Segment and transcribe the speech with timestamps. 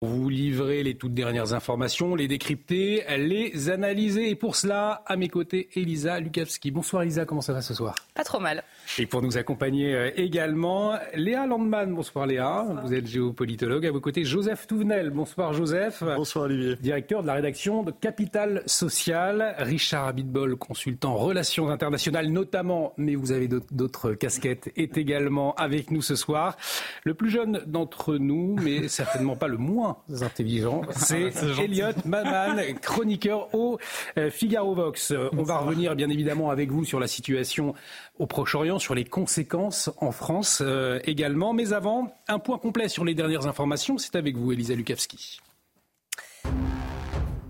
[0.00, 4.30] Vous livrez les toutes dernières informations, les décrypter, les analyser.
[4.30, 6.70] Et pour cela, à mes côtés, Elisa Lukavski.
[6.70, 7.96] Bonsoir Elisa, comment ça va ce soir?
[8.14, 8.62] Pas trop mal.
[8.96, 11.94] Et pour nous accompagner euh, également, Léa Landman.
[11.94, 13.86] Bonsoir Léa, vous êtes géopolitologue.
[13.86, 15.10] À vos côtés, Joseph Touvenel.
[15.10, 16.02] Bonsoir Joseph.
[16.02, 16.76] Bonsoir Olivier.
[16.76, 19.54] Directeur de la rédaction de Capital Social.
[19.58, 26.02] Richard Abitbol, consultant relations internationales notamment, mais vous avez d'autres casquettes, est également avec nous
[26.02, 26.56] ce soir.
[27.04, 33.54] Le plus jeune d'entre nous, mais certainement pas le moins intelligent, c'est Elliot Maman, chroniqueur
[33.54, 33.78] au
[34.16, 35.12] euh, Figaro Vox.
[35.32, 37.74] On va revenir bien évidemment avec vous sur la situation
[38.18, 41.52] au Proche-Orient, sur les conséquences en France euh, également.
[41.52, 45.40] Mais avant, un point complet sur les dernières informations, c'est avec vous, Elisa Lukavski.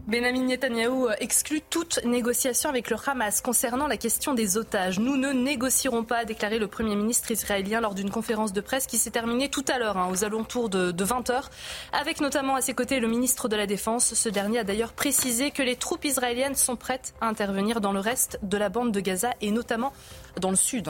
[0.09, 4.99] Benjamin Netanyahou exclut toute négociation avec le Hamas concernant la question des otages.
[4.99, 8.87] Nous ne négocierons pas, a déclaré le Premier ministre israélien lors d'une conférence de presse
[8.87, 11.51] qui s'est terminée tout à l'heure, hein, aux alentours de, de 20h,
[11.93, 14.15] avec notamment à ses côtés le ministre de la Défense.
[14.15, 18.01] Ce dernier a d'ailleurs précisé que les troupes israéliennes sont prêtes à intervenir dans le
[18.01, 19.93] reste de la bande de Gaza et notamment
[20.41, 20.89] dans le sud.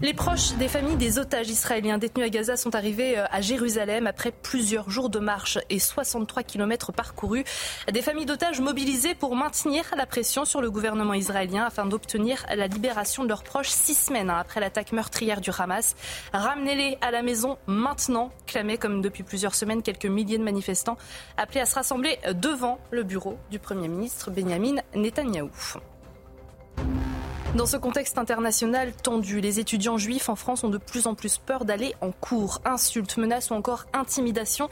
[0.00, 4.06] Les proches des familles des otages israéliens détenus à Gaza sont arrivés euh, à Jérusalem
[4.08, 7.44] après plusieurs jours de marche et 63 kilomètres parcourus.
[7.92, 12.66] Des familles d'otages mobilisées pour maintenir la pression sur le gouvernement israélien afin d'obtenir la
[12.66, 15.94] libération de leurs proches six semaines hein, après l'attaque meurtrière du Hamas.
[16.32, 20.98] Ramenez-les à la maison maintenant, clamaient comme depuis plusieurs semaines quelques milliers de manifestants
[21.36, 25.50] appelés à se rassembler devant le bureau du Premier ministre Benjamin Netanyahou.
[27.54, 31.36] Dans ce contexte international tendu, les étudiants juifs en France ont de plus en plus
[31.36, 32.62] peur d'aller en cours.
[32.64, 34.70] Insultes, menaces ou encore intimidations.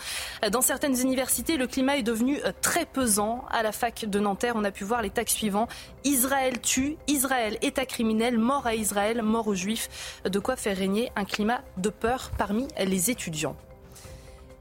[0.51, 3.45] Dans certaines universités, le climat est devenu très pesant.
[3.51, 5.69] À la fac de Nanterre, on a pu voir les tags suivants.
[6.05, 10.23] Israël tue, Israël état criminel, mort à Israël, mort aux juifs.
[10.25, 13.57] De quoi faire régner un climat de peur parmi les étudiants.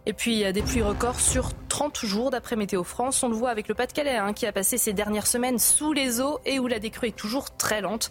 [0.09, 3.21] Et puis des pluies records sur 30 jours d'après Météo France.
[3.21, 6.19] On le voit avec le Pas-de-Calais hein, qui a passé ces dernières semaines sous les
[6.19, 8.09] eaux et où la décrue est toujours très lente.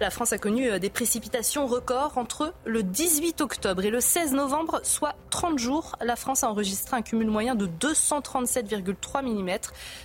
[0.00, 4.80] La France a connu des précipitations records entre le 18 octobre et le 16 novembre,
[4.82, 5.96] soit 30 jours.
[6.00, 9.58] La France a enregistré un cumul moyen de 237,3 mm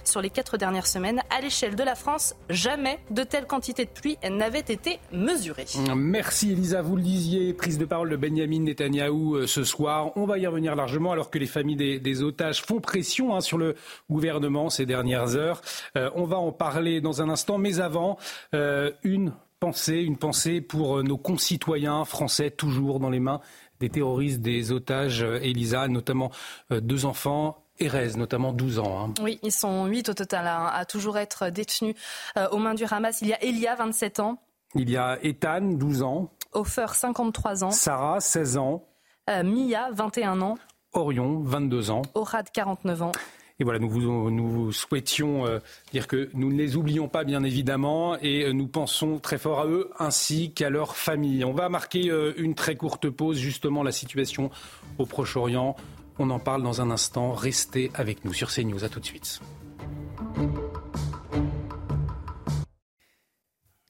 [0.03, 1.21] sur les quatre dernières semaines.
[1.29, 5.65] À l'échelle de la France, jamais de telles quantités de pluie n'avaient été mesurées.
[5.95, 10.11] Merci Elisa, vous le disiez, prise de parole de Benjamin Netanyahou ce soir.
[10.17, 13.75] On va y revenir largement les familles des, des otages font pression hein, sur le
[14.09, 15.61] gouvernement ces dernières heures.
[15.97, 18.17] Euh, on va en parler dans un instant, mais avant,
[18.53, 23.41] euh, une pensée, une pensée pour nos concitoyens français, toujours dans les mains
[23.79, 26.31] des terroristes, des otages, Elisa, notamment
[26.71, 27.61] euh, deux enfants.
[27.77, 29.05] Erez, notamment 12 ans.
[29.05, 29.13] Hein.
[29.21, 31.95] Oui, ils sont 8 au total hein, à toujours être détenus
[32.37, 33.21] euh, aux mains du Hamas.
[33.21, 34.41] Il y a Elia, 27 ans.
[34.75, 36.31] Il y a Ethan, 12 ans.
[36.53, 37.71] Ofer, 53 ans.
[37.71, 38.85] Sarah, 16 ans.
[39.29, 40.57] Euh, Mia, 21 ans.
[40.95, 42.01] Orion, 22 ans.
[42.13, 43.11] Orad, 49 ans.
[43.59, 45.59] Et voilà, nous, vous, nous souhaitions euh,
[45.93, 49.61] dire que nous ne les oublions pas, bien évidemment, et euh, nous pensons très fort
[49.61, 51.45] à eux ainsi qu'à leurs familles.
[51.45, 54.49] On va marquer euh, une très courte pause, justement, la situation
[54.97, 55.75] au Proche-Orient.
[56.19, 57.31] On en parle dans un instant.
[57.33, 58.83] Restez avec nous sur CNews.
[58.83, 59.39] À tout de suite.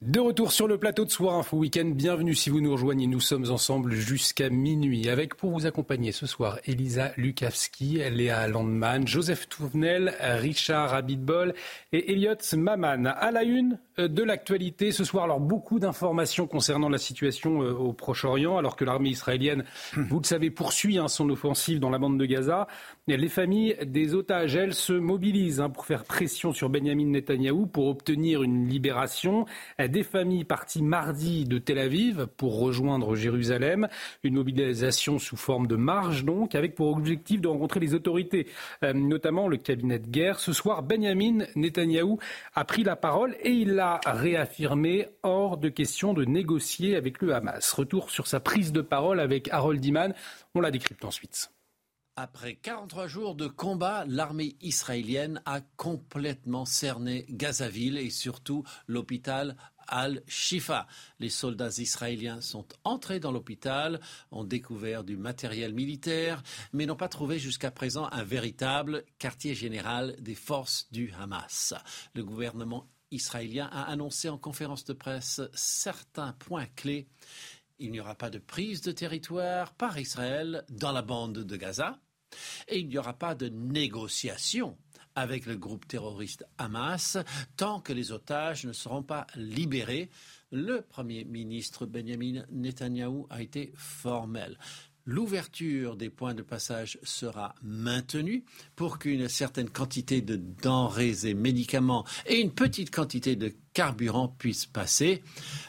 [0.06, 3.08] De retour sur le plateau de Soir Info Week-end, bienvenue si vous nous rejoignez.
[3.08, 9.08] Nous sommes ensemble jusqu'à minuit avec pour vous accompagner ce soir Elisa Lukavski, Léa Landman,
[9.08, 11.54] Joseph Touvenel, Richard Abitbol
[11.90, 13.06] et Elliot Maman.
[13.06, 18.58] À la une de l'actualité ce soir, alors beaucoup d'informations concernant la situation au Proche-Orient,
[18.58, 19.64] alors que l'armée israélienne,
[19.94, 22.66] vous le savez, poursuit hein, son offensive dans la bande de Gaza.
[23.08, 27.86] Les familles des otages, elles, se mobilisent hein, pour faire pression sur Benjamin Netanyahou pour
[27.86, 29.46] obtenir une libération
[29.78, 33.88] des familles parties mardi de Tel Aviv pour rejoindre Jérusalem.
[34.24, 38.46] Une mobilisation sous forme de marche, donc, avec pour objectif de rencontrer les autorités,
[38.82, 40.38] euh, notamment le cabinet de guerre.
[40.38, 42.18] Ce soir, Benjamin Netanyahou
[42.54, 47.34] a pris la parole et il a réaffirmé hors de question de négocier avec le
[47.34, 47.72] Hamas.
[47.72, 50.14] Retour sur sa prise de parole avec Harold Iman.
[50.54, 51.50] On la décrypte ensuite.
[52.18, 59.56] Après 43 jours de combat, l'armée israélienne a complètement cerné Gazaville et surtout l'hôpital
[59.86, 60.86] al-Shifa.
[61.20, 64.00] Les soldats israéliens sont entrés dans l'hôpital,
[64.30, 66.42] ont découvert du matériel militaire,
[66.72, 71.74] mais n'ont pas trouvé jusqu'à présent un véritable quartier général des forces du Hamas.
[72.14, 77.08] Le gouvernement israélien a annoncé en conférence de presse certains points clés.
[77.78, 81.98] Il n'y aura pas de prise de territoire par Israël dans la bande de Gaza
[82.68, 84.76] et il n'y aura pas de négociation
[85.14, 87.18] avec le groupe terroriste Hamas
[87.56, 90.10] tant que les otages ne seront pas libérés.
[90.50, 94.58] Le Premier ministre Benjamin Netanyahou a été formel.
[95.08, 98.44] L'ouverture des points de passage sera maintenue
[98.74, 104.66] pour qu'une certaine quantité de denrées et médicaments et une petite quantité de carburant puissent
[104.66, 105.22] passer.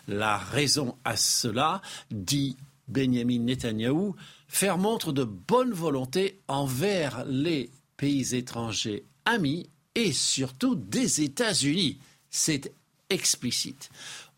[0.07, 2.57] La raison à cela, dit
[2.87, 4.15] Benjamin Netanyahou,
[4.47, 11.99] faire montre de bonne volonté envers les pays étrangers amis et surtout des États-Unis.
[12.31, 12.73] C'est
[13.11, 13.91] explicite.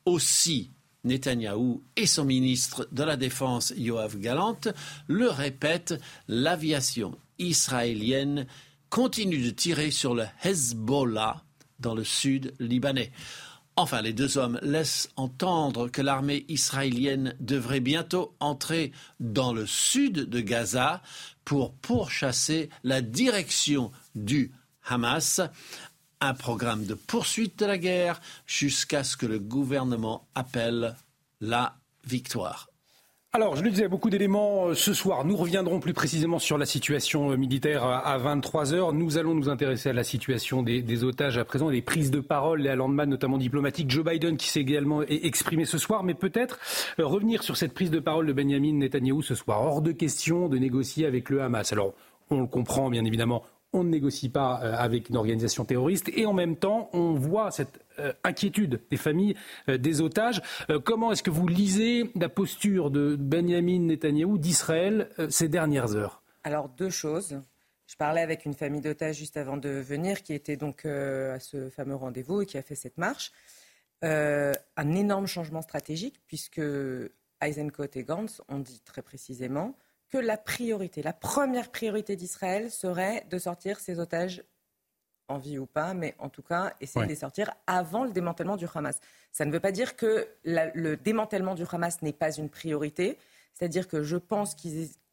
[0.06, 0.72] Aussi,
[1.04, 4.60] Netanyahou et son ministre de la Défense, Yoav Galant,
[5.07, 8.46] le répètent, l'aviation israélienne
[8.90, 11.44] continue de tirer sur le Hezbollah
[11.80, 13.12] dans le sud libanais.
[13.75, 18.92] Enfin, les deux hommes laissent entendre que l'armée israélienne devrait bientôt entrer
[19.22, 21.01] dans le sud de Gaza
[21.46, 24.51] pour pourchasser la direction du
[24.86, 25.40] Hamas,
[26.21, 30.95] un programme de poursuite de la guerre jusqu'à ce que le gouvernement appelle
[31.42, 31.75] la
[32.06, 32.69] victoire.
[33.31, 35.24] Alors, je le disais, beaucoup d'éléments euh, ce soir.
[35.24, 38.92] Nous reviendrons plus précisément sur la situation euh, militaire à 23 heures.
[38.92, 42.62] Nous allons nous intéresser à la situation des, otages à présent des prises de parole,
[42.62, 43.92] les lendemain, notamment diplomatiques.
[43.92, 46.57] Joe Biden qui s'est également exprimé ce soir, mais peut-être
[47.00, 49.62] euh, revenir sur cette prise de parole de Benjamin Netanyahou ce soir.
[49.62, 51.72] Hors de question de négocier avec le Hamas.
[51.72, 51.94] Alors,
[52.31, 53.44] on le comprend bien évidemment,
[53.74, 57.51] on ne négocie pas euh, avec une organisation terroriste et en même temps on voit
[57.51, 59.36] cette euh, inquiétude des familles
[59.68, 60.42] euh, des otages.
[60.83, 66.21] comment est-ce que vous lisez la posture de Benjamin Netanyahou d'Israël ces dernières heures?
[66.44, 67.39] Alors deux choses.
[67.88, 71.69] Je parlais avec une famille d'otages juste avant de venir qui était donc à ce
[71.69, 73.31] fameux rendez-vous et qui a fait cette marche.
[74.01, 76.62] un énorme changement stratégique puisque
[77.42, 79.75] Eisenkot et Gantz ont dit très précisément
[80.09, 84.44] que la priorité, la première priorité d'Israël serait de sortir ses otages
[85.27, 88.57] en vie ou pas, mais en tout cas, essayer de les sortir avant le démantèlement
[88.57, 89.00] du Hamas.
[89.31, 93.17] Ça ne veut pas dire que le démantèlement du Hamas n'est pas une priorité.
[93.53, 94.56] C'est-à-dire que je pense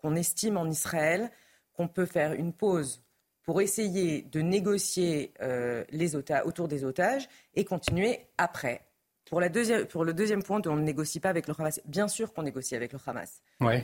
[0.00, 1.30] qu'on estime en Israël
[1.74, 3.02] qu'on peut faire une pause
[3.42, 8.85] pour essayer de négocier euh, les autour des otages et continuer après.
[9.26, 11.80] Pour, la deuxième, pour le deuxième point, on ne négocie pas avec le Hamas.
[11.84, 13.42] Bien sûr qu'on négocie avec le Hamas.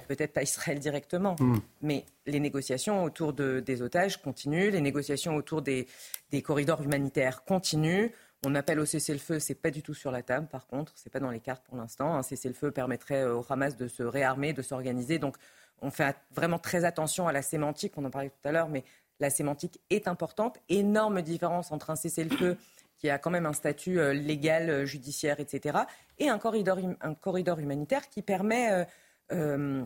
[0.08, 1.58] Peut-être pas Israël directement, hmm.
[1.82, 5.88] mais les négociations autour de, des otages continuent, les négociations autour des,
[6.30, 8.10] des corridors humanitaires continuent.
[8.44, 11.20] On appelle au cessez-le-feu, c'est pas du tout sur la table, par contre, c'est pas
[11.20, 12.14] dans les cartes pour l'instant.
[12.14, 15.18] Un cessez-le-feu permettrait au Hamas de se réarmer, de s'organiser.
[15.18, 15.36] Donc,
[15.80, 18.84] on fait vraiment très attention à la sémantique, on en parlait tout à l'heure, mais
[19.20, 20.58] la sémantique est importante.
[20.68, 22.56] Énorme différence entre un cessez-le-feu
[23.02, 25.80] qui a quand même un statut euh, légal, euh, judiciaire, etc.,
[26.18, 28.86] et un corridor, un corridor humanitaire qui permet,
[29.32, 29.84] euh,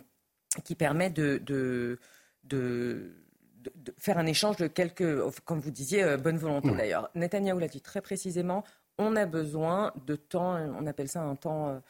[0.65, 1.99] qui permet de, de,
[2.45, 3.15] de,
[3.97, 7.11] faire un échange de quelques, comme vous disiez, bonne volonté d'ailleurs.
[7.15, 8.65] Netanyahou l'a dit très précisément,
[8.99, 11.81] on a besoin de temps, on appelle ça un temps...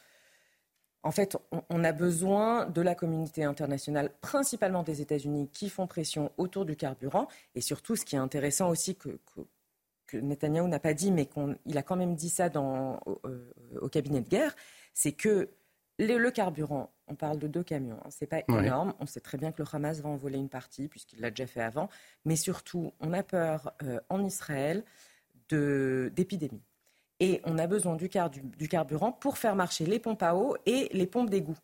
[1.03, 1.37] En fait,
[1.69, 6.75] on, a besoin de la communauté internationale, principalement des États-Unis, qui font pression autour du
[6.75, 7.27] carburant.
[7.55, 9.41] Et surtout, ce qui est intéressant aussi, que, que
[10.13, 14.21] Netanyahou n'a pas dit, mais qu'il a quand même dit ça dans, euh, au cabinet
[14.21, 14.55] de guerre,
[14.93, 15.49] c'est que
[15.99, 18.93] le, carburant, on parle de deux camions, hein, c'est pas énorme.
[18.99, 21.47] On sait très bien que le Hamas va en voler une partie, puisqu'il l'a déjà
[21.47, 21.89] fait avant.
[22.23, 24.83] Mais surtout, on a peur euh, en Israël
[25.49, 26.61] d'épidémie.
[27.19, 30.89] Et on a besoin du, du, carburant pour faire marcher les pompes à eau et
[30.91, 31.57] les pompes d'égout.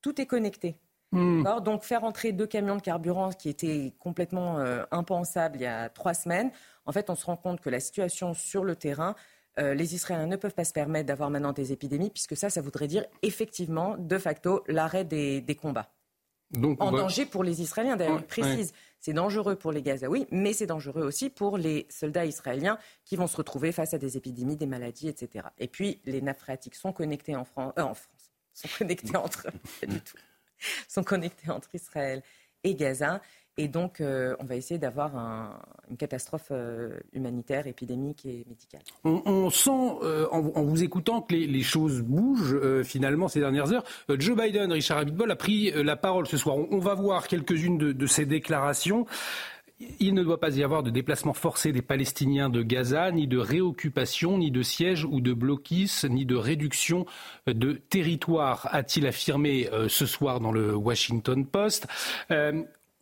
[0.00, 0.76] Tout est connecté.
[1.12, 1.44] Hmm.
[1.62, 5.90] Donc faire entrer deux camions de carburant, qui était complètement euh, impensable il y a
[5.90, 6.50] trois semaines,
[6.86, 9.14] en fait, on se rend compte que la situation sur le terrain,
[9.58, 12.60] euh, les Israéliens ne peuvent pas se permettre d'avoir maintenant des épidémies, puisque ça, ça
[12.60, 15.90] voudrait dire effectivement, de facto, l'arrêt des, combats.
[16.50, 18.72] Donc, en danger pour les Israéliens, d'ailleurs, précise.
[19.00, 23.26] C'est dangereux pour les Gazaouis, mais c'est dangereux aussi pour les soldats israéliens qui vont
[23.26, 25.48] se retrouver face à des épidémies, des maladies, etc.
[25.58, 29.48] Et puis, les nappes phréatiques sont connectées en, France, euh, en France, sont connectées entre,
[29.88, 30.16] du tout,
[30.88, 32.22] sont connectées entre Israël
[32.62, 33.20] et Gaza.
[33.58, 35.12] Et donc, euh, on va essayer d'avoir
[35.90, 38.80] une catastrophe euh, humanitaire, épidémique et médicale.
[39.04, 43.84] On, sent, euh, en, vous écoutant, que les, choses bougent finalement ces dernières heures.
[44.08, 46.56] Joe Biden, Richard Abitbol, a pris la parole ce soir.
[46.56, 49.06] On, va voir quelques-unes de, ces déclarations.
[50.00, 53.38] il ne doit pas y avoir de déplacement forcé des Palestiniens de Gaza, ni de
[53.38, 57.04] réoccupation, ni de siège ou de blocus, ni de réduction
[57.46, 61.86] de territoire, a-t-il affirmé ce soir dans le Washington Post.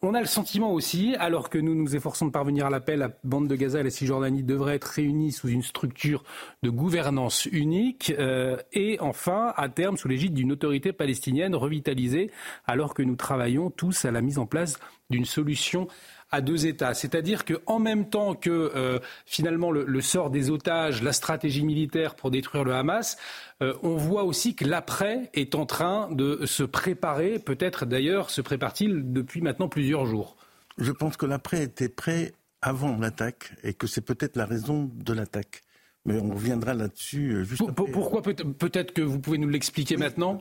[0.03, 3.11] On a le sentiment aussi, alors que nous nous efforçons de parvenir à l'appel, la
[3.23, 6.25] bande de Gaza et la Cisjordanie devraient être réunis sous une structure
[6.63, 12.31] de gouvernance unique euh, et enfin, à terme, sous l'égide d'une autorité palestinienne revitalisée,
[12.67, 14.79] alors que nous travaillons tous à la mise en place
[15.11, 15.87] d'une solution
[16.31, 16.95] à deux États.
[16.95, 22.31] C'est-à-dire qu'en même temps que euh, finalement le, sort des otages, la stratégie militaire pour
[22.31, 23.17] détruire le Hamas,
[23.63, 27.39] euh, on voit aussi que l'après est en train de se préparer.
[27.39, 30.37] Peut-être d'ailleurs se prépare-t-il depuis maintenant plusieurs jours.
[30.79, 32.33] Je pense que l'après était prêt
[32.63, 35.63] avant l'attaque et que c'est peut-être la raison de l'attaque.
[36.07, 37.91] Mais on reviendra là-dessus euh, juste après.
[37.93, 40.41] Pourquoi peut-être que vous pouvez nous l'expliquer maintenant?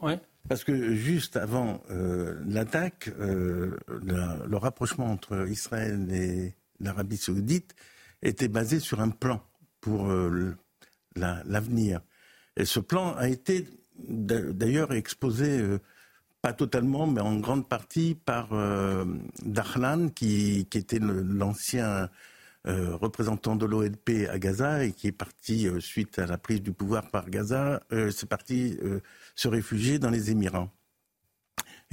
[0.49, 7.75] Parce que juste avant euh, l'attaque, euh, le rapprochement entre Israël et l'Arabie saoudite
[8.23, 9.43] était basé sur un plan
[9.79, 10.57] pour euh,
[11.15, 12.01] l'avenir.
[12.57, 13.67] et ce plan a été
[13.99, 15.61] d'ailleurs exposé,
[16.41, 18.49] pas totalement, mais en grande partie par
[19.43, 22.09] Dahlan, qui, qui était l'ancien
[22.65, 27.09] représentant de l'OLP à Gaza et qui est parti suite à la prise du pouvoir
[27.11, 28.77] par Gaza, c'est parti
[29.39, 30.69] se réfugier dans les Émirats.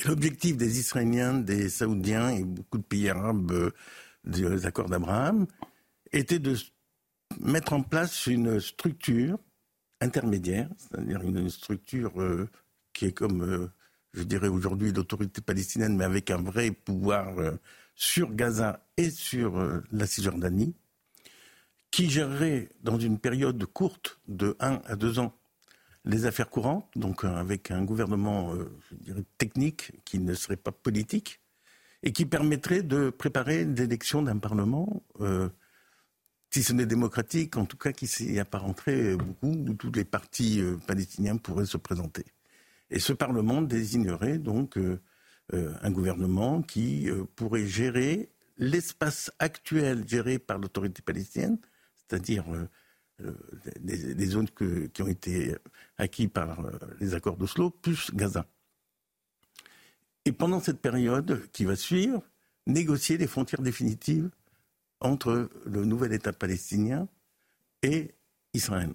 [0.05, 3.71] l'objectif des Israéliens, des Saoudiens et beaucoup de pays arabes euh,
[4.25, 5.47] des accords d'Abraham
[6.11, 6.57] était de
[7.39, 9.39] mettre en place une structure
[10.01, 12.49] intermédiaire, c'est-à-dire une structure euh,
[12.93, 13.71] qui est comme, euh,
[14.13, 17.37] je dirais aujourd'hui, l'autorité palestinienne, mais avec un vrai pouvoir
[17.95, 20.75] sur Gaza et sur la Cisjordanie,
[21.93, 25.33] qui gérerait dans une période courte de 1 à 2 ans
[26.07, 28.71] les affaires courantes, donc euh, avec un gouvernement euh,
[29.39, 31.41] technique qui ne serait pas politique,
[32.03, 35.49] et qui permettrait de préparer l'élection d'un Parlement, euh,
[36.51, 40.63] si ce n'est démocratique, en tout cas qui s'y apparenterait beaucoup, où tous les partis
[40.87, 42.25] palestiniens pourraient se présenter.
[42.91, 44.79] Et ce Parlement désignerait donc
[45.53, 51.59] un gouvernement qui pourrait gérer l'espace actuel géré par l'autorité palestinienne,
[51.97, 52.45] c'est-à-dire
[53.81, 54.49] des, zones
[54.93, 55.57] qui ont été
[55.99, 58.47] acquises par euh, les accords d'Oslo, plus Gaza.
[60.25, 62.23] Et pendant cette période qui va suivre,
[62.67, 64.29] négocier les frontières définitives
[65.01, 67.09] entre le nouvel État palestinien
[67.83, 68.15] et
[68.53, 68.93] Israël.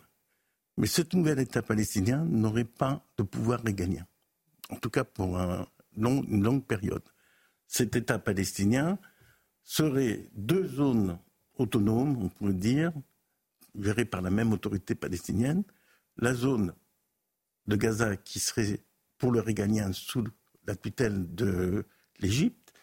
[0.78, 4.06] Mais ce nouvel État palestinien n'aurait pas de pouvoir régalien,
[4.70, 7.04] en tout cas pour une longue période.
[7.68, 8.98] Cet État palestinien
[9.64, 11.18] serait deux zones
[11.58, 12.92] autonomes, on pourrait dire,
[13.80, 15.64] gérée par la même autorité palestinienne,
[16.18, 16.74] la zone
[17.68, 18.82] de Gaza qui serait
[19.18, 20.24] pour le régalien sous
[20.66, 21.86] la tutelle de
[22.20, 22.74] l'Égypte,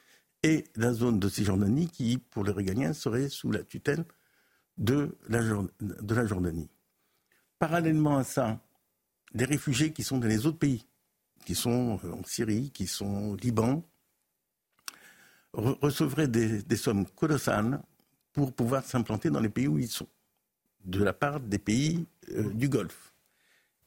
[0.43, 4.05] et la zone de Cisjordanie qui, pour le régalien, serait sous la tutelle
[4.77, 5.43] de la,
[5.81, 6.71] de la Jordanie.
[7.59, 8.61] Parallèlement à ça,
[9.35, 10.87] les réfugiés qui sont dans les autres pays,
[11.45, 13.85] qui sont en Syrie, qui sont au Liban,
[15.53, 17.83] recevraient des sommes colossales
[18.33, 20.07] pour pouvoir s'implanter dans les pays où ils sont
[20.85, 23.13] de la part des pays euh, du Golfe.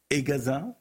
[0.10, 0.77] Et Gaza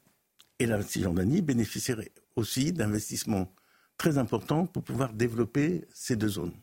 [0.58, 3.52] et la Cisjordanie bénéficieraient aussi d'investissements
[3.96, 6.54] très importants pour pouvoir développer ces deux zones.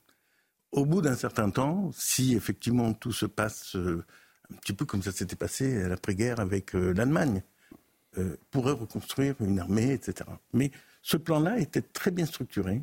[0.72, 4.04] Au bout d'un certain temps, si effectivement tout se passe euh,
[4.52, 7.42] un petit peu comme ça s'était passé à l'après-guerre avec euh, l'Allemagne,
[8.50, 10.28] pourrait reconstruire une armée, etc.
[10.52, 10.72] Mais
[11.04, 12.82] ce plan-là était très bien structuré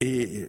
[0.00, 0.48] et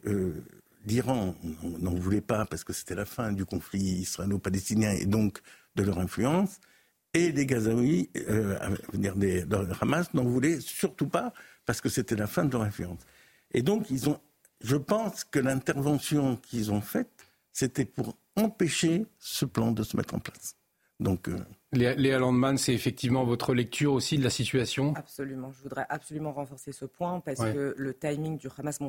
[0.86, 1.36] l'Iran
[1.80, 5.40] n'en voulait pas parce que c'était la fin du conflit israélo-palestinien et donc
[5.76, 6.60] de leur influence.
[7.14, 8.58] Et les Gazaouis, euh,
[8.94, 9.46] dire des,
[9.82, 11.34] Hamas, n'en voulaient surtout pas
[11.66, 13.00] parce que c'était la fin de leur influence.
[13.52, 14.20] Et donc, ils ont,
[14.62, 17.12] je pense que l'intervention qu'ils ont faite,
[17.52, 20.56] c'était pour empêcher ce plan de se mettre en place.
[21.00, 21.38] Donc, euh...
[21.72, 24.94] Léa Landman, c'est effectivement votre lecture aussi de la situation?
[24.96, 25.52] Absolument.
[25.52, 28.80] Je voudrais absolument renforcer ce point parce que le timing du Hamas,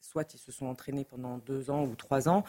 [0.00, 2.44] soit ils se sont entraînés pendant deux ans ou trois ans,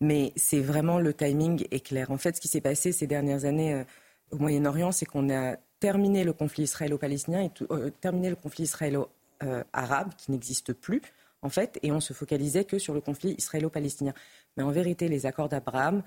[0.00, 2.10] mais c'est vraiment le timing est clair.
[2.10, 3.84] En fait, ce qui s'est passé ces dernières années euh,
[4.30, 10.30] au Moyen-Orient, c'est qu'on a terminé le conflit israélo-palestinien euh, terminé le conflit israélo-arabe qui
[10.30, 11.02] n'existe plus
[11.42, 14.14] en fait, et on se focalisait que sur le conflit israélo-palestinien.
[14.56, 16.02] Mais en vérité, les accords d'Abraham,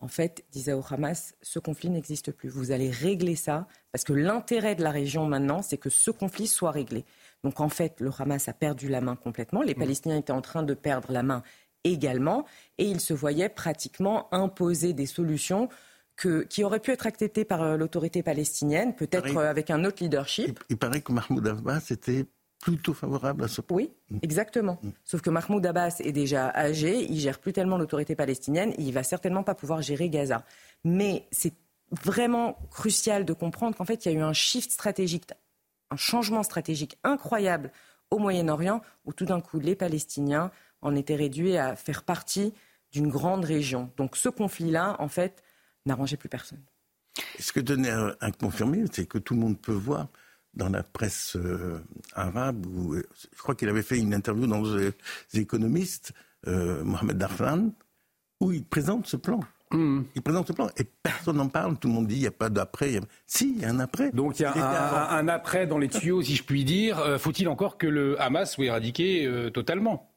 [0.00, 2.48] en fait, disait au Hamas, ce conflit n'existe plus.
[2.48, 6.46] Vous allez régler ça, parce que l'intérêt de la région maintenant, c'est que ce conflit
[6.46, 7.04] soit réglé.
[7.44, 9.62] Donc en fait, le Hamas a perdu la main complètement.
[9.62, 9.78] Les mmh.
[9.78, 11.42] Palestiniens étaient en train de perdre la main
[11.84, 12.44] également.
[12.78, 15.68] Et ils se voyaient pratiquement imposer des solutions
[16.50, 20.58] qui auraient pu être acceptées par euh, l'autorité palestinienne, peut-être euh, avec un autre leadership.
[20.68, 22.26] Il, paraît que Mahmoud Abbas était
[22.60, 23.76] plutôt favorable à ce plan.
[23.76, 24.18] Oui, mm.
[24.22, 24.78] exactement.
[24.82, 24.88] Mm.
[25.04, 29.04] Sauf que Mahmoud Abbas est déjà âgé, il gère plus tellement l'autorité palestinienne, il va
[29.04, 30.44] certainement pas pouvoir gérer Gaza.
[30.84, 31.54] Mais c'est
[32.02, 35.26] vraiment crucial de comprendre qu'en fait, il y a eu un shift stratégique,
[35.90, 37.72] un changement stratégique incroyable
[38.10, 42.54] au Moyen-Orient, où tout d'un coup, les Palestiniens en étaient réduits à faire partie
[42.92, 43.90] d'une grande région.
[43.96, 45.42] Donc ce conflit-là, en fait,
[45.84, 46.62] n'arrangeait plus personne.
[47.38, 50.08] Ce que donnait à confirmer, c'est que tout le monde peut voir
[50.54, 51.80] dans la presse euh,
[52.14, 53.02] arabe, euh,
[53.32, 54.92] je crois qu'il avait fait une interview dans les
[55.34, 56.12] économistes,
[56.46, 57.70] euh, Mohamed Darfan,
[58.40, 59.40] où il présente ce plan.
[59.70, 60.02] Hmm.
[60.14, 61.76] Il présente ce plan et personne n'en parle.
[61.78, 63.00] Tout le monde dit il n'y a pas d'après.
[63.26, 64.10] Si, il y a un après.
[64.12, 67.18] Donc il y a un, après dans les tuyaux, si je puis dire.
[67.18, 70.08] Faut-il encore que le Hamas soit éradiqué totalement?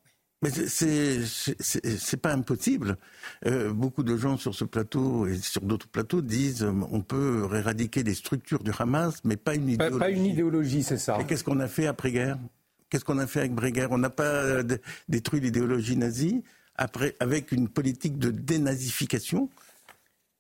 [0.44, 2.98] Mais c'est pas impossible.
[3.46, 7.48] Euh, beaucoup de gens sur ce plateau et sur d'autres plateaux disent euh, on peut
[7.54, 10.00] éradiquer les structures du Hamas, mais pas une idéologie.
[10.00, 11.20] Pas, une idéologie, c'est ça.
[11.22, 12.40] Et qu'est-ce qu'on a fait après-guerre?
[12.90, 14.64] Qu'est-ce qu'on a fait avec après-guerre On n'a pas euh,
[15.08, 16.44] détruit l'idéologie nazie
[16.82, 19.50] après, avec une politique de dénazification.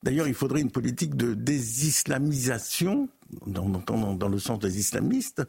[0.04, 3.08] D'ailleurs, il faudrait une politique de désislamisation,
[3.46, 5.44] dans, dans, dans le sens des islamistes,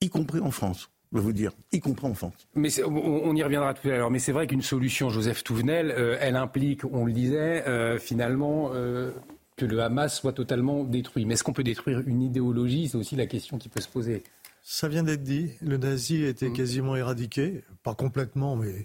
[0.00, 2.46] y compris en France va vous dire, y compris en France.
[2.54, 4.10] Mais on, y reviendra tout à l'heure.
[4.10, 8.70] Mais c'est vrai qu'une solution, Joseph Touvenel, euh, elle implique, on le disait, euh, finalement,
[8.74, 9.10] euh,
[9.56, 11.24] que le Hamas soit totalement détruit.
[11.24, 12.88] Mais est-ce qu'on peut détruire une idéologie?
[12.88, 14.22] C'est aussi la question qui peut se poser.
[14.62, 15.52] Ça vient d'être dit.
[15.62, 16.52] Le nazi a été mm.
[16.52, 18.84] quasiment éradiqué, pas complètement, mais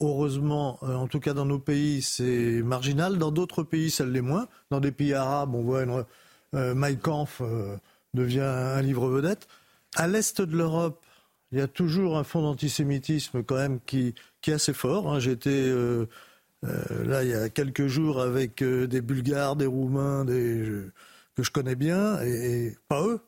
[0.00, 3.18] heureusement, en tout cas dans nos pays, c'est marginal.
[3.18, 4.48] Dans d'autres pays, ça l'est moins.
[4.70, 6.04] Dans des pays arabes, on voit une,
[6.52, 7.42] Mein Kampf
[8.14, 9.48] devient un livre vedette.
[9.96, 11.02] À l'est de l'Europe,
[11.52, 15.12] il y a toujours un fond d'antisémitisme quand même qui, qui est assez fort.
[15.12, 15.18] Hein.
[15.18, 16.06] J'étais euh,
[16.64, 20.82] euh, là il y a quelques jours avec euh, des Bulgares, des Roumains, des,
[21.36, 23.20] que je connais bien, et, pas eux,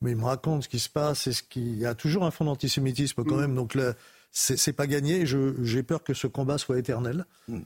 [0.00, 1.60] mais ils me racontent ce qui se passe et ce qui...
[1.60, 3.40] Il y a toujours un fond d'antisémitisme quand mm.
[3.40, 3.94] même, donc là,
[4.38, 5.24] c'est pas gagné.
[5.24, 7.24] J'ai peur que ce combat soit éternel.
[7.48, 7.62] Mm.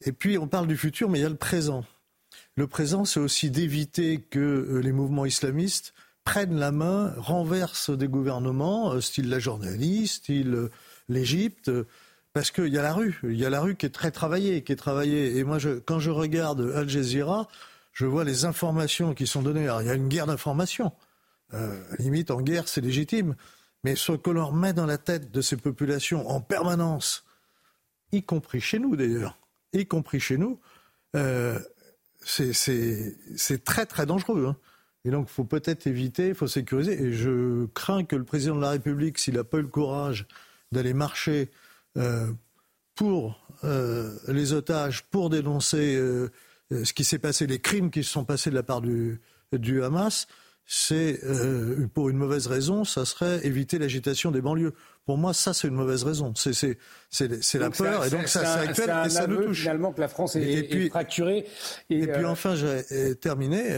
[0.00, 1.84] et puis on parle du futur, mais il y a le présent.
[2.56, 5.94] Le présent, c'est aussi d'éviter que les mouvements islamistes
[6.24, 10.70] prennent la main, renversent des gouvernements, euh, style la journaliste, style euh,
[11.08, 11.70] l'Égypte,
[12.34, 14.62] parce qu'il y a la rue, il y a la rue qui est très travaillée,
[14.62, 15.38] qui est travaillée.
[15.38, 17.48] Et moi, quand je regarde Al Jazeera,
[17.94, 19.64] je vois les informations qui sont données.
[19.64, 20.92] Alors, il y a une guerre d'information.
[21.54, 23.34] Euh, limite, en guerre, c'est légitime.
[23.84, 27.24] Mais ce que l'on met dans la tête de ces populations en permanence,
[28.12, 29.38] y compris chez nous d'ailleurs,
[29.72, 30.60] y compris chez nous,
[32.24, 34.46] c'est très très dangereux.
[34.48, 34.56] Hein.
[35.04, 37.00] Et donc, il faut peut-être éviter, il faut sécuriser.
[37.00, 40.26] Et je crains que le président de la République, s'il n'a pas eu le courage
[40.72, 41.50] d'aller marcher
[41.96, 42.30] euh,
[42.94, 46.30] pour euh, les otages, pour dénoncer euh,
[46.70, 50.26] ce qui s'est passé, les crimes qui se sont passés de la part du Hamas,
[50.70, 51.20] c'est
[51.94, 54.74] pour une mauvaise raison, ça serait éviter l'agitation des banlieues.
[55.06, 56.34] Pour moi, ça, c'est une mauvaise raison.
[56.36, 56.78] C'est
[57.54, 59.60] la peur, et donc ça, c'est actuel, et ça nous touche.
[59.62, 61.46] Finalement, que la France est, et, puis, fracturée.
[61.88, 63.76] Et, puis enfin, j'ai terminé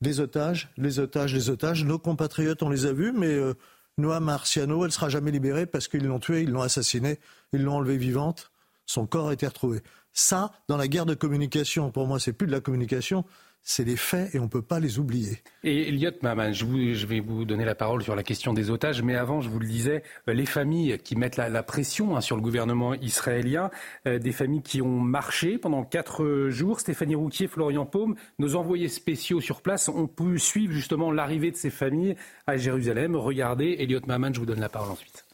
[0.00, 1.84] les otages, les otages, les otages.
[1.84, 3.54] Nos compatriotes, on les a vus, mais euh,
[3.98, 7.18] Noah Marciano, elle sera jamais libérée parce qu'ils l'ont tuée, ils l'ont assassinée,
[7.52, 8.52] ils l'ont enlevée vivante.
[8.84, 9.80] Son corps a été retrouvé.
[10.12, 13.24] Ça, dans la guerre de communication, pour moi, c'est plus de la communication,
[13.66, 15.38] c'est les faits et on ne peut pas les oublier.
[15.64, 16.64] Et Elliot Maman, je,
[17.04, 19.66] vais vous donner la parole sur la question des otages, mais avant, je vous le
[19.66, 23.70] disais, euh, les familles qui mettent la, pression hein, sur le gouvernement israélien,
[24.06, 26.78] euh, des familles qui ont marché pendant quatre jours.
[26.78, 31.56] Stéphanie Rouquier, Florian Paume, nos envoyés spéciaux sur place ont pu suivre justement l'arrivée de
[31.56, 32.14] ces familles
[32.46, 33.16] à Jérusalem.
[33.16, 35.25] Regardez, Elliot Maman, je vous donne la parole ensuite.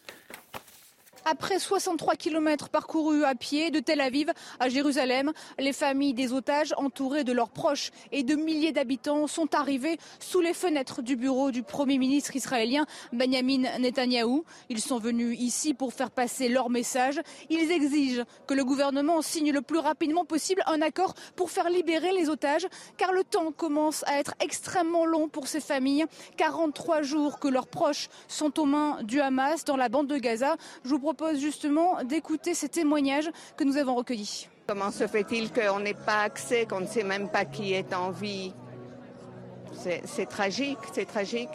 [1.24, 6.74] Après 63 km parcourus à pied de Tel Aviv à Jérusalem, les familles des otages
[6.76, 11.52] entourées de leurs proches et de milliers d'habitants sont arrivées sous les fenêtres du bureau
[11.52, 14.44] du Premier ministre israélien Benjamin Netanyahou.
[14.68, 17.20] Ils sont venus ici pour faire passer leur message.
[17.50, 22.10] Ils exigent que le gouvernement signe le plus rapidement possible un accord pour faire libérer
[22.12, 26.04] les otages car le temps commence à être extrêmement long pour ces familles.
[26.36, 30.56] 43 jours que leurs proches sont aux mains du Hamas dans la bande de Gaza.
[31.12, 34.48] Propose justement d'écouter ces témoignages que nous avons recueillis.
[34.66, 38.10] Comment se fait-il qu'on n'ait pas accès, qu'on ne sait même pas qui est en
[38.10, 38.54] vie?
[39.72, 41.50] C'est tragique, c'est tragique.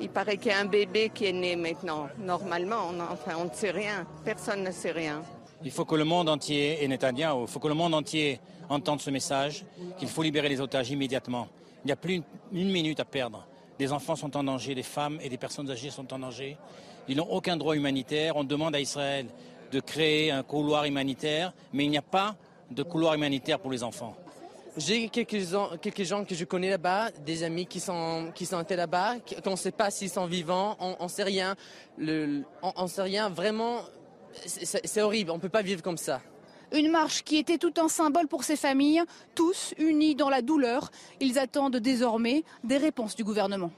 [0.00, 2.08] Il paraît qu'il y a un bébé qui est né maintenant.
[2.18, 4.06] Normalement, on, enfin, on ne sait rien.
[4.24, 5.22] Personne ne sait rien.
[5.64, 9.00] Il faut que le monde entier, et Netanyahu, il faut que le monde entier entende
[9.00, 9.64] ce message,
[9.98, 11.48] qu'il faut libérer les otages immédiatement.
[11.84, 13.46] Il n'y a plus une minute à perdre.
[13.78, 16.56] Des enfants sont en danger, des femmes et des personnes âgées sont en danger.
[17.08, 18.36] Ils n'ont aucun droit humanitaire.
[18.36, 19.26] On demande à Israël
[19.72, 22.36] de créer un couloir humanitaire, mais il n'y a pas
[22.70, 24.16] de couloir humanitaire pour les enfants.
[24.76, 28.64] J'ai quelques gens, quelques gens que je connais là-bas, des amis qui sont qui sont
[28.68, 31.56] là-bas, qu'on ne sait pas s'ils sont vivants, on, ne sait rien.
[31.98, 33.28] Le, on, sait rien.
[33.28, 33.80] Vraiment,
[34.46, 35.30] c'est horrible.
[35.30, 36.22] On peut pas vivre comme ça.
[36.72, 39.02] Une marche qui était tout un symbole pour ces familles,
[39.34, 40.90] tous unis dans la douleur.
[41.20, 43.72] Ils attendent désormais des réponses du gouvernement.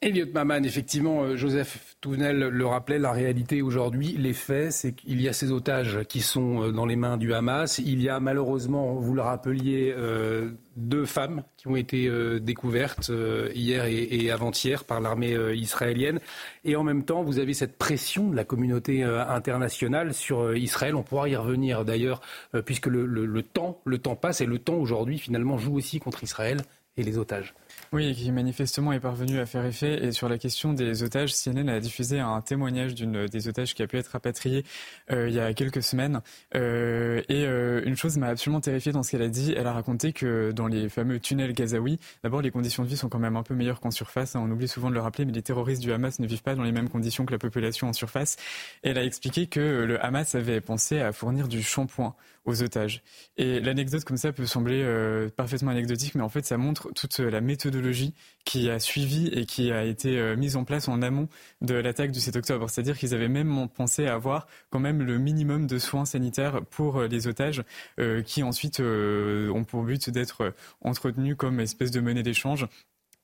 [0.00, 5.20] Elliot Maman, effectivement, euh, Joseph Tounel le rappelait, la réalité aujourd'hui, les faits, c'est qu'il
[5.20, 7.78] y a ces otages qui sont euh, dans les mains du Hamas.
[7.78, 13.12] Il y a malheureusement, vous le rappeliez, euh, deux femmes qui ont été découvertes
[13.54, 16.18] hier et, avant-hier par l'armée israélienne.
[16.64, 20.96] Et en même temps, vous avez cette pression de la communauté internationale sur Israël.
[20.96, 22.20] On pourra y revenir d'ailleurs,
[22.64, 26.60] puisque le temps, le temps passe et le temps aujourd'hui finalement joue aussi contre Israël
[26.96, 27.54] et les otages.
[27.94, 30.04] Oui, qui manifestement est parvenu à faire effet.
[30.04, 33.84] Et sur la question des otages, CNN a diffusé un témoignage d'une des otages qui
[33.84, 34.64] a pu être rapatriée
[35.12, 36.20] euh, il y a quelques semaines.
[36.56, 39.54] Euh, et euh, une chose m'a absolument terrifiée dans ce qu'elle a dit.
[39.56, 43.08] Elle a raconté que dans les fameux tunnels gazaouis, d'abord les conditions de vie sont
[43.08, 44.34] quand même un peu meilleures qu'en surface.
[44.34, 46.56] Hein, on oublie souvent de le rappeler, mais les terroristes du Hamas ne vivent pas
[46.56, 48.34] dans les mêmes conditions que la population en surface.
[48.82, 53.02] elle a expliqué que le Hamas avait pensé à fournir du shampoing aux otages.
[53.36, 57.18] Et l'anecdote comme ça peut sembler euh, parfaitement anecdotique, mais en fait ça montre toute
[57.20, 57.83] la méthodologie
[58.44, 61.28] qui a suivi et qui a été euh, mise en place en amont
[61.62, 62.68] de l'attaque du 7 octobre.
[62.68, 67.08] C'est-à-dire qu'ils avaient même pensé avoir quand même le minimum de soins sanitaires pour euh,
[67.08, 67.62] les otages,
[68.26, 72.66] qui ensuite ont pour but d'être entretenus comme espèce de monnaie d'échange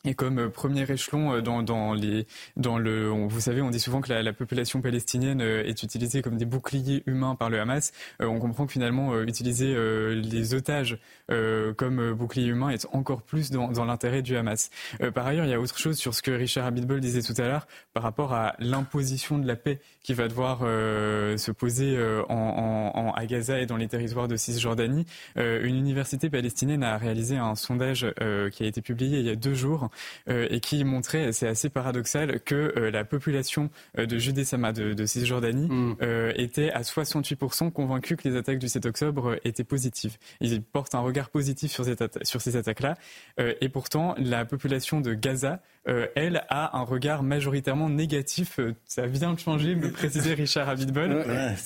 [0.05, 4.01] et comme euh, premier échelon euh, dans, les, dans le, vous savez, on dit souvent
[4.01, 7.93] que la, la, population palestinienne euh, est utilisée comme des boucliers humains par le Hamas.
[8.21, 9.75] on comprend que finalement utiliser
[10.15, 14.71] les otages comme boucliers humains est encore plus dans, l'intérêt du Hamas.
[15.15, 17.47] par ailleurs, il y a autre chose sur ce que Richard Abitbol disait tout à
[17.47, 23.27] l'heure par rapport à l'imposition de la paix qui va devoir se poser en, à
[23.27, 25.07] Gaza et dans les territoires de Cisjordanie.
[25.37, 28.07] une université palestinienne a réalisé un sondage
[28.53, 29.90] qui a été publié il y a deux jours
[30.29, 35.07] euh, et qui montrait, c'est assez paradoxal, que euh, la population euh, de Judée-Sama, de,
[35.07, 35.97] Cisjordanie, mm.
[36.37, 40.17] était à 68% convaincue que les attaques du 7 octobre étaient positives.
[40.41, 41.85] Ils portent un regard positif sur,
[42.23, 42.97] sur ces attaques-là.
[43.39, 48.61] et pourtant, la population de Gaza, elle, a un regard majoritairement négatif.
[48.87, 51.25] ça vient de changer, me précisait Richard Abitbol.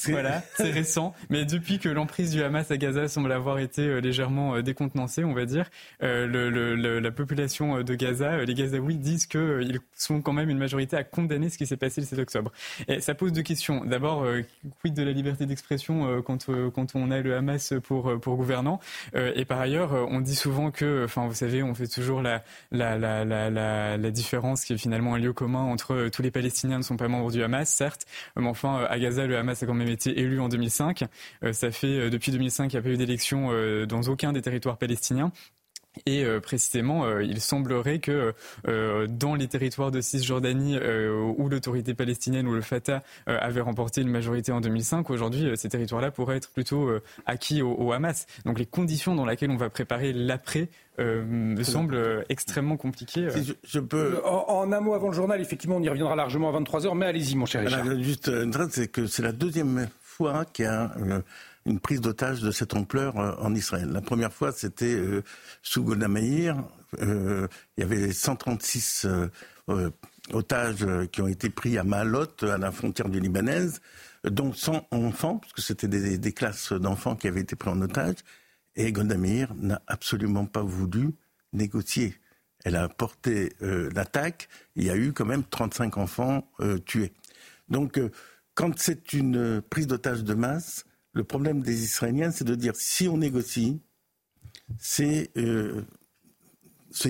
[0.08, 1.14] voilà, c'est récent.
[1.30, 5.44] Mais depuis que l'emprise du Hamas à Gaza semble avoir été légèrement décontenancée, on va
[5.46, 10.58] dire, la population de Gaza euh, les Gazaouis disent qu'ils euh, sont quand même une
[10.58, 12.52] majorité à condamner ce qui s'est passé le 7 octobre.
[12.88, 13.84] Et ça pose deux questions.
[13.84, 14.42] D'abord, euh,
[14.80, 18.80] quid de la liberté d'expression quand, quand on a le Hamas pour, pour gouvernant?
[19.14, 22.98] Et par ailleurs, on dit souvent que, enfin, vous savez, on fait toujours la, la,
[22.98, 26.82] la, la, la différence qui est finalement un lieu commun entre tous les Palestiniens ne
[26.82, 29.88] sont pas membres du Hamas, certes, mais enfin, à Gaza, le Hamas a quand même
[29.88, 31.04] été élu en 2005.
[31.52, 33.50] Ça fait, depuis 2005, il n'y a pas eu d'élection
[33.86, 35.32] dans aucun des territoires palestiniens.
[36.06, 38.34] Et euh, précisément, euh, il semblerait que
[38.68, 44.08] euh, dans les territoires de Cisjordanie où l'autorité palestinienne ou le Fatah avait remporté une
[44.08, 46.90] majorité en 2005, aujourd'hui ces territoires-là pourraient être plutôt
[47.26, 48.26] acquis au, Hamas.
[48.44, 53.28] Donc les conditions dans lesquelles on va préparer l'après me semblent extrêmement compliquées.
[53.64, 54.20] je, peux...
[54.24, 57.36] En, un mot avant le journal, effectivement, on y reviendra largement à 23h, mais allez-y
[57.36, 58.00] mon cher Richard.
[58.00, 60.92] juste une c'est que c'est la deuxième fois qu'il y a
[61.66, 63.90] une prise d'otage de cette ampleur euh, en Israël.
[63.90, 65.22] La première fois, c'était euh,
[65.62, 66.62] sous Golda Meir.
[67.00, 69.06] Euh, il y avait 136
[70.32, 73.80] otages qui ont été pris à Maalot, à la frontière du Libanaise,
[74.24, 78.16] dont 100 enfants, parce que c'était des, classes d'enfants qui avaient été pris en otage.
[78.76, 81.14] Et Golda n'a absolument pas voulu
[81.52, 82.14] négocier.
[82.64, 84.48] Elle a porté l'attaque.
[84.76, 86.48] Il y a eu quand même 35 enfants
[86.84, 87.12] tués.
[87.68, 88.00] Donc,
[88.54, 93.08] quand c'est une prise d'otage de masse, le problème des Israéliens, c'est de dire si
[93.08, 93.80] on négocie,
[94.78, 95.82] c'est euh,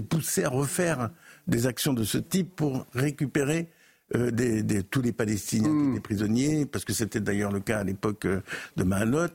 [0.08, 1.10] pousser à refaire
[1.46, 3.70] des actions de ce type pour récupérer
[4.14, 7.84] euh, des, tous les Palestiniens, tous les prisonniers, parce que c'était d'ailleurs le cas à
[7.84, 8.42] l'époque euh,
[8.76, 9.28] de Mahalot.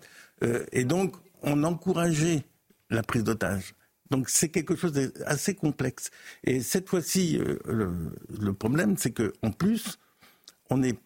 [0.72, 2.46] Et donc, on encourageait
[2.90, 3.76] la prise d'otages.
[4.10, 6.12] Donc c'est quelque chose d'assez complexe.
[6.46, 10.00] Et cette fois-ci, le, le, problème, c'est qu'en plus,
[10.70, 10.98] on n'est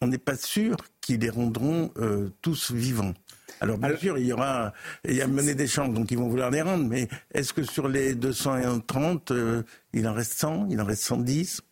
[0.00, 3.14] on n'est pas sûr qu'ils les rendront euh, tous vivants.
[3.60, 4.72] Alors bien sûr, il y aura,
[5.06, 7.62] il y a mené des champs, donc ils vont vouloir les rendre, mais est-ce que
[7.62, 11.62] sur les 230, euh, il en reste 100, il en reste 110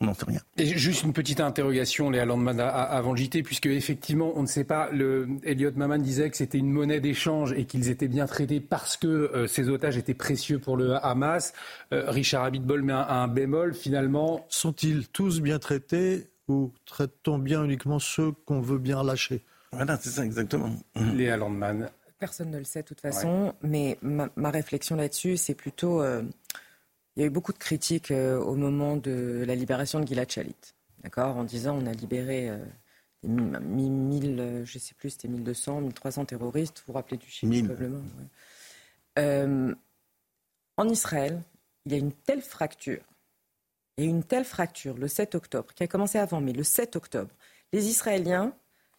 [0.00, 0.40] on n'en sait rien.
[0.56, 4.64] Et juste une petite interrogation, Léa Landman, avant le JT, puisque effectivement, on ne sait
[4.64, 4.90] pas.
[4.90, 8.96] Le Elliot Maman disait que c'était une monnaie d'échange et qu'ils étaient bien traités parce
[8.96, 11.52] que euh, ces otages étaient précieux pour le Hamas.
[11.92, 13.72] Richard Abitbol met un bémol.
[13.72, 16.26] Finalement, sont-ils tous bien traités?
[16.48, 19.44] Ou traite-t-on bien uniquement ceux qu'on veut bien lâcher.
[19.72, 20.70] Voilà, c'est ça exactement.
[20.94, 26.00] Léa Landman, Personne ne le sait de toute façon, mais ma, réflexion là-dessus, c'est plutôt...
[26.00, 26.22] Euh,
[27.16, 30.30] il y a eu beaucoup de critiques euh, au moment de la libération de Gilad
[30.30, 30.56] Shalit,
[31.02, 32.58] d'accord, en disant on a libéré euh,
[33.22, 38.02] 1000, euh, je sais plus, c'était 1200, 1300 terroristes, vous vous rappelez du chiffre probablement.
[40.76, 41.40] en Israël,
[41.86, 43.02] il y a une telle fracture,
[43.96, 46.64] il y a une telle fracture le 7 octobre, qui a commencé avant, mais le
[46.64, 47.30] 7 octobre,
[47.72, 48.52] les Israéliens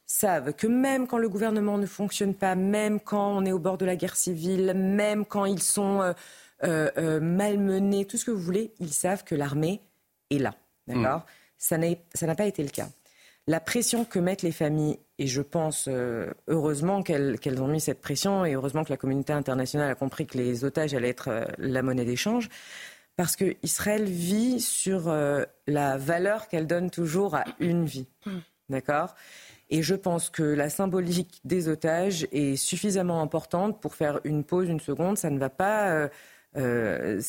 [0.05, 3.77] savent que même quand le gouvernement ne fonctionne pas, même quand on est au bord
[3.77, 6.13] de la guerre civile, même quand ils sont euh,
[6.63, 9.81] euh, euh, malmenés, tout ce que vous voulez, ils savent que l'armée
[10.29, 10.53] est là.
[10.87, 11.25] D'accord?
[11.59, 11.95] Mm.
[12.13, 12.87] Ça n'a pas été le cas.
[13.47, 15.87] La pression que mettent les familles, et je pense
[16.47, 20.37] heureusement qu'elles ont mis cette pression, et heureusement que la communauté internationale a compris que
[20.37, 22.49] les otages allaient être la monnaie d'échange,
[23.15, 25.13] parce qu'Israël vit sur
[25.67, 28.07] la valeur qu'elle donne toujours à une vie.
[28.69, 29.15] D'accord?
[29.69, 34.69] Et je pense que la symbolique des otages est suffisamment importante pour faire une pause,
[34.69, 35.17] une seconde.
[35.17, 35.89] Ça ne va pas.
[35.89, 36.07] Euh,
[36.57, 37.21] euh,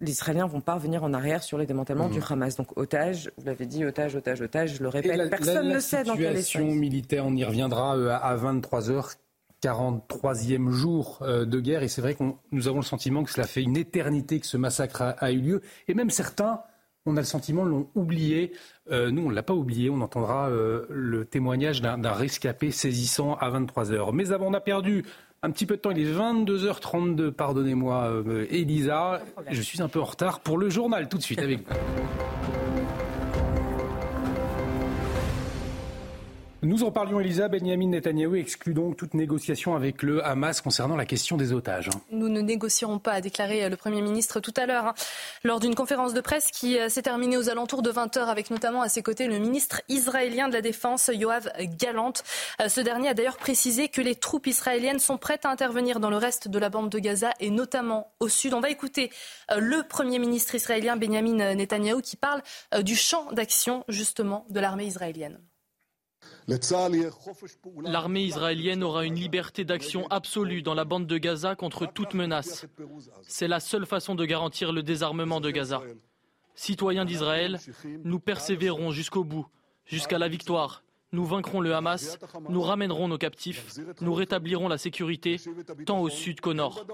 [0.00, 2.26] les Israéliens vont pas revenir en arrière sur les démantèlements du mmh.
[2.30, 2.56] Hamas.
[2.56, 6.16] Donc otages, vous l'avez dit, otages, otages, otages, je le répète, personne ne sait dans
[6.16, 9.16] quelle situation militaire, on y reviendra euh, à 23 h
[9.62, 13.62] 43e jour de guerre et c'est vrai que nous avons le sentiment que cela fait
[13.62, 16.62] une éternité que ce massacre a eu lieu et même certains
[17.06, 18.52] on a le sentiment, l'ont oublié.
[18.90, 19.90] Euh, nous, on ne l'a pas oublié.
[19.90, 24.12] On entendra euh, le témoignage d'un rescapé saisissant à 23 heures.
[24.12, 25.04] Mais avant, on a perdu
[25.42, 25.90] un petit peu de temps.
[25.90, 29.20] Il est 22h32, pardonnez-moi, euh, Elisa.
[29.50, 31.08] Je suis un peu en retard pour le journal.
[31.08, 32.41] Tout de suite avec vous.
[36.64, 37.48] Nous en parlions, Elisa.
[37.48, 41.90] Benjamin Netanyahou exclut donc toute négociation avec le Hamas concernant la question des otages.
[42.12, 44.94] Nous ne négocierons pas, a déclaré le Premier ministre tout à l'heure, hein,
[45.42, 48.80] lors d'une conférence de presse qui euh, s'est terminée aux alentours de 20h, avec notamment
[48.80, 52.12] à ses côtés le ministre israélien de la Défense, Yoav Galant.
[52.60, 56.10] Euh, ce dernier a d'ailleurs précisé que les troupes israéliennes sont prêtes à intervenir dans
[56.10, 58.54] le reste de la bande de Gaza et notamment au sud.
[58.54, 59.10] On va écouter
[59.50, 62.40] euh, le Premier ministre israélien, Benjamin Netanyahou, qui parle
[62.82, 65.40] du champ d'action justement de l'armée israélienne.
[67.84, 72.66] L'armée israélienne aura une liberté d'action absolue dans la bande de Gaza contre toute menace.
[73.22, 75.82] C'est la seule façon de garantir le désarmement de Gaza.
[76.54, 77.58] Citoyens d'Israël,
[78.04, 79.46] nous persévérons jusqu'au bout,
[79.86, 80.82] jusqu'à la victoire.
[81.12, 85.38] Nous vaincrons le Hamas, nous ramènerons nos captifs, nous rétablirons la sécurité,
[85.84, 86.86] tant au sud qu'au nord.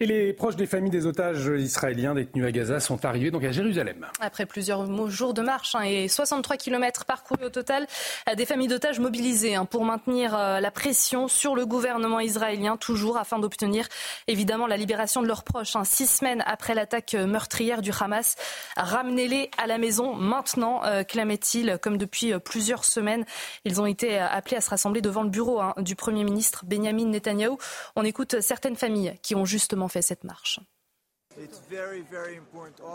[0.00, 3.50] Et les proches des familles des otages israéliens détenus à Gaza sont arrivés donc à
[3.50, 4.06] Jérusalem.
[4.20, 7.84] Après plusieurs jours de marche hein, et 63 km parcourus au total,
[8.28, 12.76] euh, des familles d'otages mobilisées hein, pour maintenir euh, la pression sur le gouvernement israélien,
[12.76, 13.88] toujours afin d'obtenir
[14.28, 15.74] évidemment la libération de leurs proches.
[15.74, 15.82] Hein.
[15.82, 18.36] Six semaines après l'attaque euh, meurtrière du Hamas,
[18.76, 23.24] ramenez-les à la maison maintenant, clamait-il, comme depuis plusieurs semaines.
[23.64, 27.58] Ils ont été appelés à se rassembler devant le bureau du Premier ministre Benjamin Netanyahou.
[27.96, 30.60] On écoute certaines familles qui ont justement fait cette marche.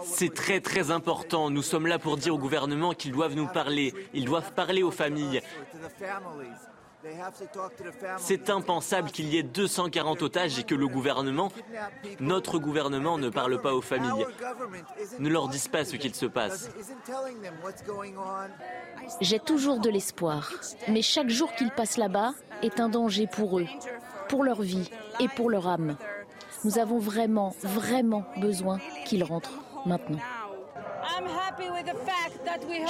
[0.06, 1.50] C'est très très important.
[1.50, 3.94] Nous sommes là pour dire au gouvernement qu'ils doivent nous parler.
[4.14, 5.42] Ils doivent parler aux familles.
[8.18, 11.52] C'est impensable qu'il y ait 240 otages et que le gouvernement,
[12.20, 14.26] notre gouvernement, ne parle pas aux familles,
[15.20, 16.70] ne leur dise pas ce qu'il se passe.
[19.20, 20.52] J'ai toujours de l'espoir,
[20.88, 23.68] mais chaque jour qu'ils passent là-bas est un danger pour eux,
[24.30, 25.98] pour leur vie et pour leur âme.
[26.64, 29.52] Nous avons vraiment, vraiment besoin qu'il rentre
[29.86, 30.20] maintenant.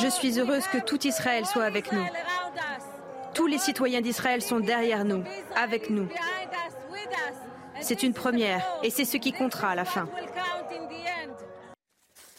[0.02, 2.06] Je suis heureuse que tout Israël soit avec nous.
[3.34, 5.24] Tous les citoyens d'Israël sont derrière nous,
[5.56, 6.08] avec nous.
[7.82, 10.08] C'est une première et c'est ce qui comptera à la fin.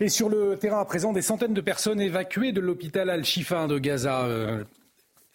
[0.00, 3.78] Et sur le terrain à présent, des centaines de personnes évacuées de l'hôpital Al-Shifa de
[3.78, 4.22] Gaza.
[4.22, 4.64] Euh,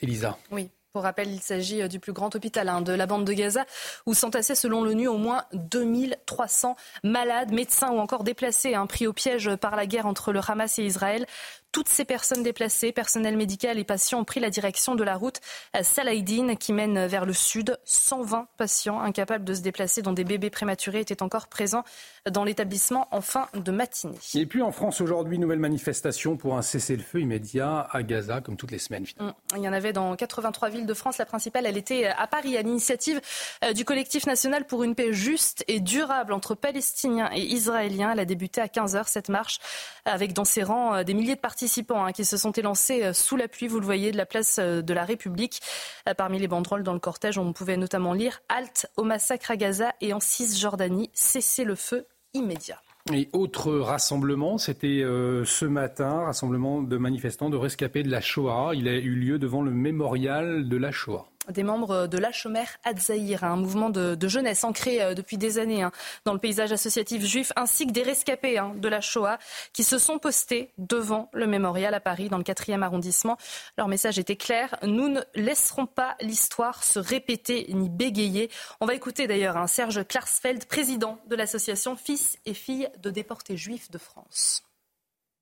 [0.02, 0.38] Elisa.
[0.52, 0.70] Oui.
[0.92, 3.66] Pour rappel, il s'agit euh, du plus grand hôpital hein, de la bande de Gaza,
[4.08, 9.14] où s'entassaient selon l'ONU au moins 2300 malades, médecins ou encore déplacés, hein, pris au
[9.14, 11.28] piège par la guerre entre le Hamas et Israël.
[11.72, 15.40] Toutes ces personnes déplacées, personnel médical et patients ont pris la direction de la route
[15.84, 17.78] Salahdin qui mène vers le sud.
[17.86, 21.84] 120 patients incapables de se déplacer, dont des bébés prématurés, étaient encore présents
[22.30, 24.18] dans l'établissement en fin de matinée.
[24.34, 28.72] Et puis en France aujourd'hui, nouvelle manifestation pour un cessez-le-feu immédiat à Gaza, comme toutes
[28.72, 29.06] les semaines.
[29.06, 29.36] Finalement.
[29.54, 29.58] Mm.
[29.58, 31.20] Il y en avait dans 83 villes de France.
[31.20, 33.22] La principale, elle était à Paris, à l'initiative
[33.64, 38.14] euh, du collectif national pour une paix juste et durable entre Palestiniens et Israéliens.
[38.14, 39.60] Elle a débuté à 15h cette marche,
[40.06, 43.04] avec dans ses rangs euh, des milliers de participants participants hein, qui se sont élancés
[43.04, 45.60] euh, sous la pluie, vous le voyez, de la place euh, de la République.
[46.08, 49.58] Euh, parmi les banderoles dans le cortège, on pouvait notamment lire Halte au massacre à
[49.58, 52.82] Gaza et en Cisjordanie, cessez le feu immédiat.
[53.14, 58.72] Et autre rassemblement, c'était ce matin, rassemblement de manifestants de rescapés de la Shoah.
[58.76, 61.29] Il a eu lieu devant le mémorial de la Shoah.
[61.48, 65.92] Des membres de l'Achomer Adzaïr, un mouvement de, jeunesse ancré euh, depuis des années hein,
[66.26, 69.40] dans le paysage associatif juif, ainsi que des rescapés hein, de la Shoah
[69.74, 73.38] qui se sont postés devant le mémorial à Paris, dans le 4e arrondissement.
[73.78, 78.50] Leur message était clair nous ne laisserons pas l'histoire se répéter ni bégayer.
[78.82, 83.58] On va écouter d'ailleurs hein, Serge Klarsfeld, président de l'association Fils et Filles de déportés
[83.58, 84.69] juifs de France.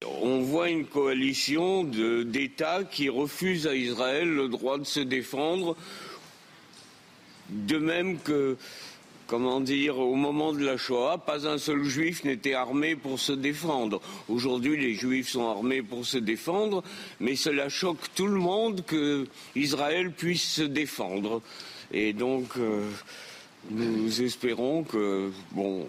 [0.05, 5.75] On voit une coalition d'États qui refusent à Israël le droit de se défendre,
[7.49, 8.57] de même que,
[9.25, 13.31] comment dire, au moment de la Shoah, pas un seul juif n'était armé pour se
[13.31, 13.99] défendre.
[14.29, 16.83] Aujourd'hui, les juifs sont armés pour se défendre,
[17.19, 21.41] mais cela choque tout le monde que Israël puisse se défendre.
[21.91, 22.87] Et donc, euh,
[23.71, 25.87] nous espérons que, bon,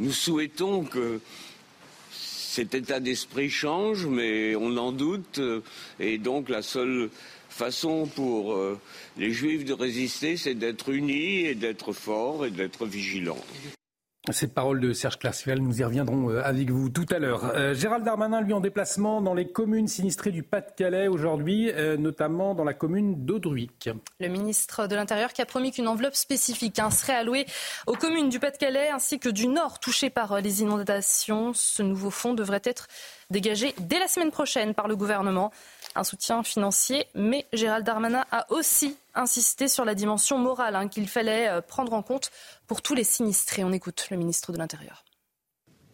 [0.00, 1.20] nous souhaitons que
[2.52, 5.40] cet état d'esprit change, mais on en doute.
[5.98, 7.08] Et donc la seule
[7.48, 8.78] façon pour euh,
[9.16, 13.42] les Juifs de résister, c'est d'être unis et d'être forts et d'être vigilants.
[14.30, 17.44] Cette parole de Serge Klarsfeld, nous y reviendrons euh, avec vous tout à l'heure.
[17.56, 22.54] Euh, Gérald Darmanin, lui, en déplacement dans les communes sinistrées du Pas-de-Calais aujourd'hui, euh, notamment
[22.54, 23.90] dans la commune d'Audruic.
[24.20, 27.46] Le ministre de l'Intérieur qui a promis qu'une enveloppe spécifique hein, serait allouée
[27.88, 31.52] aux communes du Pas-de-Calais ainsi que du Nord touchées par les inondations.
[31.52, 32.86] Ce nouveau fonds devrait être
[33.30, 35.50] dégagé dès la semaine prochaine par le gouvernement
[35.94, 41.08] un soutien financier, mais Gérald Darmanin a aussi insisté sur la dimension morale hein, qu'il
[41.08, 42.30] fallait prendre en compte
[42.72, 43.64] pour tous les sinistrés.
[43.64, 45.04] On écoute le ministre de l'Intérieur.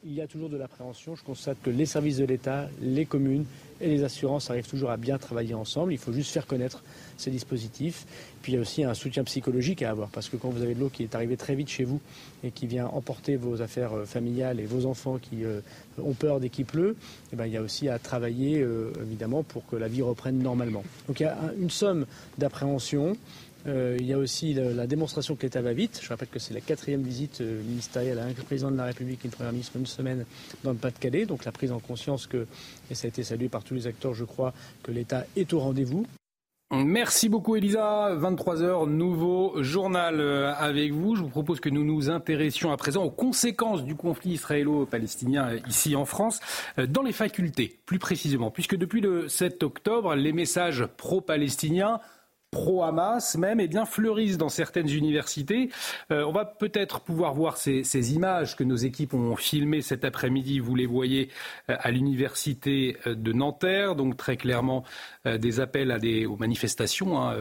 [0.05, 1.17] Il y a toujours de l'appréhension.
[1.17, 3.47] Je constate que les services de l'État, les communes
[3.81, 5.93] et les assurances arrivent toujours à bien travailler ensemble.
[5.93, 6.85] Il faut juste faire connaître
[7.17, 8.07] ces dispositifs.
[8.43, 10.77] Puis il y a aussi un soutien psychologique à avoir, parce que quand vous avez
[10.77, 12.01] de l'eau qui est arrivée très vite chez vous
[12.45, 15.61] et qui vient emporter vos affaires euh, familiales et vos enfants qui euh,
[16.01, 16.95] ont peur dès qu'il pleut,
[17.33, 20.39] eh ben, il y a aussi à travailler euh, évidemment pour que la vie reprenne
[20.39, 20.85] normalement.
[21.09, 22.07] Donc il y a une somme
[22.39, 23.17] d'appréhension.
[23.67, 26.01] Il y a aussi la, démonstration que l'État va vite.
[26.03, 29.29] Je rappelle que c'est la quatrième visite ministérielle avec le président de la République et
[29.29, 30.25] le Premier ministre une semaine
[30.65, 31.27] dans le Pas-de-Calais.
[31.27, 32.47] Donc la prise en conscience que,
[32.91, 35.59] et ça a été salué par tous les acteurs, je crois, que l'État est au
[35.59, 36.07] rendez-vous.
[36.71, 38.15] Merci beaucoup Elisa.
[38.15, 41.17] 23h, nouveau journal euh, avec vous.
[41.17, 45.61] Je vous propose que nous nous intéressions à présent aux conséquences du conflit israélo-palestinien euh,
[45.67, 46.41] ici en France,
[46.79, 52.01] euh, dans les facultés plus précisément, puisque depuis le 7 octobre, les messages pro-palestiniens
[52.51, 55.71] pro-Hamas même, eh bien, fleurissent dans certaines universités.
[56.11, 60.59] Euh, on va peut-être pouvoir voir ces, images que nos équipes ont filmées cet après-midi.
[60.59, 61.29] Vous les voyez
[61.71, 64.85] euh, à l'université euh, de Nanterre, donc très clairement
[65.25, 65.93] des appels
[66.27, 67.21] aux manifestations.
[67.21, 67.35] Hein,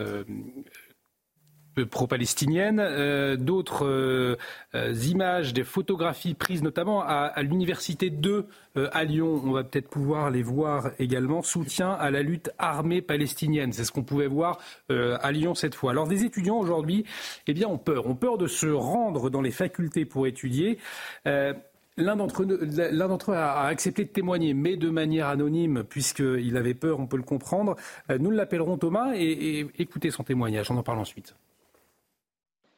[1.85, 4.37] pro-palestinienne, euh, d'autres euh,
[4.75, 9.41] euh, images, des photographies prises notamment à, l'université 2 à Lyon.
[9.43, 11.41] On va peut-être pouvoir les voir également.
[11.41, 13.73] Soutien à la lutte armée palestinienne.
[13.73, 14.59] C'est ce qu'on pouvait voir
[14.89, 15.91] à Lyon cette fois.
[15.91, 17.05] Alors des étudiants aujourd'hui,
[17.47, 18.05] eh bien, ont peur.
[18.05, 20.77] Ont peur de se rendre dans les facultés pour étudier.
[21.25, 27.07] L'un d'entre eux a accepté de témoigner, mais de manière anonyme, puisqu'il avait peur, on
[27.07, 27.75] peut le comprendre.
[28.09, 30.69] Nous l'appellerons Thomas et, et écoutez son témoignage.
[30.69, 31.35] On en parle ensuite.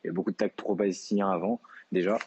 [0.03, 2.17] Il y a beaucoup de tags pro-palestiniens avant, déjà.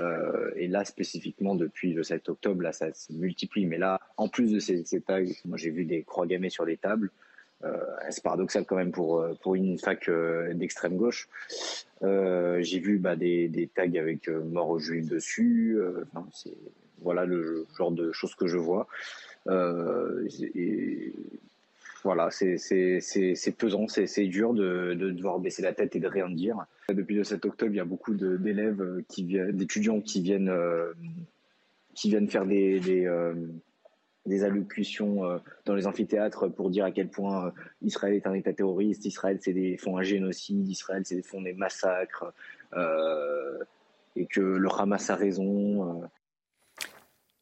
[0.00, 3.66] Euh, et là, spécifiquement, depuis le 7 octobre, là, ça se multiplie.
[3.66, 6.76] Mais là, en plus de ces, tags, moi, j'ai vu des croix gammées sur des
[6.76, 7.10] tables.
[7.62, 7.78] Euh,
[8.10, 10.10] c'est paradoxal quand même pour, euh, pour une fac
[10.54, 11.28] d'extrême gauche.
[12.02, 15.78] j'ai vu bah, des, tags avec mort aux juifs dessus.
[17.00, 18.88] voilà le genre de choses que je vois.
[19.48, 21.12] et
[22.04, 26.66] voilà, c'est pesant, c'est dur de, de, devoir baisser la tête et de rien dire.
[26.90, 30.92] Depuis le 7 octobre, il y a beaucoup d'élèves, qui d'étudiants qui viennent, euh,
[31.94, 33.34] qui viennent faire des, des, euh,
[34.26, 38.52] des allocutions euh, dans les amphithéâtres pour dire à quel point Israël est un État
[38.52, 42.34] terroriste, Israël c'est des font un génocide, Israël c'est font des massacres,
[44.16, 46.02] et que le Hamas a raison.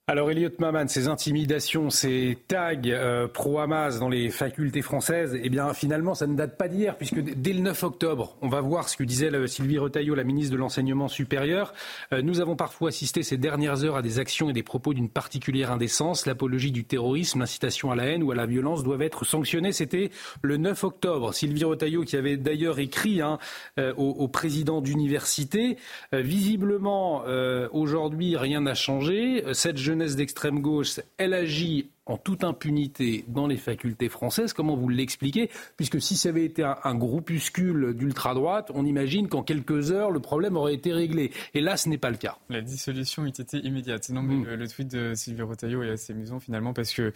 [0.08, 5.72] Alors Elliot Maman, ces intimidations, ces tags euh, pro-Hamas dans les facultés françaises, eh bien
[5.74, 8.96] finalement ça ne date pas d'hier puisque dès le 9 octobre, on va voir ce
[8.96, 11.72] que disait Sylvie Retailleau, la ministre de l'enseignement supérieur.
[12.12, 15.08] Euh, nous avons parfois assisté ces dernières heures à des actions et des propos d'une
[15.08, 16.26] particulière indécence.
[16.26, 19.70] L'apologie du terrorisme, l'incitation à la haine ou à la violence doivent être sanctionnées.
[19.70, 20.10] C'était
[20.42, 21.32] le 9 octobre.
[21.32, 23.38] Sylvie Retailleau qui avait d'ailleurs écrit hein,
[23.78, 25.76] euh, au, président d'université.
[26.12, 27.22] visiblement,
[27.70, 29.44] aujourd'hui, rien n'a changé.
[29.92, 34.54] Jeunesse d'extrême gauche, elle agit en toute impunité dans les facultés françaises.
[34.54, 35.50] Comment vous l'expliquez?
[35.76, 40.56] Puisque si ça avait été un, groupuscule d'ultra-droite, on imagine qu'en quelques heures, le problème
[40.56, 41.30] aurait été réglé.
[41.54, 42.38] Et là, ce n'est pas le cas.
[42.48, 44.08] La dissolution eût été immédiate.
[44.08, 44.54] Non, mais mm.
[44.54, 47.12] le, tweet de Sylvie Rotaillot est assez amusant finalement parce que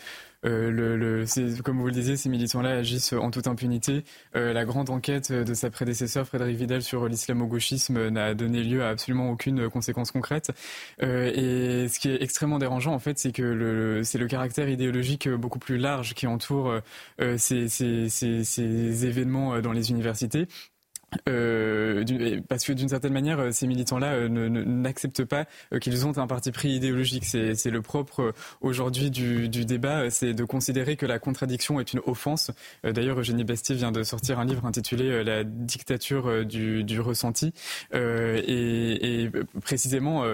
[0.46, 1.24] le,
[1.62, 4.04] comme vous le disiez, ces militants-là agissent en toute impunité.
[4.34, 9.30] la grande enquête de sa prédécesseur Frédéric Vidal sur l'islamo-gauchisme n'a donné lieu à absolument
[9.30, 10.52] aucune conséquence concrète.
[11.00, 15.58] et ce qui est extrêmement dérangeant, en fait, c'est que c'est le caractère idéologique beaucoup
[15.58, 16.80] plus large qui entoure
[17.36, 20.48] ces, ces événements dans les universités
[21.28, 22.04] euh,
[22.48, 25.46] parce que d'une certaine manière, euh, ces militants-là euh, n'acceptent pas
[25.80, 27.24] qu'ils ont un parti pris idéologique.
[27.24, 32.50] C'est le propre aujourd'hui du, débat, c'est de considérer que la contradiction est une offense.
[32.84, 37.52] D'ailleurs, Eugénie Bastier vient de sortir un livre intitulé La dictature du, ressenti
[37.92, 39.30] et,
[39.62, 40.24] précisément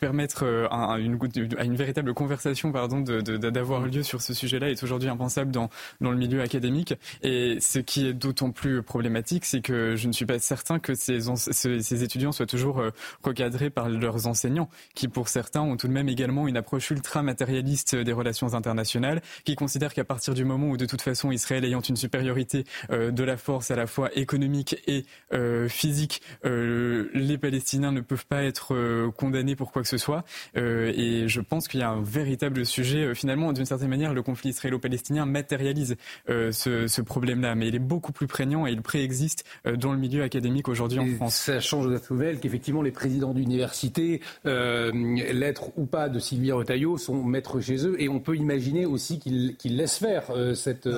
[0.00, 1.18] permettre à une,
[1.58, 5.70] à une véritable conversation pardon, d'avoir lieu sur ce sujet-là est aujourd'hui impensable dans,
[6.00, 6.94] dans le milieu académique.
[7.22, 10.94] Et ce qui est d'autant plus problématique, c'est que je ne suis pas certain que
[10.94, 12.90] ces, étudiants soient toujours euh,
[13.22, 17.22] recadrés par leurs enseignants, qui pour certains ont tout de même également une approche ultra
[17.22, 21.64] matérialiste des relations internationales, qui considèrent qu'à partir du moment où de toute façon Israël
[21.64, 27.38] ayant une supériorité euh, de la force à la fois économique et euh, physique, les
[27.38, 30.24] Palestiniens ne peuvent pas être condamnés pour quoi que ce soit.
[30.56, 33.14] et je pense qu'il y a un véritable sujet.
[33.14, 38.12] finalement, d'une certaine manière, le conflit israélo-palestinien matérialise ce, ce problème-là, mais il est beaucoup
[38.12, 41.34] plus prégnant et il préexiste euh, dans le milieu académique aujourd'hui en France.
[41.34, 46.96] Ça change de nouvelle qu'effectivement les présidents d'université, euh, lettres ou pas de Sylvie Retailleau,
[46.96, 50.88] sont maîtres chez eux et on peut imaginer aussi qu'ils laissent faire euh, cette.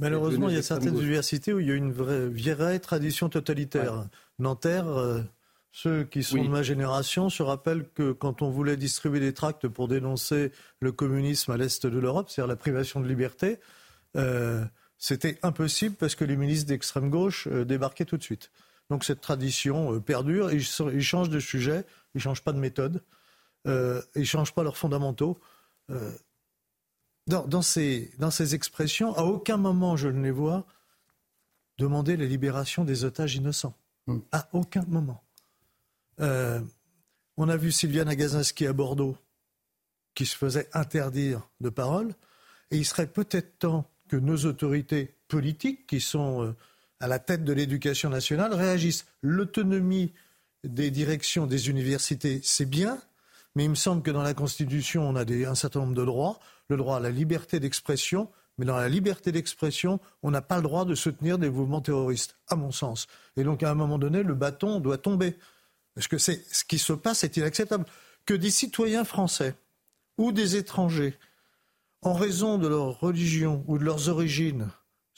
[0.00, 4.08] Malheureusement, il y a certaines universités où il y a une vraie, vieille tradition totalitaire.
[4.40, 5.24] Nanterre,
[5.70, 9.68] ceux qui sont de ma génération se rappellent que quand on voulait distribuer des tracts
[9.68, 13.60] pour dénoncer le communisme à l'est de l'Europe, c'est-à-dire la privation de liberté,
[15.00, 18.50] c'était impossible parce que les ministres d'extrême gauche euh, débarquaient tout de suite.
[18.90, 20.52] Donc cette tradition euh, perdure.
[20.52, 23.02] Ils, ils, changent de sujet, ils ne changent pas de méthode,
[23.66, 25.40] euh, ils ne changent pas leurs fondamentaux.
[27.26, 30.64] Dans, ces, dans, ces, expressions, à aucun moment je ne les vois
[31.78, 33.74] demander la libération des otages innocents.
[34.06, 34.20] Hmm.
[34.30, 35.24] À aucun moment.
[36.18, 39.16] on a vu Sylviane Agazinski à Bordeaux
[40.14, 42.14] qui se faisait interdire de parole.
[42.70, 46.56] Et il serait peut-être temps que nos autorités politiques, qui sont euh,
[46.98, 49.06] à la tête de l'éducation nationale, réagissent.
[49.22, 50.12] L'autonomie
[50.64, 53.00] des directions des universités, c'est bien,
[53.54, 56.40] mais il me semble que dans la Constitution, on a un certain nombre de droits.
[56.68, 60.62] Le droit à la liberté d'expression, mais dans la liberté d'expression, on n'a pas le
[60.62, 63.06] droit de soutenir des mouvements terroristes, à mon sens.
[63.36, 65.36] Et donc, à un moment donné, le bâton doit tomber.
[65.94, 67.84] Parce que ce qui se passe est inacceptable.
[68.26, 69.54] Que des citoyens français
[70.18, 71.16] ou des étrangers
[72.02, 74.68] en raison de leur religion ou de leurs origines,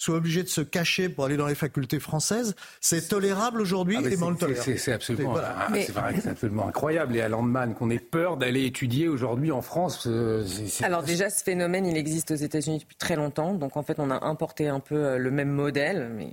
[0.02, 4.08] soient obligés de se cacher pour aller dans les facultés françaises, c'est tolérable aujourd'hui ah,
[4.08, 7.16] et C'est absolument, absolument, incroyable.
[7.16, 10.08] Et à Landman, qu'on ait peur d'aller étudier aujourd'hui en France.
[10.08, 10.44] Euh,
[10.82, 13.54] Alors déjà, ce phénomène, il existe aux États-Unis depuis très longtemps.
[13.54, 16.32] Donc en fait, on a importé un peu euh, le même modèle, mais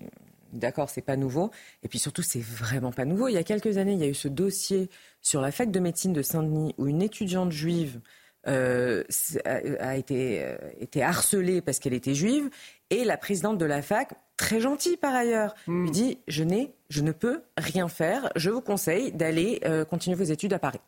[0.51, 1.51] d'accord, c'est pas nouveau.
[1.83, 3.27] Et puis surtout, c'est vraiment pas nouveau.
[3.27, 4.89] Il y a quelques années, il y a eu ce dossier
[5.21, 7.99] sur la fac de médecine de Saint-Denis où une étudiante juive
[8.47, 9.03] euh,
[9.79, 12.49] a été, euh, été harcelée parce qu'elle était juive.
[12.89, 15.83] Et la présidente de la fac, très gentille par ailleurs, hmm.
[15.83, 20.15] lui dit je, n'ai, je ne peux rien faire, je vous conseille d'aller euh, continuer
[20.15, 20.79] vos études à Paris.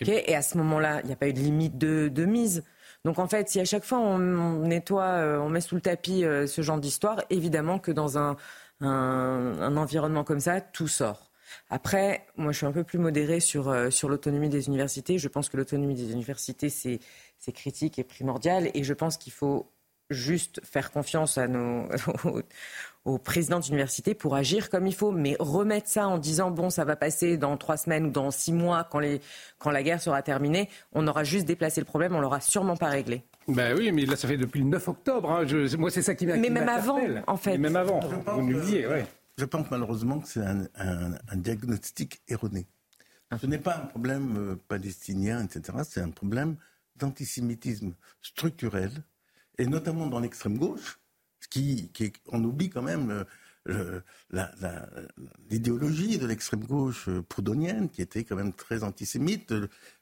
[0.00, 2.64] et à ce moment-là, il n'y a pas eu de limite de, de, mise.
[3.04, 4.18] Donc en fait, si à chaque fois on,
[4.60, 8.36] nettoie, on met sous le tapis ce genre d'histoire, évidemment que dans un,
[8.80, 11.25] un environnement comme ça, tout sort.
[11.70, 15.18] Après, moi, je suis un peu plus modérée sur, euh, sur l'autonomie des universités.
[15.18, 17.00] Je pense que l'autonomie des universités, c'est,
[17.38, 18.70] c'est critique et primordial.
[18.74, 19.70] Et je pense qu'il faut
[20.10, 21.88] juste faire confiance à nos,
[23.04, 25.10] aux, présidents d'université pour agir comme il faut.
[25.10, 28.52] Mais remettre ça en disant, bon, ça va passer dans trois semaines ou dans six
[28.52, 29.20] mois, quand, les,
[29.58, 32.88] quand la guerre sera terminée, on aura juste déplacé le problème, on l'aura sûrement pas
[32.88, 33.24] réglé.
[33.48, 35.30] Ben oui, mais là, ça fait depuis le 9 octobre.
[35.30, 35.44] Hein.
[35.78, 36.36] moi, c'est ça qui m'a.
[36.36, 37.58] Mais même avant, en fait.
[37.58, 39.06] même avant, vous l'oubliez, ouais.
[39.38, 42.66] Je pense malheureusement que c'est un, diagnostic erroné.
[43.38, 45.78] Ce n'est pas un problème euh, palestinien, etc.
[45.86, 46.56] C'est un problème
[46.94, 48.90] d'antisémitisme structurel,
[49.58, 51.00] et notamment dans l'extrême gauche,
[51.50, 53.24] qui, qui, on oublie quand même
[53.68, 54.00] euh,
[55.50, 59.52] l'idéologie de l'extrême gauche euh, proudhonienne, qui était quand même très antisémite.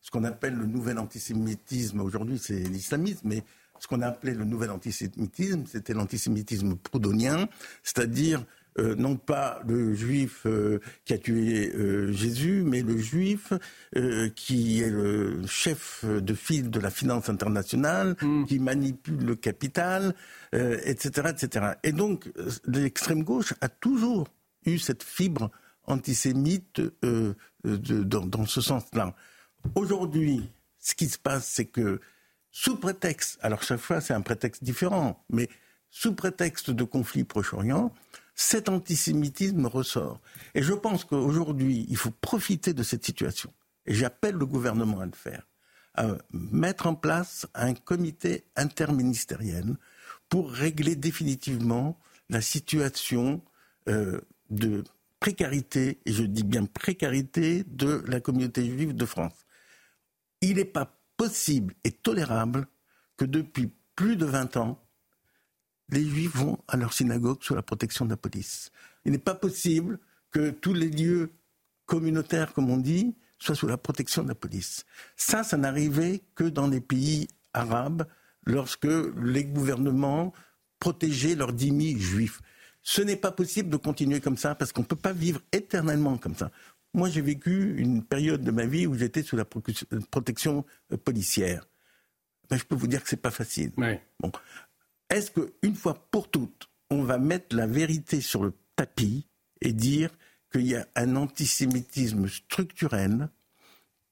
[0.01, 3.43] Ce qu'on appelle le nouvel antisémitisme aujourd'hui, c'est l'islamisme, mais
[3.81, 7.49] ce qu'on appelait le nouvel antisémitisme, c'était l'antisémitisme proudhonien,
[7.83, 8.45] c'est-à-dire
[8.79, 13.53] euh, non pas le juif euh, qui a tué euh, Jésus, mais le juif
[14.35, 18.47] qui est le chef de file de la finance internationale, hmm.
[18.47, 20.15] qui manipule le capital,
[20.53, 21.67] etc., etc.
[21.85, 22.31] Et donc,
[22.67, 24.29] l'extrême gauche a toujours
[24.67, 25.51] eu cette fibre
[25.85, 26.83] antisémite
[27.63, 29.15] dans, dans, ce sens-là.
[29.75, 30.51] Aujourd'hui,
[30.81, 32.01] ce qui se passe, c'est que
[32.51, 35.49] sous prétexte, alors chaque fois c'est un prétexte différent, mais
[35.91, 37.93] sous prétexte de conflit Proche-Orient,
[38.35, 40.21] cet antisémitisme ressort.
[40.55, 43.53] Et je pense qu'aujourd'hui, il faut profiter de cette situation.
[43.87, 45.47] Et j'appelle le gouvernement à le faire.
[45.95, 49.77] À mettre en place un comité interministériel
[50.29, 53.43] pour régler définitivement la situation
[53.89, 54.21] euh,
[54.51, 54.83] de
[55.21, 59.47] précarité, et je dis bien précarité, de la communauté juive de France.
[60.41, 62.67] Il n'est pas possible et tolérable
[63.17, 64.84] que depuis plus de 20 ans,
[65.91, 68.71] les juifs vont à leur synagogue sous la protection de la police.
[69.05, 69.99] Il n'est pas possible
[70.31, 71.33] que tous les lieux
[71.87, 74.85] communautaires, comme on dit, soient sous la protection de la police.
[75.17, 78.07] Ça, ça n'arrivait que dans les pays arabes,
[78.47, 78.89] lorsque
[79.23, 80.33] les gouvernements
[80.81, 82.41] protégeaient leurs dix juifs.
[82.83, 86.19] Ce n'est pas possible de continuer comme ça, parce qu'on ne peut pas vivre éternellement
[86.19, 86.51] comme ça.
[86.93, 91.67] Moi, j'ai vécu une période de ma vie où j'étais sous la protection euh, policière.
[92.51, 93.73] Ben, je peux vous dire que ce n'est pas facile.
[94.21, 94.31] Bon.
[95.11, 99.27] Est-ce qu'une fois pour toutes, on va mettre la vérité sur le tapis
[99.61, 100.11] et dire
[100.53, 103.29] qu'il y a un antisémitisme structurel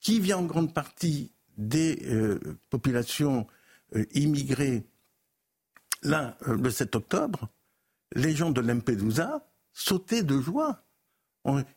[0.00, 2.38] qui vient en grande partie des euh,
[2.70, 3.46] populations
[3.94, 4.84] euh, immigrées
[6.02, 7.48] là, le 7 octobre,
[8.14, 10.84] les gens de Lampedusa sautaient de joie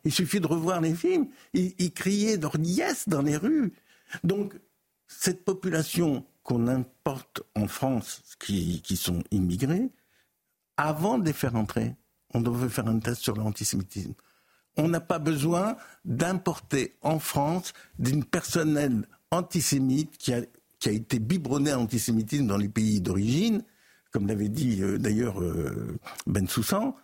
[0.04, 1.28] il suffit de revoir les films.
[1.52, 3.72] Ils, criaient leur yes dans les rues.
[4.24, 4.54] Donc,
[5.06, 9.90] cette population qu'on importe en France, qui, sont immigrés,
[10.76, 11.96] avant de les faire entrer,
[12.34, 14.14] on devrait faire un test sur l'antisémitisme.
[14.76, 20.42] On n'a pas besoin d'importer en France d'une personnelle antisémite qui a,
[20.78, 23.64] qui a été biberonnée à l'antisémitisme dans les pays d'origine,
[24.12, 26.94] comme l'avait dit euh, d'ailleurs euh, Ben Soussan,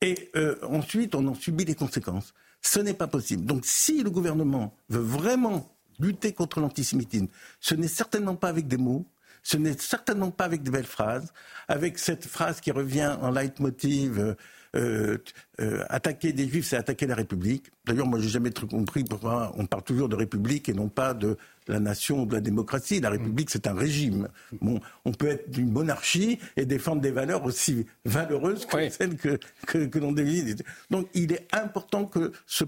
[0.00, 2.32] et euh, ensuite on en subit les conséquences.
[2.62, 3.44] Ce n'est pas possible.
[3.44, 7.28] Donc si le gouvernement veut vraiment lutter contre l'antisémitisme,
[7.60, 9.06] ce n'est certainement pas avec des mots,
[9.42, 11.32] ce n'est certainement pas avec de belles phrases,
[11.68, 14.34] avec cette phrase qui revient en leitmotiv euh,
[14.76, 15.18] euh,
[15.60, 17.70] euh, attaquer des juifs, c'est attaquer la République.
[17.86, 21.14] D'ailleurs, moi, j'ai jamais trop compris pourquoi on parle toujours de République et non pas
[21.14, 23.00] de la nation ou de la démocratie.
[23.00, 24.28] La République, c'est un régime.
[24.60, 29.38] Bon, on peut être d'une monarchie et défendre des valeurs aussi valeureuses que celles que,
[29.66, 30.56] que, l'on dévise.
[30.90, 32.64] Donc, il est important que ce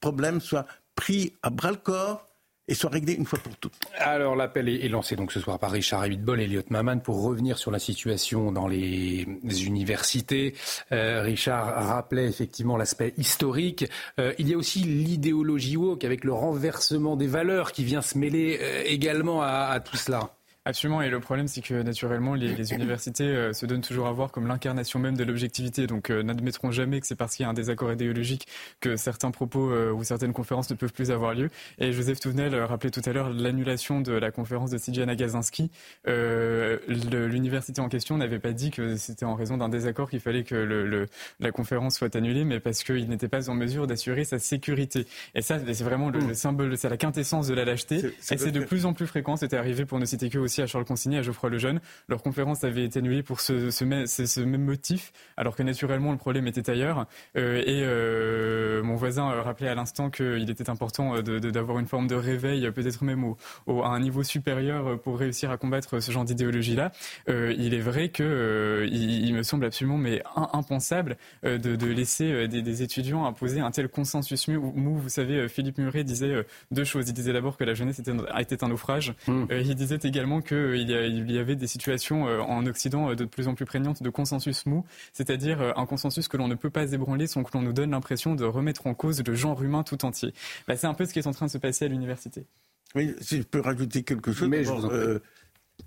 [0.00, 2.29] problème soit pris à bras le corps
[2.70, 3.74] et soit réglé une fois pour toutes.
[3.98, 7.58] Alors l'appel est lancé donc ce soir par Richard Abitbol et Elliot Maman pour revenir
[7.58, 9.26] sur la situation dans les
[9.66, 10.54] universités.
[10.92, 13.84] Euh, Richard rappelait effectivement l'aspect historique.
[14.18, 18.16] Euh, il y a aussi l'idéologie woke avec le renversement des valeurs qui vient se
[18.16, 20.30] mêler euh, également à tout cela.
[20.70, 24.30] Absolument, et le problème c'est que naturellement les, universités euh, se donnent toujours à voir
[24.30, 27.50] comme l'incarnation même de l'objectivité, donc euh, n'admettront jamais que c'est parce qu'il y a
[27.50, 28.46] un désaccord idéologique
[28.78, 31.50] que certains propos euh, ou certaines conférences ne peuvent plus avoir lieu.
[31.80, 35.72] Et Joseph Touvenel rappelait tout à l'heure l'annulation de la conférence de Sidjana Gazinski.
[36.06, 40.54] L'université en question n'avait pas dit que c'était en raison d'un désaccord qu'il fallait que
[40.54, 41.08] le,
[41.40, 45.08] la conférence soit annulée, mais parce qu'il n'était pas en mesure d'assurer sa sécurité.
[45.34, 47.96] Et ça, c'est vraiment le, symbole, c'est la quintessence de la lâcheté.
[47.96, 50.66] et c'est de plus en plus fréquent, c'était arrivé pour ne citer que aussi à
[50.66, 51.80] Charles Consigny, à Geoffroy Lejeune.
[52.08, 56.46] Leur conférence avait été annulée pour ce, ce, même, motif, alors que naturellement le problème
[56.46, 57.06] était ailleurs.
[57.36, 62.14] Euh, et euh, mon voisin rappelait à l'instant qu'il était important d'avoir une forme de
[62.14, 63.24] réveil, peut-être même
[63.66, 66.92] au, à un niveau supérieur pour réussir à combattre ce genre d'idéologie-là.
[67.28, 73.26] Euh, il est vrai que il, me semble absolument mais impensable de, laisser des, étudiants
[73.26, 74.96] imposer un tel consensus mou.
[74.96, 77.08] Vous savez, Philippe Muret disait deux choses.
[77.08, 79.14] Il disait d'abord que la jeunesse était, était un naufrage.
[79.26, 79.44] Mmh.
[79.50, 83.54] il disait également qu'il y, avait des situations euh, en Occident euh, de plus en
[83.54, 87.26] plus prégnantes de consensus mou, c'est-à-dire euh, un consensus que l'on ne peut pas ébranler
[87.26, 90.32] sans que l'on nous donne l'impression de remettre en cause le genre humain tout entier.
[90.66, 92.46] Bah, c'est un peu ce qui est en train de se passer à l'université.
[92.94, 94.48] Oui, si je peux rajouter quelque chose.
[94.48, 94.64] Mais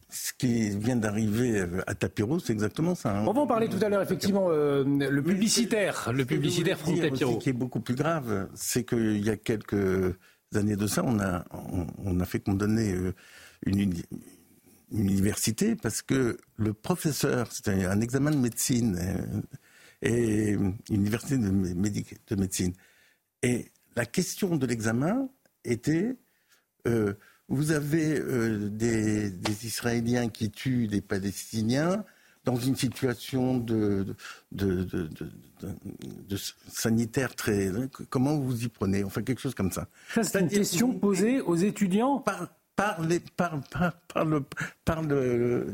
[0.09, 3.15] ce qui vient d'arriver à Tapiro, c'est exactement ça.
[3.15, 3.25] Hein.
[3.27, 4.49] On va en parler tout à l'heure, effectivement.
[4.49, 7.33] le publicitaire, le publicitaire Franck Tapiro.
[7.33, 10.15] Ce qui est beaucoup plus grave, c'est qu'il y a quelques
[10.55, 11.45] années de ça, on a,
[12.03, 12.95] on, a fait condamner
[13.65, 13.93] une
[14.93, 19.41] université parce que le professeur, c'était un examen de médecine euh,
[20.01, 20.57] et
[20.89, 22.73] université de, de médecine.
[23.41, 25.29] Et la question de l'examen
[25.65, 26.15] était
[26.87, 27.13] euh,
[27.49, 29.31] vous avez euh, des,
[29.65, 32.03] Israéliens qui tuent des Palestiniens
[32.45, 34.15] dans une situation de,
[34.51, 36.37] de, de,
[36.67, 37.71] sanitaire très.
[38.09, 39.03] Comment vous y prenez?
[39.03, 39.87] Enfin, quelque chose comme ça.
[40.09, 42.19] c'est une question posée aux étudiants?
[42.19, 44.43] Par, par les, par, par, par le,
[44.84, 45.01] par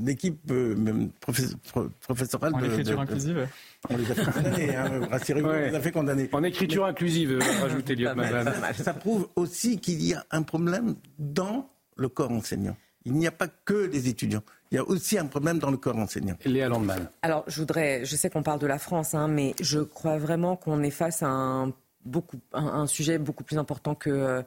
[0.01, 2.53] l'équipe euh, professorale.
[2.53, 3.47] En écriture inclusive
[3.89, 6.29] On les a fait condamner, hein, rassurez-vous, on les a fait condamner.
[6.31, 8.09] En écriture inclusive, euh, rajoutez Liot
[8.75, 12.75] Ça prouve aussi qu'il y a un problème dans le corps enseignant.
[13.05, 14.43] Il n'y a pas que des étudiants.
[14.71, 16.35] Il y a aussi un problème dans le corps enseignant.
[16.45, 17.09] Léa Landman.
[17.21, 20.55] Alors, je voudrais, je sais qu'on parle de la France, hein, mais je crois vraiment
[20.57, 21.73] qu'on est face à un,
[22.05, 24.43] beaucoup, un, sujet beaucoup plus important que,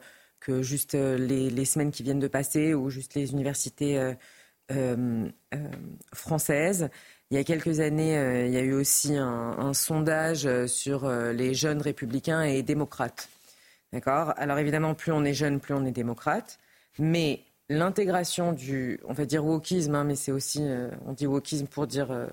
[0.49, 4.13] juste les, semaines qui viennent de passer ou juste les universités euh,
[4.71, 5.57] euh, euh,
[6.13, 6.89] françaises.
[7.31, 8.13] Il y a quelques années,
[8.45, 13.27] il y a eu aussi un, sondage sur les jeunes républicains et démocrates.
[13.91, 14.33] D'accord?
[14.37, 16.59] Alors évidemment, plus on est jeune, plus on est démocrate.
[16.99, 21.67] Mais l'intégration du, on va dire wokisme, hein, mais c'est aussi, euh, on dit wokisme
[21.67, 22.27] pour dire, euh,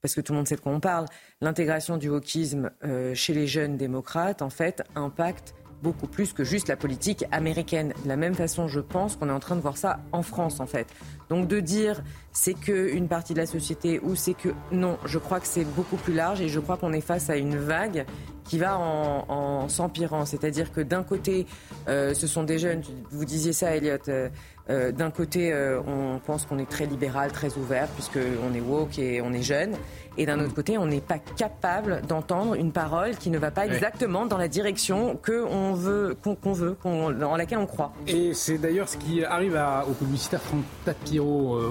[0.00, 1.06] parce que tout le monde sait de quoi on parle,
[1.40, 6.68] l'intégration du wokisme euh, chez les jeunes démocrates, en fait, impacte beaucoup plus que juste
[6.68, 7.92] la politique américaine.
[8.02, 10.60] De la même façon, je pense qu'on est en train de voir ça en France,
[10.60, 10.86] en fait.
[11.30, 12.02] Donc de dire
[12.32, 14.50] c'est qu'une partie de la société ou c'est que...
[14.72, 17.36] Non, je crois que c'est beaucoup plus large et je crois qu'on est face à
[17.36, 18.06] une vague
[18.44, 20.24] qui va en, s'empirant.
[20.24, 21.46] C'est-à-dire que d'un côté,
[21.88, 24.28] euh, ce sont des jeunes, vous disiez ça, Elliot, euh,
[24.70, 25.54] euh, d'un côté,
[25.86, 29.74] on pense qu'on est très libéral, très ouvert, puisqu'on est woke et on est jeune.
[30.16, 33.66] Et d'un autre côté, on n'est pas capable d'entendre une parole qui ne va pas
[33.66, 37.92] exactement dans la direction qu'on veut, qu'on veut, dans laquelle on croit.
[38.06, 41.56] Et c'est d'ailleurs ce qui arrive à, au publicitaire Franck Tapiro.
[41.56, 41.70] Euh,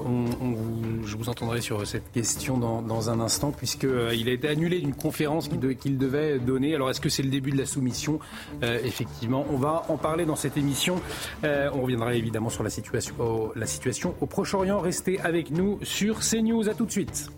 [1.05, 4.95] je vous entendrai sur cette question dans, un instant, puisqu'il euh, a été annulé d'une
[4.95, 6.75] conférence qu'il devait donner.
[6.75, 8.19] Alors, est-ce que c'est le début de la soumission?
[8.63, 11.01] Euh, Effectivement, on va en parler dans cette émission.
[11.43, 13.15] on reviendra évidemment sur la situation,
[13.55, 14.79] la situation au Proche-Orient.
[14.79, 16.69] Restez avec nous sur CNews.
[16.69, 17.29] À tout de suite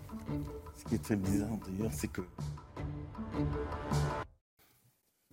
[0.90, 2.20] qui est très bizarre d'ailleurs, c'est que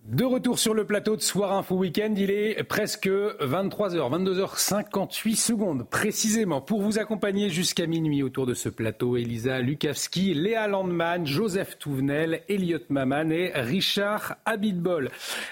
[0.08, 5.86] de retour sur le plateau de Soir Info Week-end, il est presque 23h, 22h58 secondes
[5.86, 9.18] précisément pour vous accompagner jusqu'à minuit autour de ce plateau.
[9.18, 15.10] Elisa Lukavski, Léa Landman, Joseph Touvenel, Elliot Maman et Richard Abitbol.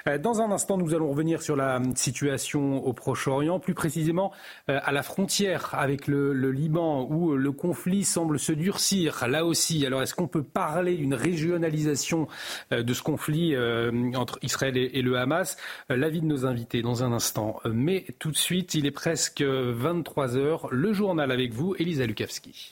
[0.09, 4.33] Euh, dans un instant, nous allons revenir sur la situation au Proche-Orient, plus précisément
[4.71, 9.85] euh, à la frontière avec le, Liban où le conflit semble se durcir là aussi.
[9.85, 12.27] Alors est-ce qu'on peut parler d'une régionalisation
[12.73, 13.55] euh, de ce conflit
[14.15, 15.57] entre Israël et, le Hamas.
[15.91, 17.61] Euh, l'avis de nos invités dans un instant.
[17.67, 20.69] Euh, mais tout de suite, il est presque 23 heures.
[20.71, 22.71] Le journal avec vous, Elisa Lukavski.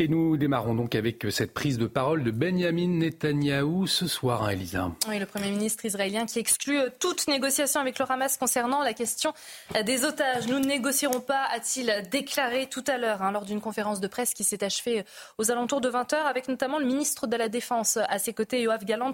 [0.00, 4.50] Et nous démarrons donc avec cette prise de parole de Benjamin Netanyahou ce soir, hein,
[4.50, 4.92] Elisa.
[5.08, 8.92] Oui, le Premier ministre israélien qui exclut euh, toute négociation avec le Hamas concernant la
[8.92, 9.32] question
[9.74, 10.46] euh, des otages.
[10.46, 14.34] Nous ne négocierons pas, a-t-il déclaré tout à l'heure hein, lors d'une conférence de presse
[14.34, 15.02] qui s'est achevée euh,
[15.38, 18.84] aux alentours de 20h avec notamment le ministre de la Défense à ses côtés, Yoav
[18.84, 19.10] Galant.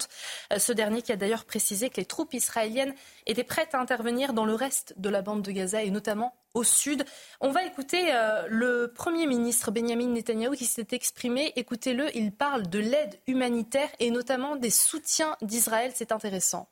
[0.55, 2.95] Ce dernier qui a d'ailleurs précisé que les troupes israéliennes
[3.27, 6.65] étaient prêtes à intervenir dans le reste de la bande de Gaza et notamment au
[6.65, 7.05] sud.
[7.41, 11.53] On va écouter euh, le Premier ministre Benjamin Netanyahu qui s'est exprimé.
[11.57, 15.93] Écoutez-le, il parle de l'aide humanitaire et notamment des soutiens d'Israël.
[15.95, 16.69] C'est intéressant.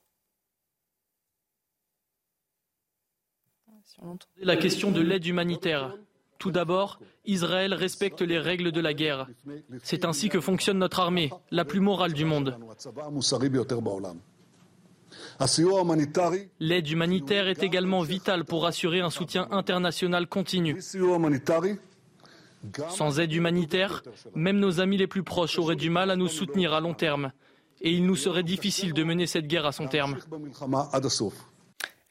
[4.39, 5.95] La question de l'aide humanitaire.
[6.39, 9.28] Tout d'abord, Israël respecte les règles de la guerre.
[9.85, 12.59] C'est ainsi que fonctionne notre armée, la plus morale du monde.
[16.61, 20.80] L'aide humanitaire est également vitale pour assurer un soutien international continu.
[22.90, 24.03] Sans aide humanitaire,
[24.34, 27.32] même nos amis les plus proches auraient du mal à nous soutenir à long terme.
[27.80, 30.16] Et il nous serait difficile de mener cette guerre à son terme.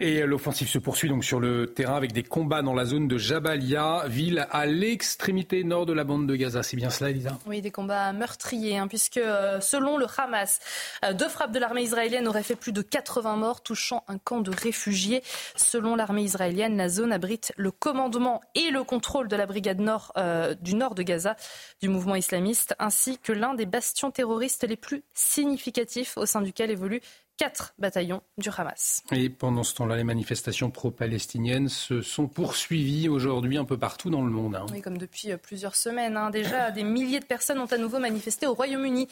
[0.04, 3.20] Et l'offensive se poursuit donc sur le terrain avec des combats dans la zone de
[3.20, 6.64] Jabalia, ville à l'extrémité nord de la bande de Gaza.
[6.64, 7.38] C'est bien cela, Elisa?
[7.46, 10.60] Oui, des combats meurtriers, hein, puisque euh, selon le Hamas,
[11.06, 14.42] euh, deux frappes de l'armée israélienne auraient fait plus de 80 morts, touchant un camp
[14.42, 15.22] de réfugiés.
[15.56, 20.14] Selon l'armée israélienne, la zone abrite le commandement et le contrôle de la brigade nord,
[20.18, 21.36] euh, du nord de Gaza
[21.80, 26.72] du mouvement islamiste, ainsi que l'un des bastions terroristes les plus significatifs au sein duquel
[26.72, 27.02] évolue
[27.42, 29.02] quatre bataillons du Hamas.
[29.12, 34.22] Et pendant ce temps-là, les manifestations pro-palestiniennes se sont poursuivies aujourd'hui un peu partout dans
[34.22, 34.56] le monde.
[34.56, 34.68] Hein.
[34.72, 36.18] Oui, comme depuis euh, plusieurs semaines.
[36.18, 36.30] Hein.
[36.30, 39.08] Déjà, des milliers de personnes ont à nouveau manifesté au Royaume-Uni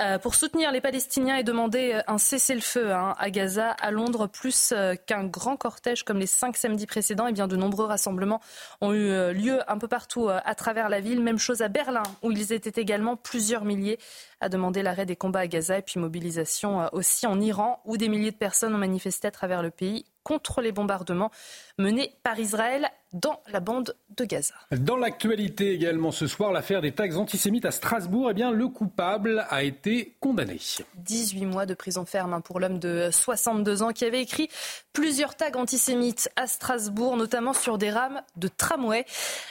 [0.00, 4.26] euh, pour soutenir les Palestiniens et demander euh, un cessez-le-feu hein, à Gaza, à Londres,
[4.26, 4.74] plus
[5.06, 7.28] qu'un grand cortège comme les cinq samedis précédents.
[7.28, 8.40] Et eh bien, de nombreux rassemblements
[8.80, 11.22] ont eu lieu un peu partout à travers la ville.
[11.22, 14.00] Même chose à Berlin, où ils étaient également plusieurs milliers
[14.40, 17.40] à demander l'arrêt des combats à Gaza et puis mobilisation aussi en
[17.84, 21.30] Où des milliers de personnes ont manifesté à travers le pays contre les bombardements
[21.78, 24.54] menés par Israël dans la bande de Gaza.
[24.72, 29.46] Dans l'actualité également ce soir, l'affaire des tags antisémites à Strasbourg, eh bien, le coupable
[29.48, 30.58] a été condamné.
[30.96, 34.48] 18 mois de prison ferme hein, pour l'homme de 62 ans qui avait écrit
[34.92, 39.04] plusieurs tags antisémites à Strasbourg, notamment sur des rames de tramway.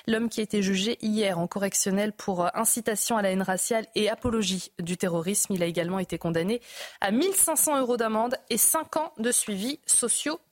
[0.07, 3.85] L'homme qui a été jugé hier en correctionnel pour euh, incitation à la haine raciale
[3.95, 6.61] et apologie du terrorisme, il a également été condamné
[7.01, 9.79] à 1500 euros d'amende et 5 ans de suivi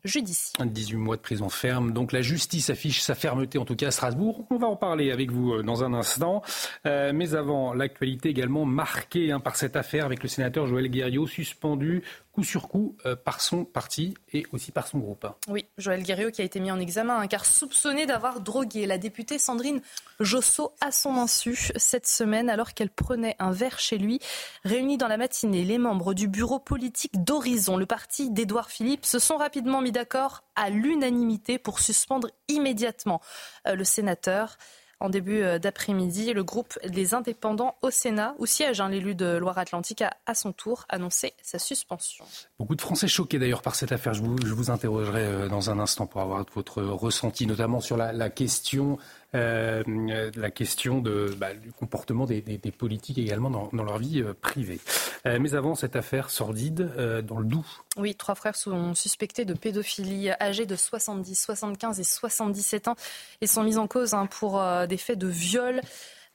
[0.06, 0.66] socio-judiciaire.
[0.66, 3.92] 18 mois de prison ferme, donc la justice affiche sa fermeté, en tout cas à
[3.92, 4.46] Strasbourg.
[4.50, 6.42] On va en parler avec vous euh, dans un instant.
[6.86, 11.28] Euh, mais avant, l'actualité également marquée hein, par cette affaire avec le sénateur Joël Guerriot,
[11.28, 12.04] suspendu
[12.36, 15.26] coup sur coup euh, par son parti et aussi par son groupe.
[15.48, 18.98] Oui, Joël Guerriot qui a été mis en examen hein, car soupçonné d'avoir drogué la
[18.98, 19.82] députée Sandrine
[20.20, 24.20] Josso à son insu cette semaine alors qu'elle prenait un verre chez lui.
[24.66, 29.18] Réunis dans la matinée, les membres du bureau politique d'Horizon, le parti d'Édouard Philippe, se
[29.18, 33.22] sont rapidement mis d'accord à l'unanimité pour suspendre immédiatement
[33.68, 34.58] euh, le sénateur.
[35.00, 39.38] En début euh, d'après-midi, le groupe des indépendants au Sénat, où siège hein, l'élu de
[39.38, 42.24] Loire-Atlantique, a à son tour annoncé sa suspension.
[42.60, 44.14] Beaucoup de Français choqués d'ailleurs par cette affaire.
[44.14, 48.98] Je vous, interrogerai euh, dans un instant pour avoir votre ressenti, notamment sur la, question
[49.36, 51.04] la question
[51.38, 52.42] bah, du comportement des,
[52.78, 54.80] politiques également dans, leur vie euh, privée.
[55.26, 57.66] Euh, mais avant cette affaire sordide euh, dans le Doubs.
[57.98, 62.96] Oui, trois frères sont suspectés de pédophilie, âgés de 70, 75 et 77 ans,
[63.42, 65.82] et sont mis en cause hein, pour euh, des faits de viol.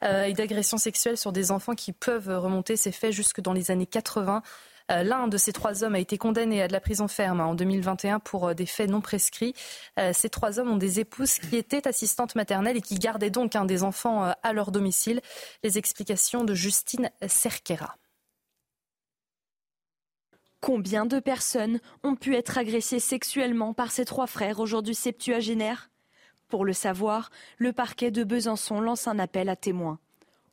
[0.03, 3.85] et d'agression sexuelle sur des enfants qui peuvent remonter ces faits jusque dans les années
[3.85, 4.43] 80.
[4.91, 7.55] Euh, l'un de ces trois hommes a été condamné à de la prison ferme en
[7.55, 9.55] 2021 pour euh, des faits non prescrits.
[9.99, 13.55] Euh, ces trois hommes ont des épouses qui étaient assistantes maternelles et qui gardaient donc
[13.57, 15.21] un des enfants à leur domicile.
[15.63, 17.97] Les explications de Justine Cerquera.
[20.61, 25.91] Combien de personnes ont pu être agressées sexuellement par ces trois frères aujourd'hui septuagénaires?
[26.49, 29.99] Pour le savoir, le parquet de Besançon lance un appel à témoins.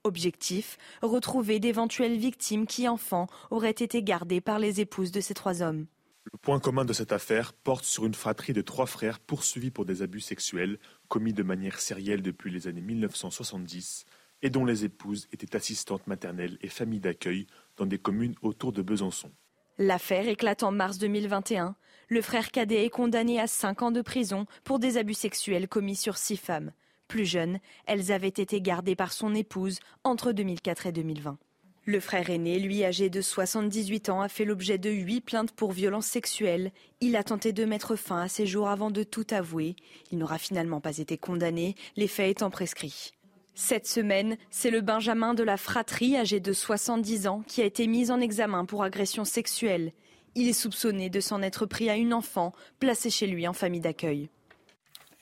[0.04, 5.62] Objectif, retrouver d'éventuelles victimes qui, enfants, auraient été gardées par les épouses de ces trois
[5.62, 5.86] hommes.
[6.32, 9.86] Le point commun de cette affaire porte sur une fratrie de trois frères poursuivis pour
[9.86, 10.78] des abus sexuels
[11.08, 14.06] commis de manière sérielle depuis les années 1970
[14.41, 18.82] et dont les épouses étaient assistantes maternelles et familles d'accueil dans des communes autour de
[18.82, 19.32] Besançon.
[19.78, 21.76] L'affaire éclate en mars 2021.
[22.10, 25.95] Le frère cadet est condamné à cinq ans de prison pour des abus sexuels commis
[25.95, 26.72] sur six femmes.
[27.08, 31.38] Plus jeunes, elles avaient été gardées par son épouse entre 2004 et 2020.
[31.86, 35.72] Le frère aîné, lui âgé de 78 ans, a fait l'objet de huit plaintes pour
[35.72, 36.74] violences sexuelles.
[36.99, 39.78] Il a tenté de mettre fin à ses jours avant de tout avouer.
[40.12, 43.14] Il n'aura finalement pas été condamné, les faits étant prescrits.
[43.55, 47.88] Cette semaine, c'est le Benjamin de la fratrie, âgé de 70 ans, qui a été
[47.88, 49.93] mis en examen pour agression sexuelle.
[50.36, 53.80] Il est soupçonné de s'en être pris à une enfant placée chez lui en famille
[53.80, 54.30] d'accueil.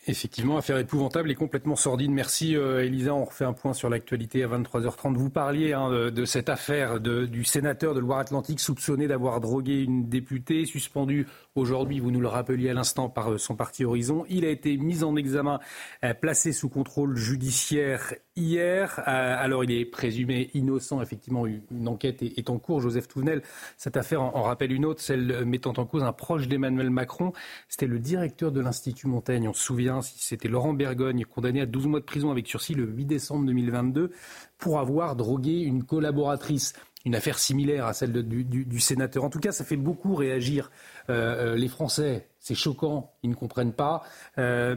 [0.08, 2.12] Effectivement, affaire épouvantable et complètement sordide.
[2.12, 3.16] Merci euh, Elisa.
[3.16, 5.16] On refait un point sur l'actualité à 23h30.
[5.16, 10.08] Vous parliez hein, de, cette affaire de, du sénateur de Loire-Atlantique soupçonné d'avoir drogué une
[10.08, 11.26] députée, suspendu
[11.56, 14.26] aujourd'hui, vous nous le rappeliez à l'instant, par euh, son parti Horizon.
[14.30, 15.60] Il a été mis en examen,
[16.04, 19.00] euh, placé sous contrôle judiciaire hier.
[19.00, 21.02] Euh, alors il est présumé innocent.
[21.02, 22.82] Effectivement, une enquête est, en cours.
[22.82, 23.42] Joseph Touvenel,
[23.78, 27.32] cette affaire en, rappelle une autre, celle mettant en cause un proche d'Emmanuel Macron.
[27.70, 29.48] C'était le directeur de l'Institut Montaigne.
[29.48, 32.86] On se souvient, c'était Laurent Bergogne, condamné à 12 mois de prison avec sursis le
[32.86, 34.12] 8 décembre 2022
[34.58, 36.74] pour avoir drogué une collaboratrice
[37.06, 39.24] une affaire similaire à celle du, sénateur.
[39.24, 40.72] En tout cas, ça fait beaucoup réagir
[41.10, 42.28] les Français.
[42.46, 44.04] C'est choquant, ils ne comprennent pas.
[44.38, 44.76] Euh,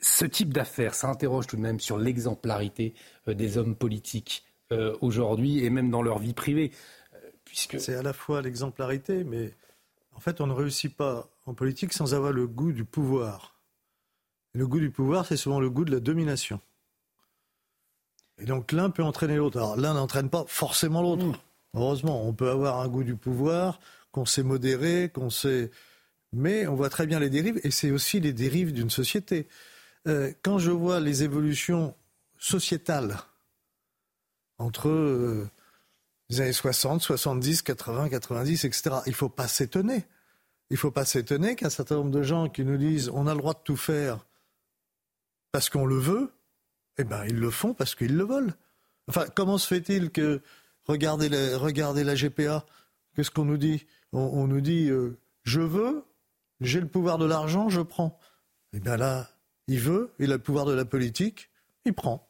[0.00, 2.94] ce type d'affaires, ça interroge tout de même sur l'exemplarité
[3.26, 6.70] euh, des hommes politiques euh, aujourd'hui et même dans leur vie privée.
[7.44, 7.80] Puisque...
[7.80, 9.52] C'est à la fois l'exemplarité, mais
[10.14, 13.60] en fait, on ne réussit pas en politique sans avoir le goût du pouvoir.
[14.54, 16.60] Et le goût du pouvoir, c'est souvent le goût de la domination.
[18.38, 19.58] Et donc l'un peut entraîner l'autre.
[19.58, 21.26] Alors l'un n'entraîne pas forcément l'autre.
[21.26, 21.36] Mmh.
[21.74, 23.80] Heureusement, on peut avoir un goût du pouvoir,
[24.12, 25.70] qu'on sait modérer, qu'on sait.
[26.32, 29.48] Mais on voit très bien les dérives, et c'est aussi les dérives d'une société.
[30.08, 31.94] Euh, quand je vois les évolutions
[32.38, 33.18] sociétales
[34.58, 35.48] entre euh,
[36.30, 40.04] les années 60, 70, 80, 90, etc., il ne faut pas s'étonner.
[40.70, 43.34] Il ne faut pas s'étonner qu'un certain nombre de gens qui nous disent on a
[43.34, 44.24] le droit de tout faire
[45.52, 46.32] parce qu'on le veut,
[46.96, 48.54] eh bien, ils le font parce qu'ils le veulent.
[49.08, 50.40] Enfin, comment se fait-il que
[50.86, 52.64] regardez la GPA.
[53.14, 53.86] Qu'est-ce qu'on nous dit?
[54.12, 56.04] On, on, nous dit euh, je veux,
[56.60, 58.18] j'ai le pouvoir de l'argent, je prends.
[58.72, 59.28] Eh bien là,
[59.66, 61.50] il veut, il a le pouvoir de la politique,
[61.84, 62.28] il prend.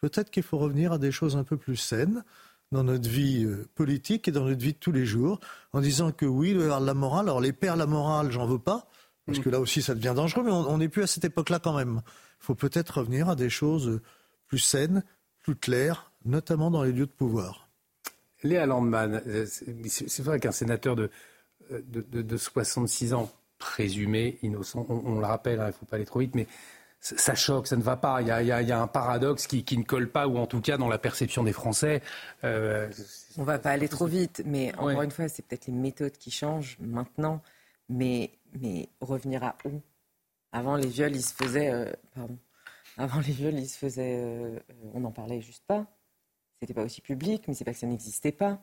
[0.00, 2.24] Peut-être qu'il faut revenir à des choses un peu plus saines
[2.72, 5.40] dans notre vie euh, politique et dans notre vie de tous les jours,
[5.72, 7.26] en disant que oui, il doit y avoir de la morale.
[7.26, 8.88] Alors les pères, la morale, j'en veux pas.
[9.26, 11.76] Parce que là aussi, ça devient dangereux, mais on n'est plus à cette époque-là quand
[11.76, 12.02] même.
[12.40, 14.00] Il faut peut-être revenir à des choses
[14.48, 15.04] plus saines,
[15.40, 17.69] plus claires, notamment dans les lieux de pouvoir.
[18.42, 21.10] Léa Landman, c'est vrai qu'un sénateur de,
[21.70, 26.20] de, 66 ans, présumé innocent, on, le rappelle, hein, il ne faut pas aller trop
[26.20, 26.46] vite, mais
[27.00, 28.20] ça choque, ça ne va pas.
[28.20, 30.98] Il y a, un paradoxe qui, ne colle pas, ou en tout cas dans la
[30.98, 32.02] perception des Français.
[32.44, 32.90] Euh,
[33.38, 36.16] on ne va pas aller trop vite, mais encore une fois, c'est peut-être les méthodes
[36.16, 37.42] qui changent maintenant.
[37.88, 38.30] Mais,
[38.60, 39.80] mais revenir à où?
[40.52, 41.72] Avant, les viols, ils se faisaient.
[41.72, 42.38] Euh, pardon.
[42.98, 44.20] Avant, les viols, ils se faisaient.
[44.20, 44.58] Euh,
[44.94, 45.86] on n'en parlait juste pas.
[46.60, 48.60] C'était pas aussi public, mais c'est pas que ça n'existait pas.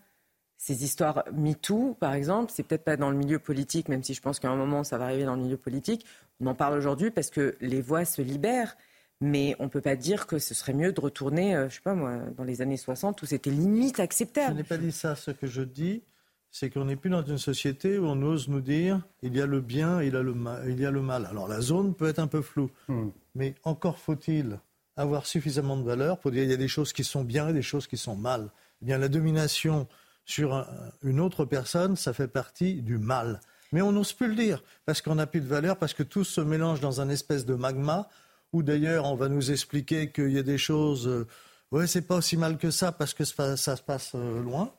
[0.57, 4.21] Ces histoires MeToo, par exemple, c'est peut-être pas dans le milieu politique, même si je
[4.21, 6.05] pense qu'à un moment ça va arriver dans le milieu politique.
[6.39, 8.75] On en parle aujourd'hui parce que les voix se libèrent.
[9.19, 11.81] Mais on ne peut pas dire que ce serait mieux de retourner, euh, je sais
[11.81, 14.51] pas moi, dans les années 60 où c'était limite acceptable.
[14.51, 15.15] Je n'ai pas dit ça.
[15.15, 16.03] Ce que je dis,
[16.51, 19.47] c'est qu'on n'est plus dans une société où on ose nous dire il y a
[19.47, 20.69] le bien, il y a le mal.
[20.69, 21.25] Il y a le mal.
[21.25, 23.09] Alors la zone peut être un peu floue, hmm.
[23.33, 24.59] mais encore faut-il
[24.97, 27.53] avoir suffisamment de valeur pour dire il y a des choses qui sont bien et
[27.53, 28.49] des choses qui sont mal.
[28.81, 29.87] Eh bien la domination
[30.25, 30.67] sur
[31.03, 33.39] une autre personne, ça fait partie du mal.
[33.71, 36.23] Mais on n'ose plus le dire, parce qu'on n'a plus de valeur, parce que tout
[36.23, 38.09] se mélange dans un espèce de magma,
[38.53, 41.27] où d'ailleurs on va nous expliquer qu'il y a des choses, euh,
[41.71, 44.73] ouais, c'est pas aussi mal que ça, parce que ça, se passe euh, loin.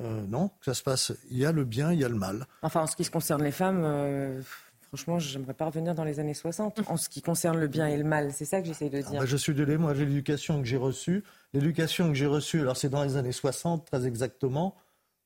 [0.00, 2.46] Euh, non, ça se passe, il y a le bien, il y a le mal.
[2.62, 4.42] Enfin, en ce qui se concerne les femmes,
[4.88, 6.80] franchement, je n'aimerais pas revenir dans les années 60.
[6.88, 9.10] En ce qui concerne le bien et le mal, c'est ça que j'essaie de ah
[9.10, 9.20] dire.
[9.20, 11.22] Bah, je suis désolé, moi, l'éducation que j'ai reçue,
[11.54, 14.76] L'éducation que j'ai reçue, alors c'est dans les années 60 très exactement,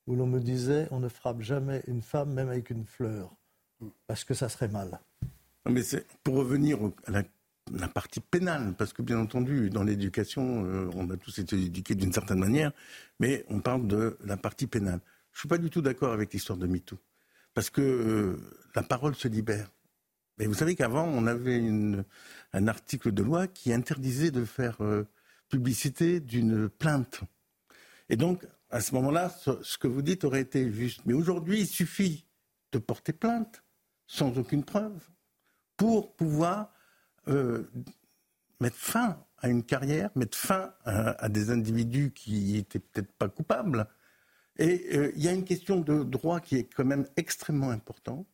[0.07, 3.35] où l'on me disait on ne frappe jamais une femme même avec une fleur,
[4.07, 4.99] parce que ça serait mal.
[5.69, 10.89] Mais c'est pour revenir à la, partie pénale, parce que bien entendu, dans l'éducation, euh,
[10.95, 12.71] on a tous été éduqués d'une certaine manière,
[13.19, 14.99] mais on parle de la partie pénale.
[15.31, 16.97] Je ne suis pas du tout d'accord avec l'histoire de MeToo,
[17.53, 18.37] parce que euh,
[18.75, 19.69] la parole se libère.
[20.37, 21.61] Mais vous savez qu'avant, on avait
[22.53, 25.07] un article de loi qui interdisait de faire euh,
[25.49, 27.21] publicité d'une plainte.
[28.09, 29.31] Et donc, à ce moment-là,
[29.61, 31.01] ce que vous dites aurait été juste.
[31.05, 32.25] Mais aujourd'hui, il suffit
[32.71, 33.63] de porter plainte
[34.07, 34.99] sans aucune preuve
[35.77, 36.73] pour pouvoir
[37.27, 37.69] euh,
[38.59, 43.87] mettre fin à une carrière, mettre fin à, des individus qui étaient peut-être pas coupables.
[44.57, 48.27] Et euh, il y a une question de droit qui est quand même extrêmement importante,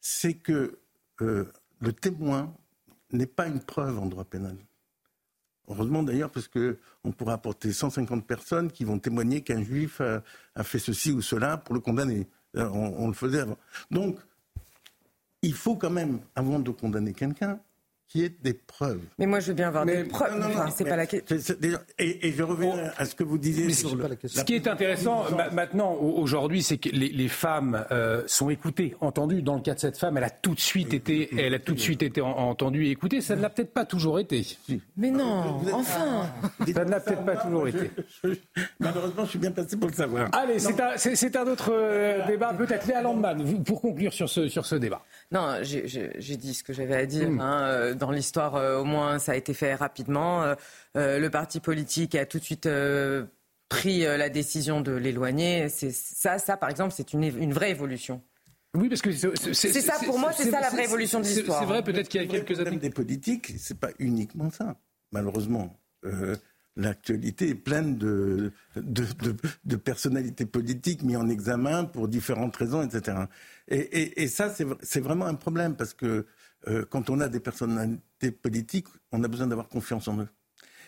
[0.00, 0.78] c'est que
[1.22, 1.50] euh,
[1.80, 2.54] le témoin
[3.12, 4.56] n'est pas une preuve en droit pénal.
[5.68, 10.78] Heureusement d'ailleurs, parce qu'on pourra apporter 150 personnes qui vont témoigner qu'un juif a, fait
[10.78, 12.28] ceci ou cela pour le condamner.
[12.56, 13.56] Euh, on, le faisait avant.
[13.90, 14.18] Donc,
[15.42, 17.60] il faut quand même, avant de condamner quelqu'un,
[18.14, 19.00] qu'il y ait des preuves.
[19.18, 20.38] Mais moi, je veux bien avoir des preuves.
[20.38, 21.36] Non, non, c'est pas la question.
[21.98, 25.94] Et, je reviens à ce que vous disiez sur le, Ce qui est intéressant maintenant,
[25.94, 29.42] aujourd'hui, c'est que les, femmes euh, sont écoutées, entendues.
[29.42, 31.74] Dans le cas de cette femme, elle a tout de suite été, elle a tout
[31.74, 33.20] de suite été entendue et écoutée.
[33.20, 34.46] Ça ne l'a peut-être pas toujours été.
[34.96, 36.30] Mais non, enfin.
[36.72, 37.90] Ça ne l'a peut-être pas toujours été.
[38.78, 40.28] Malheureusement, je suis bien passé pour le savoir.
[40.32, 42.52] Allez, c'est un, autre euh, débat.
[42.54, 45.02] Peut-être Léa Landman, pour conclure sur ce, sur ce débat.
[45.32, 47.28] Non, j'ai dit ce que j'avais à dire.
[47.28, 47.40] Hmm.
[47.40, 50.42] Hein, euh, dans l'histoire, euh, au moins, ça a été fait rapidement.
[50.96, 52.68] Euh, le parti politique a tout de suite
[53.68, 55.68] pris la décision de l'éloigner.
[55.68, 58.22] Ça, ça, par exemple, c'est une, vraie évolution.
[58.74, 61.60] Oui, parce que c'est ça pour moi, c'est ça la vraie évolution de l'histoire.
[61.60, 62.76] C'est vrai, peut-être qu'il y a quelques années.
[62.76, 64.76] des politiques, c'est pas uniquement ça,
[65.12, 65.76] malheureusement
[66.76, 73.18] l'actualité est pleine de, de, personnalités politiques mises en examen pour différentes raisons, etc.
[73.68, 74.52] Et, ça,
[74.82, 76.26] c'est vraiment un problème parce que
[76.68, 80.28] euh, quand on a des personnalités politiques, on a besoin d'avoir confiance en eux.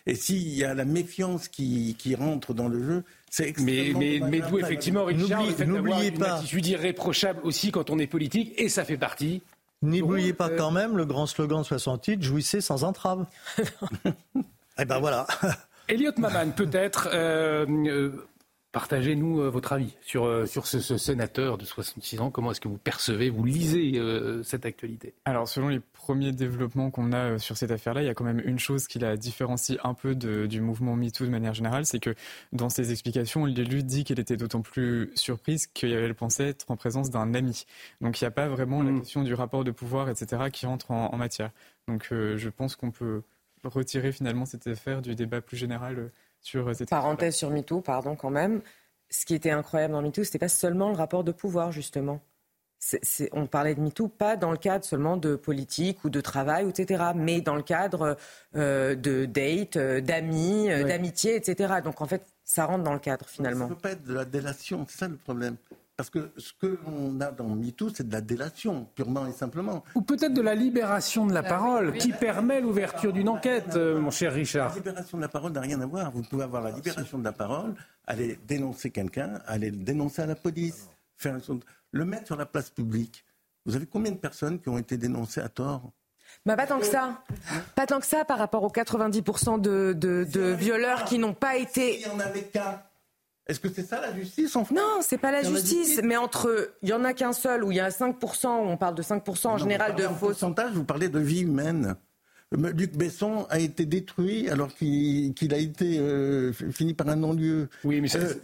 [0.08, 3.98] Et s'il y a la méfiance qui, rentre dans le jeu, c'est extrêmement...
[3.98, 6.16] Mais, mais, mais d'où effectivement, Richard, n'oubliez pas.
[6.16, 9.42] une attitude irréprochable aussi quand on est politique, et ça fait partie
[9.82, 13.26] N'oubliez pas euh, quand même le grand slogan de 68, jouissez sans entrave.
[14.78, 15.26] eh ben voilà.
[15.88, 18.26] Elliot Maman, peut-être, euh, euh,
[18.76, 22.30] partagez-nous euh, votre avis sur, sur ce, sénateur de 66 ans.
[22.30, 23.98] Comment est-ce que vous percevez, vous lisez
[24.44, 25.14] cette actualité?
[25.24, 28.42] Alors, selon les premiers développements qu'on a sur cette affaire-là, il y a quand même
[28.44, 32.14] une chose qui la différencie un peu du mouvement MeToo de manière générale, c'est que
[32.52, 37.08] dans ses explications, l'élu dit qu'elle était d'autant plus surprise qu'elle pensait être en présence
[37.08, 37.64] d'un ami.
[38.02, 39.00] Donc, il n'y a pas vraiment la mm.
[39.00, 41.50] question du rapport de pouvoir, etc., qui entre en, en matière.
[41.88, 43.22] Donc, je pense qu'on peut
[43.64, 46.12] retirer finalement cette affaire du débat plus général euh,
[46.46, 48.62] sur euh, cette Parenthèse sur MeToo, pardon quand même.
[49.10, 52.20] Ce qui était incroyable dans MeToo, c'était pas seulement le rapport de pouvoir justement.
[53.32, 57.04] on parlait de MeToo pas dans le cadre seulement de politique ou de travail, etc.,
[57.14, 58.16] mais dans le cadre
[58.54, 61.74] euh, de dates, d'amis, d'amitié, etc.
[61.84, 63.66] Donc en fait, ça rentre dans le cadre finalement.
[63.66, 65.56] Ça ne peut pas être de la délation, c'est ça le problème.
[65.96, 69.82] Parce que ce que l'on a dans MeToo, c'est de la délation, purement et simplement.
[69.94, 73.98] Ou peut-être de la libération de la Ah parole, qui permet l'ouverture d'une enquête, euh,
[73.98, 74.68] mon cher Richard.
[74.70, 76.10] La libération de la parole n'a rien à voir.
[76.12, 77.74] Vous pouvez avoir la libération de la parole,
[78.06, 81.38] aller dénoncer quelqu'un, aller le dénoncer à la police, faire
[81.92, 83.24] le mettre sur la place publique.
[83.64, 85.92] Vous avez combien de personnes qui ont été dénoncées à tort?
[86.44, 87.22] Bah, pas tant que ça.
[87.74, 91.56] Pas tant que ça par rapport aux 90% de, de, de violeurs qui n'ont pas
[91.56, 92.00] été.
[92.00, 92.82] Il y en avait qu'un.
[93.48, 96.00] Est-ce que c'est ça la justice en France Non, c'est pas la justice.
[96.02, 96.72] Mais entre.
[96.82, 99.02] Il y en a qu'un seul où il y a 5%, où on parle de
[99.02, 100.18] 5% en Non, général de fausses.
[100.18, 101.94] pourcentage, vous parlez de vie humaine.
[102.54, 107.68] Euh, Luc Besson a été détruit alors qu'il a été euh, fini par un non-lieu.
[107.84, 108.34] Oui, mais ça- Euh,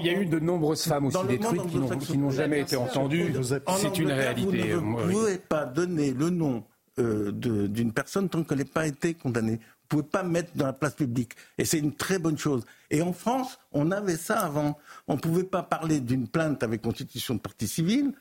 [0.00, 1.66] il y a eu de nombreuses femmes aussi détruites
[2.06, 3.32] qui n'ont- jamais été entendues.
[3.66, 4.72] En C'est une réalité.
[4.74, 5.12] Vous euh, ne oui.
[5.14, 6.64] pouvez pas donner le nom
[6.98, 9.58] euh, d'une personne tant qu'elle n'a pas été condamnée.
[9.90, 11.32] Pouvez pas mettre dans la place publique.
[11.58, 12.64] Et c'est une très bonne chose.
[12.90, 14.78] Et en France, on avait ça avant.
[15.08, 18.12] On ne pouvait pas parler d'une plainte avec constitution de partie civile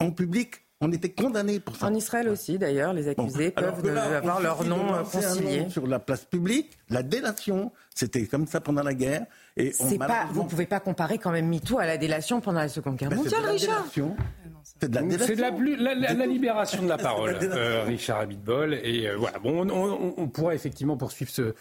[0.00, 0.64] en public.
[0.84, 1.86] On était condamné pour ça.
[1.86, 5.60] En Israël aussi, d'ailleurs, les accusés peuvent de- avoir leur nom euh, un concilié.
[5.62, 9.24] nom sur la place publique, la délation, c'était comme ça pendant la guerre.
[9.56, 12.58] Et on- pas, malheureusement, vous pouvez pas comparer quand même MeToo à la délation pendant
[12.58, 13.78] la Seconde Guerre ben, mondiale, Richard.
[13.82, 14.16] délation.
[14.80, 15.26] C'est de la délation.
[15.28, 17.62] C'est de la, plus- la- la- la libération de la parole, délation.
[17.62, 18.74] euh, Richard Abitbol.
[18.82, 21.54] Et euh, voilà, bon, on, on, on pourra effectivement poursuivre ce.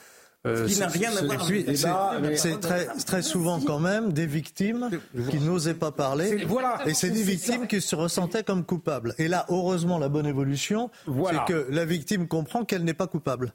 [0.47, 4.25] Euh, Ce qui n'a rien à voir avec C'est très, très souvent quand même des
[4.25, 4.89] victimes
[5.29, 6.43] qui n'osaient pas parler.
[6.45, 6.79] Voilà.
[6.85, 9.13] Et c'est des victimes qui se ressentaient comme coupables.
[9.17, 11.45] Et là, heureusement, la bonne évolution, Voilà.
[11.47, 13.53] c'est que la victime comprend qu'elle n'est pas coupable.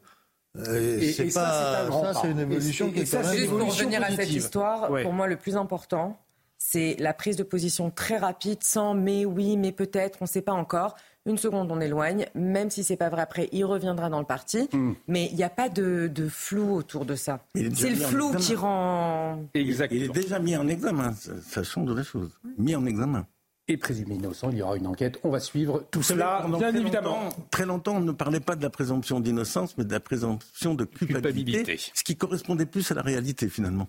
[0.59, 4.03] Euh, Et- ça, pas, c'est ça, une évolution et- qui est ça, Juste pour revenir
[4.03, 5.03] à cette histoire, Ouais.
[5.03, 6.19] pour moi, le plus important,
[6.57, 10.41] c'est la prise de position très rapide, sans mais oui, mais peut-être, on ne sait
[10.41, 10.95] pas encore.
[11.27, 14.69] Une seconde, on éloigne, même si c'est pas vrai après, il reviendra dans le parti.
[14.73, 14.93] Hmm.
[15.09, 17.45] Mais il n'y a pas de, de flou autour de ça.
[17.55, 19.45] C'est le flou qui rend.
[19.55, 20.01] Exactement.
[20.01, 22.31] Il est déjà mis en examen, ça, ça change de la chose.
[22.59, 23.27] Mis en examen.
[23.69, 25.19] Et présumé innocent, il y aura une enquête.
[25.25, 27.25] On va suivre tout cela, pendant bien très évidemment.
[27.25, 30.75] longtemps- très longtemps, on ne parlait pas de la présomption d'innocence, mais de la présomption
[30.77, 31.91] de culpabilité, Culpabilité.
[31.93, 33.89] ce qui correspondait plus à la réalité finalement.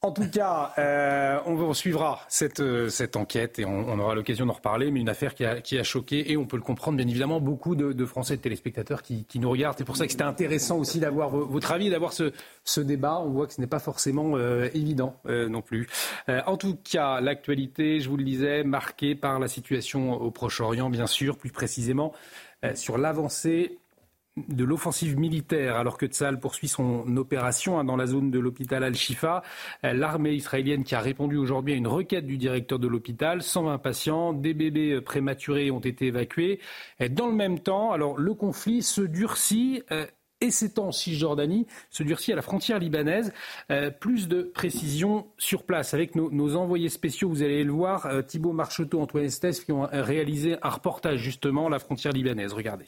[0.00, 4.52] En tout cas, euh, on, suivra cette, euh, cette enquête et on, aura l'occasion d'en
[4.52, 4.92] reparler.
[4.92, 8.04] Mais une affaire qui a, choqué et on peut le comprendre, bien évidemment, beaucoup de,
[8.04, 9.76] Français, de téléspectateurs qui, nous regardent.
[9.76, 13.18] C'est pour ça que c'était intéressant aussi d'avoir vo- votre avis, d'avoir ce, débat.
[13.18, 15.88] On voit que ce n'est pas forcément euh, évident non plus.
[16.28, 21.08] En tout cas, l'actualité, je vous le disais, marquée par la situation au Proche-Orient, bien
[21.08, 22.12] sûr, plus précisément
[22.74, 23.78] sur l'avancée
[24.48, 28.84] de l'offensive militaire alors que Tsahal poursuit son opération hein, dans la zone de l'hôpital
[28.84, 29.42] Al-Shifa.
[29.84, 33.78] Euh, L'armée israélienne qui a répondu aujourd'hui à une requête du directeur de l'hôpital, 120
[33.78, 36.60] patients, des bébés euh, prématurés ont été évacués.
[37.10, 39.82] Dans le même temps, alors le conflit se durcit.
[39.92, 40.06] euh,
[40.40, 43.32] et s'étend en Cisjordanie, se durcit à la frontière libanaise.
[43.98, 48.52] Plus de précisions sur place avec nos, envoyés spéciaux, vous allez le voir, euh, Thibault
[48.52, 52.52] Marcheteau, Antoine Estès, qui ont réalisé un reportage justement à la frontière libanaise.
[52.52, 52.86] Regardez.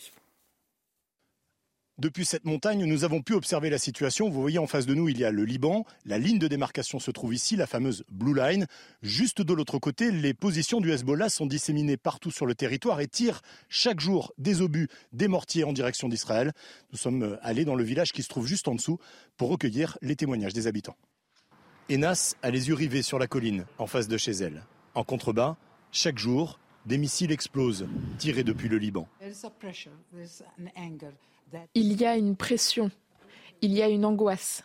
[2.01, 4.31] Depuis cette montagne, nous avons pu observer la situation.
[4.31, 5.85] Vous voyez en face de nous, il y a le Liban.
[6.07, 8.67] La ligne de démarcation se trouve ici, la fameuse Blue Line.
[9.03, 13.07] Juste de l'autre côté, les positions du Hezbollah sont disséminées partout sur le territoire et
[13.07, 16.53] tirent chaque jour des obus, des mortiers en direction d'Israël.
[16.91, 18.99] Nous sommes allés dans le village qui se trouve juste en dessous
[19.37, 20.97] pour recueillir les témoignages des habitants.
[21.91, 24.63] Enas a les yeux rivés sur la colline, en face de chez elle.
[24.95, 25.57] En contrebas,
[25.93, 27.87] chaque jour, des missiles explosent,
[28.17, 29.07] tirés depuis le Liban.
[31.75, 32.91] Il y a une pression,
[33.63, 34.65] il y a une angoisse.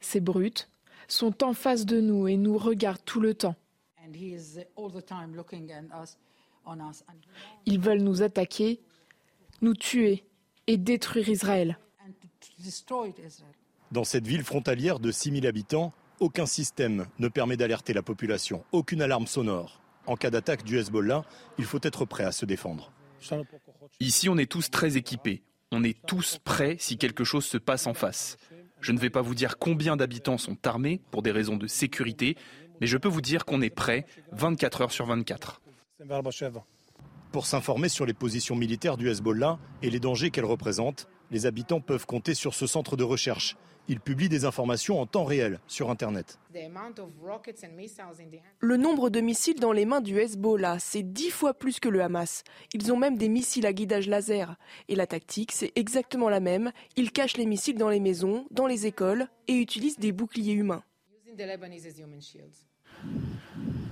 [0.00, 0.70] Ces brutes
[1.08, 3.56] sont en face de nous et nous regardent tout le temps.
[7.66, 8.80] Ils veulent nous attaquer,
[9.62, 10.24] nous tuer
[10.66, 11.78] et détruire Israël.
[13.92, 19.02] Dans cette ville frontalière de 6000 habitants, aucun système ne permet d'alerter la population, aucune
[19.02, 19.80] alarme sonore.
[20.06, 21.24] En cas d'attaque du Hezbollah,
[21.58, 22.92] il faut être prêt à se défendre.
[24.00, 25.42] Ici, on est tous très équipés.
[25.76, 28.36] On est tous prêts si quelque chose se passe en face.
[28.80, 32.36] Je ne vais pas vous dire combien d'habitants sont armés pour des raisons de sécurité,
[32.80, 35.60] mais je peux vous dire qu'on est prêt 24 heures sur 24.
[37.32, 41.80] Pour s'informer sur les positions militaires du Hezbollah et les dangers qu'elles représentent, les habitants
[41.80, 43.56] peuvent compter sur ce centre de recherche.
[43.86, 46.38] Il publie des informations en temps réel sur Internet.
[48.60, 52.02] Le nombre de missiles dans les mains du Hezbollah, c'est dix fois plus que le
[52.02, 52.44] Hamas.
[52.72, 54.56] Ils ont même des missiles à guidage laser.
[54.88, 56.72] Et la tactique, c'est exactement la même.
[56.96, 60.82] Ils cachent les missiles dans les maisons, dans les écoles et utilisent des boucliers humains.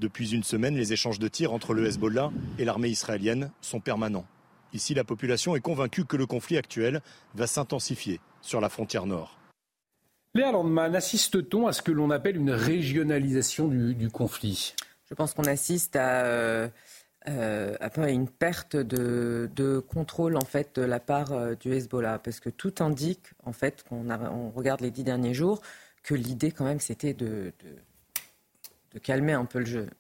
[0.01, 4.27] Depuis une semaine, les échanges de tirs entre le Hezbollah et l'armée israélienne sont permanents.
[4.73, 7.01] Ici, la population est convaincue que le conflit actuel
[7.35, 9.39] va s'intensifier sur la frontière nord.
[10.35, 14.75] Léa Landman, assiste-t-on à ce que l'on appelle une régionalisation du, du conflit?
[15.13, 16.71] Je pense qu'on assiste à,
[17.27, 23.27] une perte de, contrôle en fait de la part du Hezbollah, parce que tout indique
[23.45, 25.61] en fait, qu'on on regarde les dix derniers jours,
[26.03, 27.53] que l'idée quand même c'était de,
[28.95, 29.91] de, calmer un peu le jeu.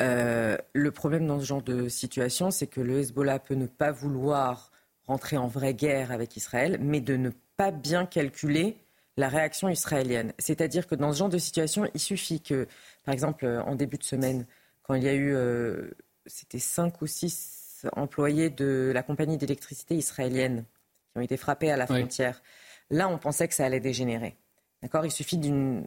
[0.00, 4.70] Le problème dans ce genre de situation, c'est que le Hezbollah peut ne pas vouloir
[5.06, 8.76] rentrer en vraie guerre avec Israël, mais de ne pas bien calculer
[9.16, 10.32] la réaction israélienne.
[10.38, 12.68] C'est-à-dire que dans ce genre de situation, il suffit que,
[13.04, 14.46] par exemple, en début de semaine,
[14.84, 15.90] quand il y a eu, euh,
[16.26, 20.64] c'était cinq ou six employés de la compagnie d'électricité israélienne
[21.12, 22.42] qui ont été frappés à la frontière,
[22.90, 24.36] là, on pensait que ça allait dégénérer.
[24.82, 25.04] D'accord?
[25.04, 25.86] Il suffit d'une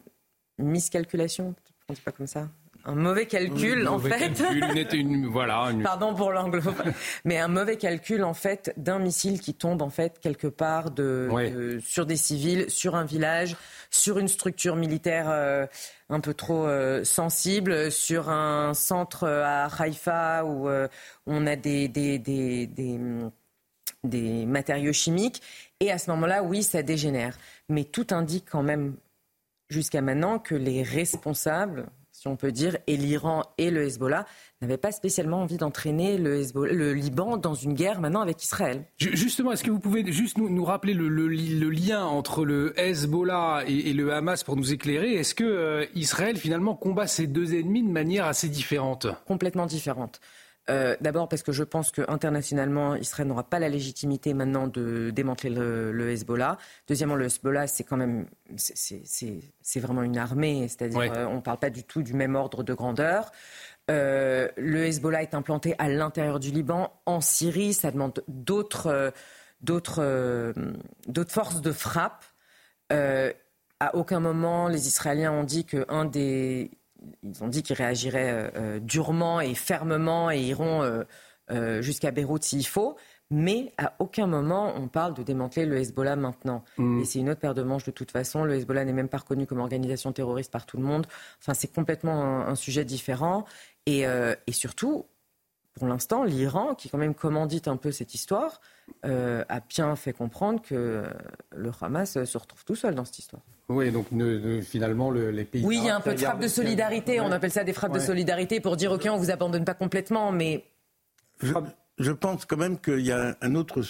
[0.58, 1.54] miscalculation,
[1.88, 2.50] on ne dit pas comme ça?
[2.84, 4.42] Un mauvais calcul en fait.
[4.92, 6.60] une, voilà, Pardon pour l'angle,
[7.24, 11.78] mais un mauvais calcul en fait d'un missile qui tombe en fait quelque part de,
[11.84, 13.56] sur des civils, sur un village,
[13.90, 15.66] sur une structure militaire euh,
[16.08, 20.88] un peu trop euh, sensible, sur un centre à Haïfa où euh,
[21.26, 22.68] on a des, des, des,
[24.04, 25.42] des matériaux chimiques.
[25.80, 27.36] Et à ce moment-là, oui, ça dégénère.
[27.68, 28.96] Mais tout indique quand même
[29.68, 31.86] jusqu'à maintenant que les responsables,
[32.22, 34.26] si on peut dire, et l'Iran et le Hezbollah
[34.60, 38.84] n'avaient pas spécialement envie d'entraîner le, le, Liban dans une guerre maintenant avec Israël.
[38.96, 44.12] Justement, est-ce que vous pouvez juste nous, rappeler le, lien entre le Hezbollah et, le
[44.12, 45.14] Hamas pour nous éclairer?
[45.14, 49.08] Est-ce que euh, Israël finalement combat ces deux ennemis de manière assez différente?
[49.26, 50.20] Complètement différente.
[50.70, 55.50] Euh, d'abord parce que je pense qu'internationalement, Israël n'aura pas la légitimité maintenant de démanteler
[55.50, 56.56] le, Hezbollah.
[56.86, 61.58] Deuxièmement, le Hezbollah, c'est quand même, c'est vraiment une armée, c'est-à-dire euh, on ne parle
[61.58, 63.32] pas du tout du même ordre de grandeur.
[63.90, 69.12] Euh, le Hezbollah est implanté à l'intérieur du Liban, en Syrie, ça demande d'autres
[71.28, 72.24] forces de frappe.
[72.88, 76.70] à aucun moment, les Israéliens ont dit qu'un des
[77.22, 80.82] ils ont dit qu'ils réagiraient euh, euh, durement et fermement et iront
[81.50, 82.96] euh, jusqu'à Beyrouth s'il faut.
[83.30, 86.64] Mais à aucun moment on parle de démanteler le Hezbollah maintenant.
[86.76, 87.00] Mm.
[87.00, 88.44] Et c'est une autre paire de manches de toute façon.
[88.44, 91.06] Le Hezbollah n'est même pas reconnu comme organisation terroriste par tout le monde.
[91.40, 93.44] Enfin, c'est complètement un, sujet différent.
[93.86, 95.06] Et, et surtout,
[95.74, 98.60] pour l'instant, l'Iran, qui quand même commandite un peu cette histoire,
[99.02, 101.04] a bien fait comprendre que
[101.50, 103.42] le Hamas se retrouve tout seul dans cette histoire.
[103.68, 104.06] Oui, donc
[104.62, 105.64] finalement, les pays.
[105.64, 107.20] Oui, il y a un peu de frappe de solidarité.
[107.20, 110.32] On appelle ça des frappes de solidarité pour dire OK, on vous abandonne pas complètement,
[110.32, 110.64] mais.
[111.98, 113.82] Je, pense quand même qu'il y a une autre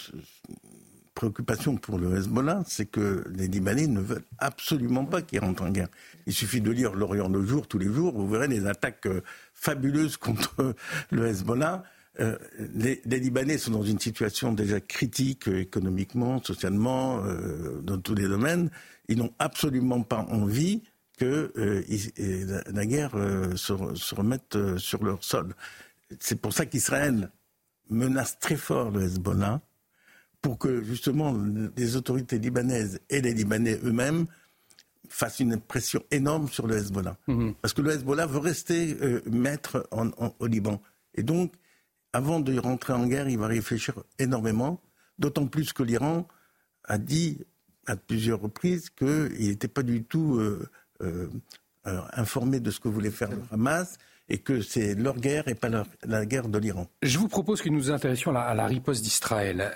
[1.15, 5.71] préoccupation pour le Hezbollah, c'est que les Libanais ne veulent absolument pas qu'ils rentrent en
[5.71, 5.89] guerre.
[6.27, 9.21] Il suffit de lire l'Orient le jour tous les jours, vous verrez des attaques euh,
[9.55, 10.75] fabuleuses contre
[11.11, 11.83] le Hezbollah.
[12.21, 12.37] Euh,
[12.75, 17.23] les, Libanais sont dans une situation déjà critique euh, économiquement, socialement,
[17.83, 18.71] dans tous les domaines
[19.09, 20.83] ils n'ont absolument pas envie
[21.19, 21.53] que
[22.73, 23.13] la, guerre
[23.57, 25.55] se, remette sur leur sol.
[26.19, 27.31] C'est pour ça qu'Israël
[27.91, 29.61] menace très fort le Hezbollah
[30.43, 31.35] pour que justement
[31.77, 34.27] les autorités libanaises et les Libanais eux-mêmes
[35.09, 37.17] fassent une pression énorme sur le Hezbollah.
[37.29, 37.55] Mhm.
[37.63, 38.97] Parce que le Hezbollah veut rester
[39.31, 39.89] maître
[40.39, 40.83] au Liban.
[41.15, 41.53] Et donc,
[42.13, 44.81] avant de rentrer en guerre, il va réfléchir énormément,
[45.19, 46.27] d'autant plus que l'Iran
[46.85, 47.39] a dit
[47.87, 50.69] à plusieurs reprises qu'il n'était pas du tout euh,
[51.03, 51.29] euh,
[51.87, 53.99] euh, informé de ce que voulait faire le Hamas
[54.33, 55.69] et que c'est leur guerre et pas
[56.05, 56.89] la guerre de l'Iran.
[57.03, 59.73] Je vous propose que nous nous intéressions à la, riposte d'Israël.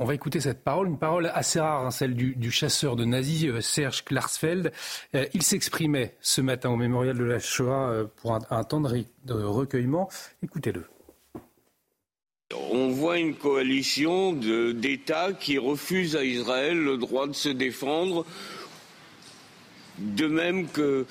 [0.00, 3.48] on va écouter cette parole, une parole assez rare, hein, celle du, chasseur de nazis,
[3.60, 4.72] Serge Klarsfeld.
[5.14, 10.08] il s'exprimait ce matin au mémorial de la Shoah pour un, temps de recueillement.
[10.42, 10.84] Écoutez-le.
[12.72, 18.26] On voit une coalition d'États qui refusent à Israël le droit de se défendre,
[19.98, 21.06] de même que,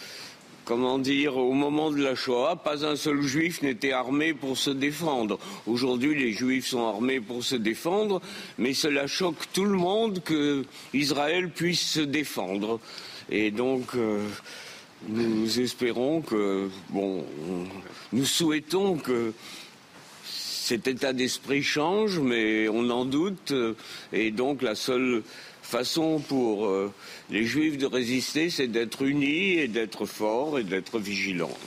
[0.70, 4.70] comment dire, au moment de la Shoah, pas un seul juif n'était armé pour se
[4.70, 5.40] défendre.
[5.66, 8.22] Aujourd'hui, les juifs sont armés pour se défendre,
[8.60, 10.64] mais cela choque tout le monde que
[10.94, 12.80] Israël puisse se défendre.
[13.32, 14.28] Et donc, euh,
[15.08, 17.26] nous espérons que, bon,
[18.14, 19.34] nous souhaitons que
[20.24, 23.56] cet état d'esprit change, mais on en doute.
[24.14, 25.24] Et donc la seule
[25.70, 26.92] façon pour euh,
[27.30, 31.58] les Juifs de résister, c'est d'être unis et d'être forts et d'être vigilants.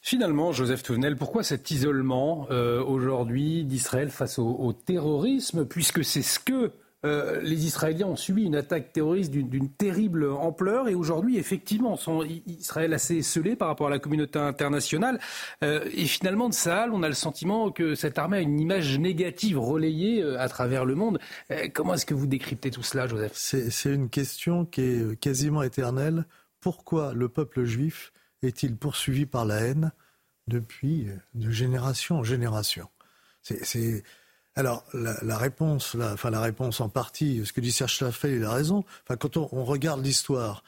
[0.00, 6.40] Finalement, Joseph Touvenel, pourquoi cet isolement euh, aujourd'hui d'Israël face au, terrorisme, puisque c'est ce
[6.40, 6.72] que
[7.04, 12.24] euh, les Israéliens ont subi une attaque terroriste d'une terrible ampleur et aujourd'hui, effectivement, sont
[12.46, 15.18] Israël assez esselé par rapport à la communauté internationale.
[15.64, 18.98] Euh, et finalement, de Sahel, on a le sentiment que cette armée a une image
[18.98, 21.18] négative relayée euh, à travers le monde.
[21.74, 23.32] comment est-ce que vous décryptez tout cela, Joseph?
[23.34, 26.24] C'est une question qui est quasiment éternelle.
[26.60, 28.12] Pourquoi le peuple juif
[28.42, 29.92] est-il poursuivi par la haine
[30.46, 32.88] depuis de génération en génération?
[33.42, 34.04] C'est
[34.54, 38.44] alors la, réponse, la, enfin la réponse en partie, ce que dit Serge Lafay, il
[38.44, 38.84] a raison.
[39.04, 40.62] Enfin, quand on, regarde l'histoire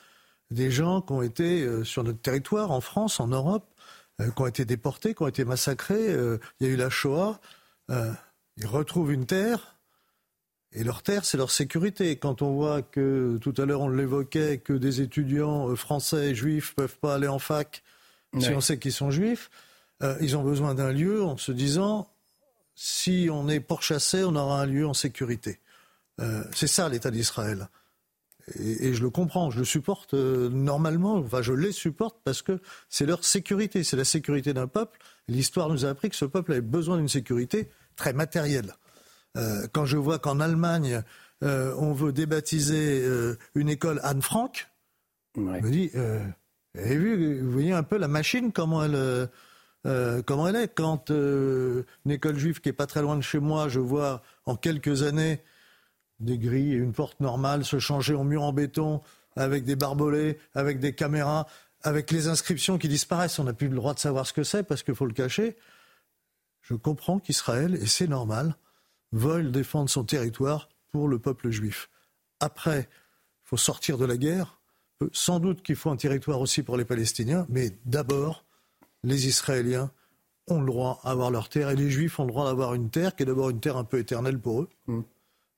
[0.51, 3.67] des gens qui ont été euh, sur notre territoire, en France, en Europe,
[4.21, 6.89] euh, qui ont été déportés, qui ont été massacrés, euh, il y a eu la
[6.89, 7.41] Shoah.
[7.91, 9.77] ils retrouvent une terre,
[10.73, 12.17] et leur terre, c'est leur sécurité.
[12.17, 16.75] Quand on voit que, tout à l'heure on l'évoquait, que des étudiants français et juifs
[16.75, 17.83] peuvent pas aller en fac,
[18.41, 19.51] si on sait qu'ils sont juifs,
[20.21, 22.09] ils ont besoin d'un lieu en se disant,
[22.75, 25.61] si on est pourchassé, on aura un lieu en sécurité.
[26.21, 27.69] Euh, c'est ça l'État d'Israël.
[28.59, 32.61] Et, je le comprends, je le supporte euh, normalement, enfin je les supporte parce que
[32.91, 34.99] c'est leur sécurité, c'est la sécurité d'un peuple.
[35.29, 38.75] L'histoire nous a appris que ce peuple avait besoin d'une sécurité très matérielle.
[39.39, 41.03] Euh, quand je vois qu'en Allemagne,
[41.43, 43.07] on veut débaptiser
[43.55, 44.67] une école Anne Frank,
[45.37, 49.29] je me dis, vous, vu, vous voyez un peu la machine, comment elle
[49.87, 50.69] euh, comment elle est.
[50.69, 54.23] Quand euh, une école juive qui est pas très loin de chez moi, je vois
[54.47, 55.43] en quelques années
[56.21, 59.03] des grilles et une porte normale se changer en mur en béton
[59.37, 61.47] avec des barbelés, avec des caméras,
[61.83, 63.39] avec les inscriptions qui disparaissent.
[63.39, 65.57] On n'a plus le droit de savoir ce que c'est parce qu'il faut le cacher.
[66.63, 68.57] Je comprends qu'Israël, et c'est normal,
[69.13, 71.91] veuille défendre son territoire pour le peuple juif.
[72.41, 74.61] Après, il faut sortir de la guerre.
[75.13, 78.44] Sans doute qu'il faut un territoire aussi pour les Palestiniens, mais d'abord,
[79.05, 79.91] les Israéliens
[80.49, 82.91] ont le droit à avoir leur terre et les Juifs ont le droit d'avoir une
[82.91, 85.01] terre qui est d'abord une terre un peu éternelle pour eux mm.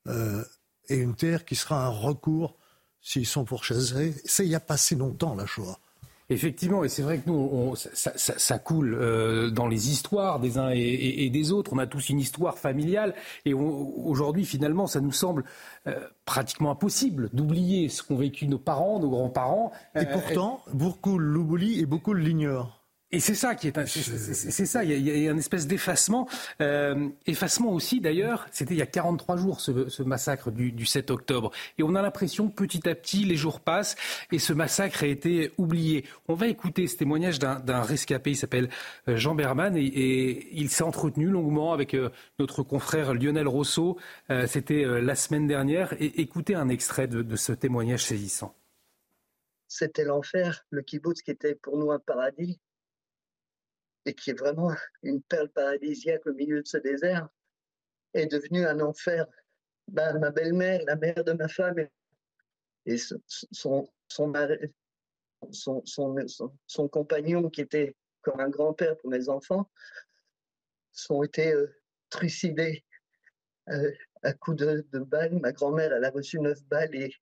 [0.07, 0.43] euh,
[0.89, 2.55] et une terre qui sera un recours
[3.01, 4.15] s'ils sont pourchassés.
[4.25, 5.79] C'est il n'y a pas si longtemps la Shoah.
[6.29, 11.29] Effectivement, et c'est vrai que nous, ça, coule euh, dans les histoires des uns et,
[11.29, 11.71] des autres.
[11.71, 13.15] On a tous une histoire familiale,
[13.45, 15.45] et aujourd'hui, finalement, ça nous semble
[15.87, 19.71] euh, pratiquement impossible d'oublier ce qu'ont vécu nos parents, nos grands-parents.
[19.95, 22.76] Et pourtant, beaucoup l'oublient et beaucoup l'ignorent.
[23.13, 24.83] Et c'est ça qui est, c'est ça.
[24.83, 26.27] Il y, a, une espèce d'effacement,
[26.59, 28.45] euh, effacement aussi d'ailleurs.
[28.51, 32.49] C'était il y a 43 jours ce, massacre du, 7 octobre, et on a l'impression
[32.49, 33.95] que petit à petit les jours passent
[34.33, 36.03] et ce massacre a été oublié.
[36.27, 38.31] On va écouter ce témoignage d'un rescapé.
[38.31, 38.69] Il s'appelle
[39.07, 42.09] euh, Jean Berman et, il s'est entretenu longuement avec euh,
[42.39, 43.97] notre confrère Lionel Rousseau.
[44.47, 45.93] C'était la semaine dernière.
[46.01, 48.53] Et écoutez un extrait de, de ce témoignage saisissant.
[49.67, 52.59] C'était l'enfer, le kibbutz qui était pour nous un paradis
[54.07, 54.73] et qui est vraiment
[55.03, 57.27] une perle paradisiaque au milieu de ce désert,
[58.13, 59.27] est devenu un enfer.
[59.89, 61.75] Ben, ma belle-mère, la mère de ma femme
[62.85, 62.97] et
[63.51, 63.89] son,
[66.89, 69.69] compagnon, qui était comme un grand-père pour mes enfants,
[70.93, 71.67] sont été euh,
[72.09, 72.85] trucidés
[73.69, 73.91] euh,
[74.23, 75.37] à coups de, balles.
[75.39, 77.13] Ma grand-mère, elle a reçu neuf balles et,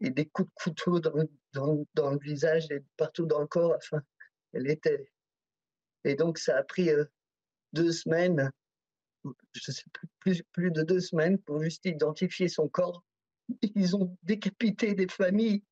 [0.00, 1.24] des coups de couteau dans,
[1.54, 3.74] dans, dans, le visage et partout dans le corps.
[3.74, 4.02] Enfin,
[4.52, 5.10] elle était
[6.04, 7.04] et donc, ça a pris euh,
[7.72, 8.50] deux semaines,
[9.52, 9.84] je sais
[10.20, 13.02] plus, plus, de deux semaines pour juste identifier son corps.
[13.74, 15.62] Ils ont décapité des familles,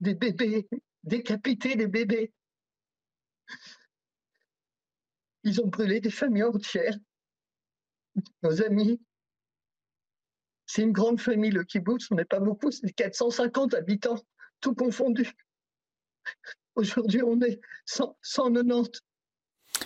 [0.00, 0.68] des bébés,
[1.04, 2.32] décapité des bébés.
[5.44, 6.98] Ils ont brûlé des familles entières,
[8.42, 9.00] nos amis.
[10.66, 14.20] C'est une grande famille, le kibbutz, on n'est pas beaucoup, c'est 450 habitants,
[14.60, 15.32] tout confondu.
[16.74, 19.00] Aujourd'hui, on est 190.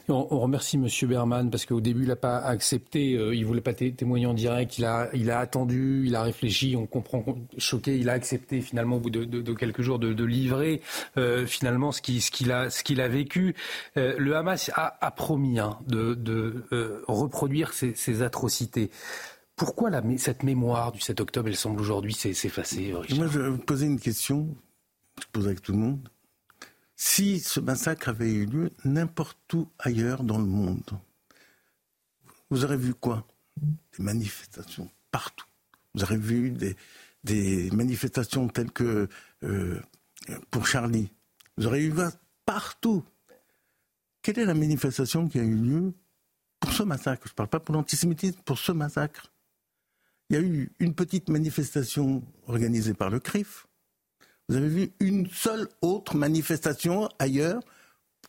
[0.09, 0.89] On, remercie M.
[1.09, 4.35] Berman parce qu'au début, il n'a pas accepté, euh, il ne voulait pas témoigner en
[4.35, 7.25] direct, il a, attendu, il a réfléchi, on comprend,
[7.59, 10.81] choqué, il a accepté finalement au bout de, quelques jours de, livrer
[11.17, 13.55] euh, finalement ce qu'il a, vécu.
[13.97, 16.65] Euh, le Hamas a, promis hein, de,
[17.07, 18.91] reproduire ces, atrocités.
[19.57, 23.87] Pourquoi cette mémoire du 7 octobre, elle semble aujourd'hui s'effacer Moi, je vais vous poser
[23.87, 24.49] une question,
[25.21, 26.09] je pose avec tout le monde
[27.03, 30.91] si ce massacre avait eu lieu n'importe où ailleurs dans le monde,
[32.51, 33.27] vous aurez vu quoi?
[33.57, 35.47] Des manifestations partout.
[35.95, 36.51] Vous aurez vu
[37.25, 39.09] des, manifestations telles que
[39.45, 39.81] euh,
[40.51, 41.11] pour Charlie.
[41.57, 42.03] Vous aurez vu
[42.45, 43.03] partout.
[44.21, 45.95] Quelle est la manifestation qui a eu lieu
[46.59, 47.29] pour ce massacre?
[47.29, 49.33] Je ne parle pas pour l'antisémitisme, pour ce massacre.
[50.29, 53.67] Il y a eu une petite manifestation organisée par le CRIF,
[54.51, 57.63] vous avez vu une seule autre manifestation ailleurs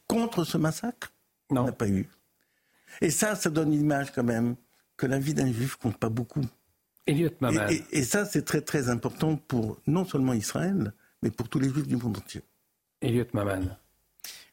[0.05, 1.11] contre ce massacre?
[1.49, 1.61] Non.
[1.61, 2.07] On n'a pas eu.
[3.01, 4.55] Et ça, ça donne une image quand même
[4.97, 6.43] que la vie d'un juif compte pas beaucoup.
[7.07, 7.67] Elliot Maman.
[7.91, 10.93] Et, ça, c'est très très important pour non seulement Israël,
[11.23, 12.43] mais pour tous les juifs du monde entier.
[13.01, 13.61] Elliot Maman.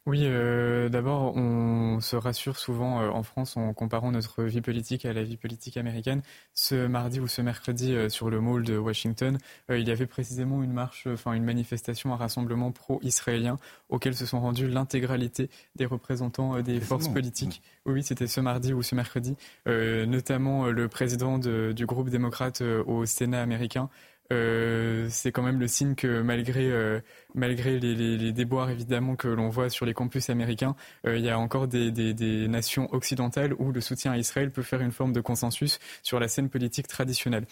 [0.08, 5.04] Oui, euh, d'abord, on se rassure souvent euh, en France en comparant notre vie politique
[5.04, 6.22] à la vie politique américaine.
[6.54, 9.36] Ce mardi ou ce mercredi, euh, sur le mall de Washington,
[9.68, 13.58] il y avait précisément une marche, enfin une manifestation, un rassemblement pro-israélien
[13.90, 17.60] auquel se sont rendus l'intégralité des représentants des forces politiques.
[17.84, 19.36] Oui, c'était ce mardi ou ce mercredi,
[19.66, 23.90] notamment le président du groupe démocrate au Sénat américain.
[24.32, 27.00] Euh, c'est quand même le signe que malgré, euh,
[27.34, 30.76] malgré les, déboires évidemment que l'on voit sur les campus américains,
[31.06, 34.62] euh, il y a encore des, des, nations occidentales où le soutien à Israël peut
[34.62, 37.46] faire une forme de consensus sur la scène politique traditionnelle.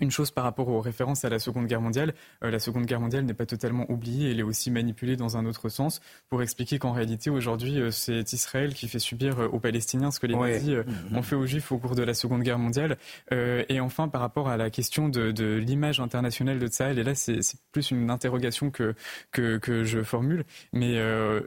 [0.00, 3.00] Une chose par rapport aux références à la Seconde Guerre mondiale, euh, la Seconde Guerre
[3.00, 6.80] mondiale n'est pas totalement oubliée, elle est aussi manipulée dans un autre sens pour expliquer
[6.80, 10.34] qu'en réalité aujourd'hui euh, c'est Israël qui fait subir euh, aux Palestiniens ce que les
[10.34, 11.16] nazis mm-hmm.
[11.16, 12.96] ont fait aux Juifs au cours de la Seconde Guerre mondiale.
[13.30, 17.14] et enfin par rapport à la question de, de l'image internationale de Tsahel, et là
[17.14, 17.40] c'est
[17.70, 18.94] plus une interrogation que,
[19.30, 20.94] que, que je formule, mais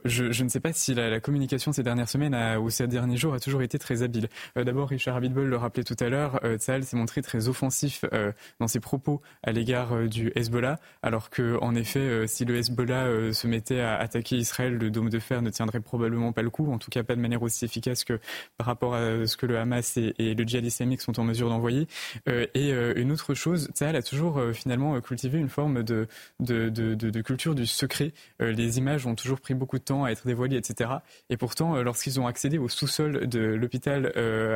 [0.05, 2.87] je, je, ne sais pas si la, la, communication ces dernières semaines a, ou ces
[2.87, 4.29] derniers jours a toujours été très habile.
[4.55, 8.05] D'abord Richard Abitbol le rappelait tout à l'heure, Tsahel s'est montré très offensif
[8.59, 12.57] dans ses propos à l'égard euh, du Hezbollah, alors que en effet, euh, si le
[12.57, 16.41] Hezbollah euh, se mettait à attaquer Israël, le dôme de fer ne tiendrait probablement pas
[16.41, 18.19] le coup, en tout cas pas de manière aussi efficace que
[18.57, 21.87] par rapport à ce que le Hamas et, le djihad islamique sont en mesure d'envoyer.
[22.27, 26.07] et une autre chose, Tsahal a toujours finalement cultivé une forme de,
[26.39, 28.13] de, de, de culture du secret.
[28.39, 30.89] les images ont toujours pris beaucoup de temps à être dévoilées, etc.
[31.29, 34.11] Et pourtant, lorsqu'ils ont accédé au sous-sol de l'hôpital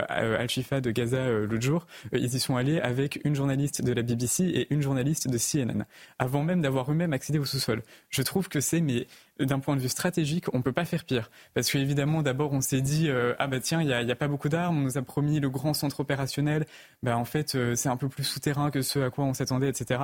[0.09, 4.43] Al-Shifa de Gaza l'autre jour, ils y sont allés avec une journaliste de la BBC
[4.43, 5.85] et une journaliste de CNN,
[6.19, 7.83] avant même d'avoir eux-mêmes accédé au sous-sol.
[8.09, 9.07] Je trouve que c'est, mais
[9.39, 11.31] d'un point de vue stratégique, on ne peut pas faire pire.
[11.53, 14.49] Parce qu'évidemment, d'abord, on s'est dit, euh, ah bah tiens, il n'y a, pas beaucoup
[14.49, 16.65] d'armes, on nous a promis le grand centre opérationnel,
[17.03, 19.69] bah en fait, euh, c'est un peu plus souterrain que ce à quoi on s'attendait,
[19.69, 20.01] etc.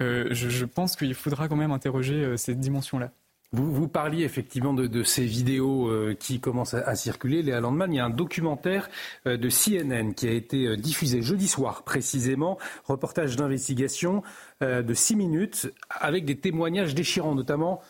[0.00, 3.12] Euh, je, je, pense qu'il faudra quand même interroger cette dimension-là.
[3.52, 7.90] Vous, parliez effectivement de, ces vidéos euh, qui commencent à, circuler, les Landman.
[7.90, 8.90] Il y a un documentaire
[9.26, 14.22] euh, de CNN qui a été euh, diffusé jeudi soir précisément, reportage d'investigation
[14.60, 17.80] de six minutes avec des témoignages déchirants, notamment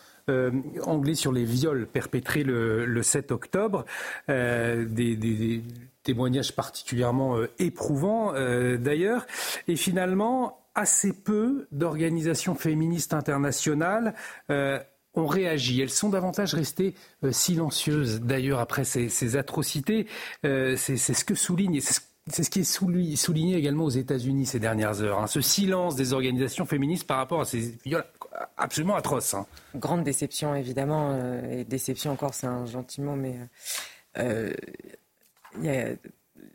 [0.83, 3.85] anglais sur les viols perpétrés le, le 7 octobre,
[4.27, 5.63] des,
[6.03, 8.33] témoignages particulièrement éprouvants
[8.77, 9.25] d'ailleurs,
[9.67, 14.13] et finalement assez peu d'organisations féministes internationales
[15.15, 15.81] ont réagi.
[15.81, 20.07] Elles sont davantage restées euh, silencieuses, d'ailleurs, après ces, atrocités.
[20.45, 25.01] Euh, c'est ce que souligne, c'est ce qui est souligné également aux États-Unis ces dernières
[25.01, 25.27] heures, hein.
[25.27, 28.05] ce silence des organisations féministes par rapport à ces viols
[28.57, 29.33] absolument atroces.
[29.33, 29.47] Hein.
[29.75, 33.35] Grande déception, évidemment, euh, et déception encore, c'est un gentil mot, mais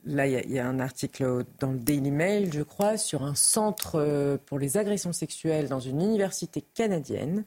[0.06, 4.38] là, il y, a un article dans le Daily Mail, je crois, sur un centre
[4.46, 7.44] pour les agressions sexuelles dans une université canadienne.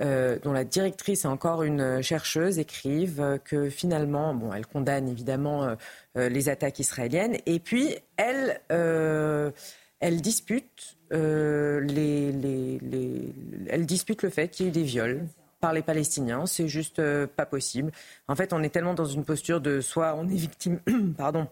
[0.00, 5.08] Euh, dont la directrice est encore une chercheuse, écrivent euh, que finalement, bon, elle condamne
[5.08, 5.76] évidemment
[6.16, 12.80] euh, les attaques israéliennes, et puis elle, elle dispute les,
[13.68, 15.26] elle dispute le fait qu'il y ait eu des viols
[15.60, 16.44] par les Palestiniens.
[16.46, 17.92] C'est juste pas possible.
[18.26, 20.80] En fait, on est tellement dans une posture de soit on est victime,
[21.16, 21.46] pardon,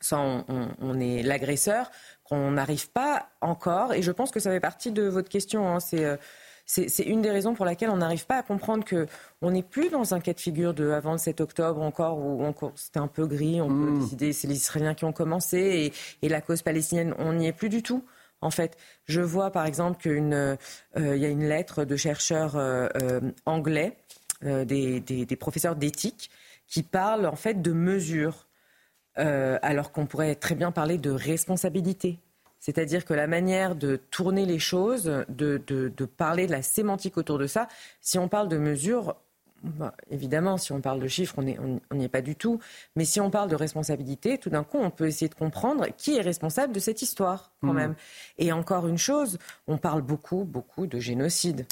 [0.00, 1.90] soit on, on, est l'agresseur,
[2.22, 3.92] qu'on n'arrive pas encore.
[3.92, 5.68] Et je pense que ça fait partie de votre question.
[5.68, 6.18] Hein, c'est
[6.64, 9.06] c'est une des raisons pour laquelle on n'arrive pas à comprendre que
[9.40, 12.42] on n'est plus dans un cas de figure de avant le 7 octobre encore où
[12.76, 14.00] c'était un peu gris, on peut hmm.
[14.00, 17.68] décider, c'est les Israéliens qui ont commencé et, la cause palestinienne, on n'y est plus
[17.68, 18.04] du tout.
[18.40, 20.56] En fait, je vois par exemple qu'il euh,
[20.94, 23.96] y a une lettre de chercheurs euh, euh, anglais,
[24.42, 26.28] des, des, professeurs d'éthique,
[26.66, 28.48] qui parlent en fait de mesures,
[29.14, 32.18] alors qu'on pourrait très bien parler de responsabilité.
[32.62, 37.48] C'est-à-dire que la manière de tourner les choses, de, parler de la sémantique autour de
[37.48, 37.66] ça,
[38.00, 39.16] si on parle de mesures,
[39.64, 42.60] bah, évidemment, si on parle de chiffres, on n'y est pas du tout.
[42.94, 46.16] Mais si on parle de responsabilité, tout d'un coup, on peut essayer de comprendre qui
[46.16, 47.76] est responsable de cette histoire, quand mmh.
[47.76, 47.94] même.
[48.38, 51.66] Et encore une chose, on parle beaucoup, beaucoup de génocide.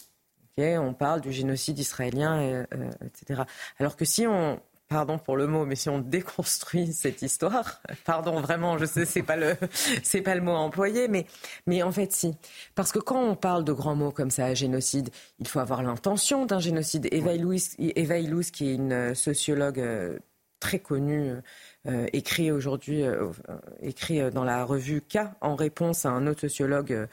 [0.58, 2.64] on parle du génocide israélien, euh,
[3.06, 3.42] etc.
[3.78, 4.58] Alors que si on,
[4.90, 9.22] pardon pour le mot, mais si on déconstruit cette histoire, pardon, vraiment, je sais, c'est
[9.22, 9.56] pas le,
[10.02, 11.26] c'est pas le mot employé, mais,
[11.66, 12.34] mais en fait, si.
[12.74, 15.08] Parce que quand on parle de grands mots comme ça, génocide,
[15.38, 17.08] il faut avoir l'intention d'un génocide.
[17.12, 17.32] Eva
[17.78, 18.16] Eva
[18.52, 20.18] qui est une sociologue euh,
[20.58, 21.34] très connue,
[21.86, 23.30] euh, écrit aujourd'hui, euh,
[23.80, 27.06] écrit dans la revue K en réponse à un autre sociologue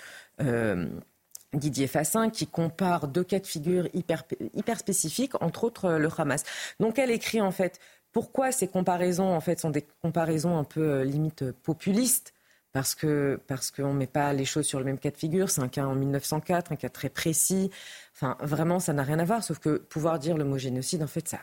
[1.53, 6.09] Didier Fassin, qui compare deux cas de figure hyper, hyper spécifiques, entre autres euh, le
[6.17, 6.43] Hamas.
[6.79, 7.79] Donc elle écrit en fait
[8.11, 12.33] pourquoi ces comparaisons en fait sont des comparaisons un peu euh, limite populistes?
[12.73, 15.49] Parce que parce qu'on ne met pas les choses sur le même cas de figure.
[15.49, 17.71] C'est un cas en 1904, un cas très précis.
[18.13, 19.43] Enfin, vraiment, ça n'a rien à voir.
[19.43, 21.39] Sauf que pouvoir dire le mot génocide, en fait, ça,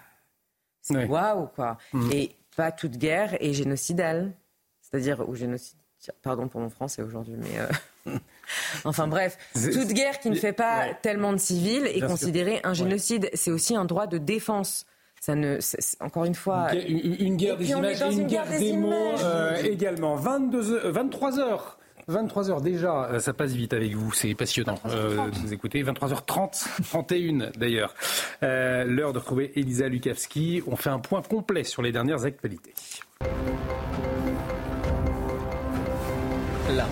[0.83, 1.79] c'est waouh, quoi.
[1.93, 2.13] Mm.
[2.13, 4.33] Et pas toute guerre est génocidale.
[4.81, 5.79] C'est-à-dire, ou génocide,
[6.23, 7.59] pardon pour mon français aujourd'hui, mais.
[7.59, 8.19] Euh,
[8.85, 13.31] enfin bref, toute guerre qui ne fait pas tellement de civils est considérée un génocide.
[13.35, 14.87] C'est aussi un droit de défense.
[15.21, 15.59] Ça ne,
[16.01, 16.75] encore une fois.
[16.75, 20.17] Une, guerre des images et une, guerre, des, mots euh, également.
[20.17, 21.79] 22, 23 heures.
[22.09, 25.83] 23h déjà, euh, ça passe vite avec vous, c'est passionnant euh, de vous écouter.
[25.83, 27.95] 23h30, 31 d'ailleurs.
[28.43, 30.63] Euh, l'heure de retrouver Elisa Lukavski.
[30.67, 32.75] On fait un point complet sur les dernières actualités.
[36.77, 36.87] Là.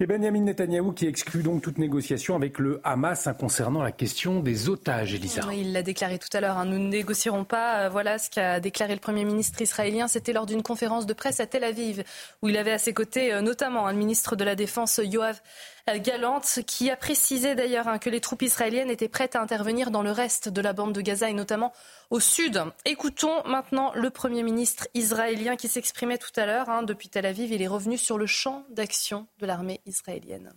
[0.00, 4.40] Et Benjamin Netanyahou qui exclut donc toute négociation avec le Hamas hein, concernant la question
[4.40, 5.42] des otages, Elisa.
[5.52, 6.64] il l'a déclaré tout à l'heure, hein.
[6.64, 7.86] nous ne négocierons pas.
[7.86, 10.08] Euh, voilà ce qu'a déclaré le Premier ministre israélien.
[10.08, 12.02] C'était lors d'une conférence de presse à Tel Aviv,
[12.42, 15.40] où il avait à ses côtés euh, notamment un le ministre de la Défense, Yoav
[15.88, 20.02] Galante, qui a précisé d'ailleurs hein, que les troupes israéliennes étaient prêtes à intervenir dans
[20.02, 21.72] le reste de la bande de Gaza et notamment
[22.10, 22.62] au sud.
[22.84, 26.68] Écoutons maintenant le Premier ministre israélien qui s'exprimait tout à l'heure.
[26.68, 30.52] Hein, depuis Tel Aviv, il est revenu sur le champ d'action de l'armée israélienne.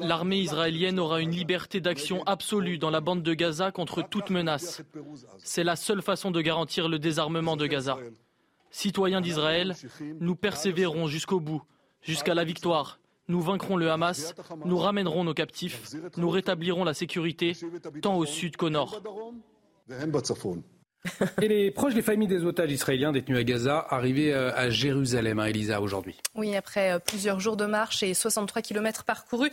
[0.00, 4.82] L'armée israélienne aura une liberté d'action absolue dans la bande de Gaza contre toute menace.
[5.38, 7.98] C'est la seule façon de garantir le désarmement de Gaza.
[8.70, 9.74] Citoyens d'Israël,
[10.20, 11.62] nous persévérons jusqu'au bout
[12.02, 12.98] jusqu'à la victoire.
[13.28, 17.56] Nous vaincrons le Hamas, nous ramènerons nos captifs, nous rétablirons la sécurité
[18.02, 19.00] tant au sud qu'au nord.
[21.40, 25.38] Et les proches des familles des otages israéliens détenus à Gaza arrivés euh, à Jérusalem,
[25.38, 26.16] hein, Elisa, aujourd'hui.
[26.34, 29.50] Oui, après euh, plusieurs jours de marche et 63 kilomètres parcourus,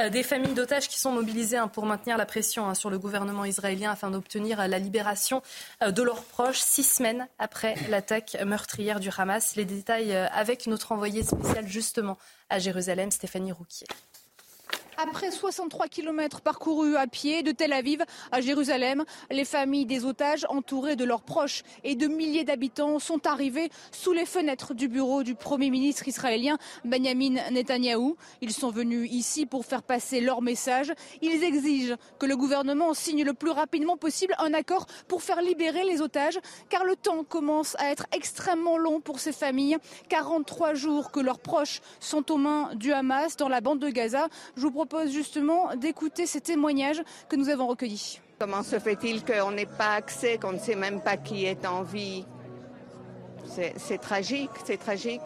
[0.00, 2.98] euh, des familles d'otages qui sont mobilisées hein, pour maintenir la pression hein, sur le
[2.98, 5.42] gouvernement israélien afin d'obtenir la libération
[5.86, 9.56] de leurs proches six semaines après l'attaque meurtrière du Hamas.
[9.56, 12.18] Les détails avec notre envoyé spécial justement
[12.48, 13.86] à Jérusalem, Stéphanie Rouquier.
[15.02, 20.44] Après 63 km parcourus à pied de Tel Aviv à Jérusalem, les familles des otages
[20.50, 25.22] entourées de leurs proches et de milliers d'habitants sont arrivées sous les fenêtres du bureau
[25.22, 28.18] du Premier ministre israélien Benjamin Netanyahou.
[28.42, 30.92] Ils sont venus ici pour faire passer leur message.
[31.22, 35.84] Ils exigent que le gouvernement signe le plus rapidement possible un accord pour faire libérer
[35.84, 39.78] les otages car le temps commence à être extrêmement long pour ces familles.
[40.10, 44.28] 43 jours que leurs proches sont aux mains du Hamas dans la bande de Gaza.
[44.56, 48.20] Je vous propose justement d'écouter ces témoignages que nous avons recueillis.
[48.38, 51.82] Comment se fait-il qu'on n'ait pas accès, qu'on ne sait même pas qui est en
[51.82, 52.24] vie?
[53.76, 55.20] C'est tragique, c'est tragique.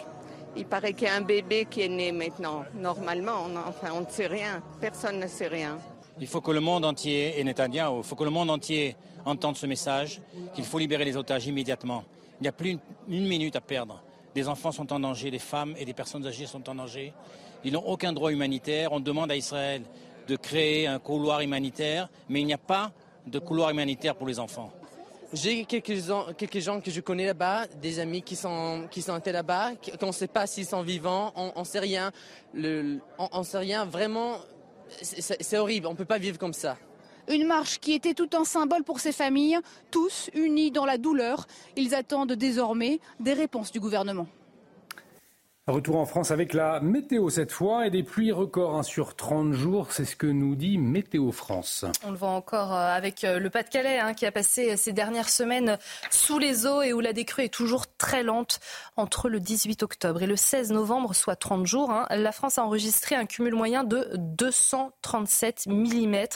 [0.57, 2.65] Il paraît qu'il y a un bébé qui est né maintenant.
[2.75, 4.63] Normalement, on, enfin, on ne sait rien.
[4.81, 5.79] Personne ne sait rien.
[6.21, 9.57] Il faut que le monde entier, et Netanyahu, il faut que le monde entier entende
[9.57, 10.21] ce message,
[10.55, 12.05] qu'il faut libérer les otages immédiatement.
[12.41, 12.79] Il n'y a plus
[13.09, 14.01] une minute à perdre.
[14.35, 17.13] Des enfants sont en danger, des femmes et des personnes âgées sont en danger.
[17.65, 18.93] Ils n'ont aucun droit humanitaire.
[18.93, 19.83] On demande à Israël
[20.29, 22.93] de créer un couloir humanitaire, mais il n'y a pas
[23.27, 24.73] de couloir humanitaire pour les enfants.
[25.33, 26.01] J'ai quelques,
[26.37, 30.13] quelques, gens que je connais là-bas, des amis qui sont, qui sont là-bas, qu'on ne
[30.13, 32.13] sait pas s'ils sont vivants, on ne sait rien.
[32.53, 34.37] Le, on ne sait rien, vraiment,
[35.03, 36.77] c'est horrible, on ne peut pas vivre comme ça.
[37.29, 39.59] Une marche qui était tout un symbole pour ces familles,
[39.91, 41.47] tous unis dans la douleur.
[41.75, 44.29] Ils attendent désormais des réponses du gouvernement.
[45.67, 49.55] Retour en France avec la météo cette fois et des pluies records hein, sur 30
[49.55, 51.87] jours, c'est ce que nous dit Météo France.
[52.05, 55.31] On le voit encore euh, avec euh, le Pas-de-Calais hein, qui a passé ces dernières
[55.31, 55.79] semaines
[56.11, 58.61] sous les eaux et où la décrue est toujours très lente
[58.99, 61.91] entre le 18 octobre et le 16 novembre, soit 30 jours.
[61.91, 62.05] Hein.
[62.11, 66.27] La France a enregistré un cumul moyen de 237 mm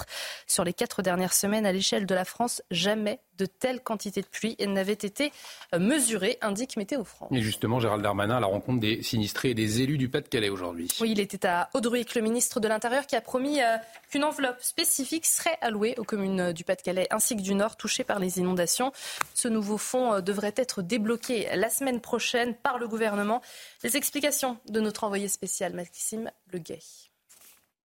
[0.46, 2.62] sur les quatre dernières semaines à l'échelle de la France.
[2.70, 5.32] Jamais de telles quantités de pluie n'avaient été
[5.74, 7.30] euh, mesurées, indique Météo France.
[7.32, 10.88] Et justement, Gérald Darmanin à la rencontre des sinistrés et des élus du Pas-de-Calais aujourd'hui.
[11.00, 13.76] Oui, il était à Audruic, le ministre de l'Intérieur, qui a promis euh,
[14.10, 18.18] qu'une enveloppe spécifique serait allouée aux communes du Pas-de-Calais ainsi que du Nord touchées par
[18.18, 18.92] les inondations.
[19.34, 23.40] Ce nouveau fonds euh, devrait être débloqué la semaine prochaine par le gouvernement.
[23.82, 26.80] Les explications de notre envoyé spécial Maxime Leguet.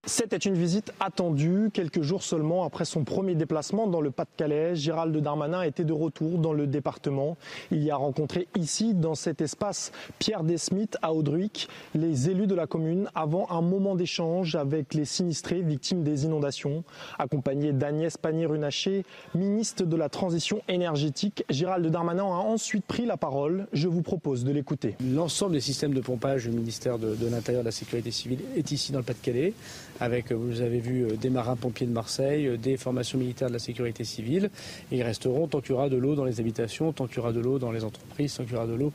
[0.08, 4.74] C'était une visite attendue, quelques jours seulement après son premier déplacement dans le Pas-de-Calais.
[4.74, 7.36] Gérald Darmanin était de retour dans le département.
[7.72, 12.56] Il y a rencontré ici, dans cet espace, Pierre Desmith à Audruic, les élus de
[12.56, 16.86] la commune, avant un moment d'échange avec les sinistrés victimes des inondations.
[17.20, 19.04] Accompagné d'Agnès Pannier-Runacher,
[19.36, 23.68] ministre de la Transition énergétique, Gérald Darmanin a ensuite pris la parole.
[23.74, 24.96] Je vous propose de l'écouter.
[25.04, 28.40] L'ensemble des systèmes de pompage du ministère de, de l'Intérieur et de la Sécurité civile
[28.56, 29.54] est ici dans le Pas-de-Calais.
[30.00, 34.50] Avec, vous avez vu, des marins-pompiers de Marseille, des formations militaires de la sécurité civile.
[34.92, 37.20] Et ils resteront tant qu'il y aura de l'eau dans les habitations, tant qu'il y
[37.20, 38.94] aura de l'eau dans les entreprises, tant qu'il y aura de l'eau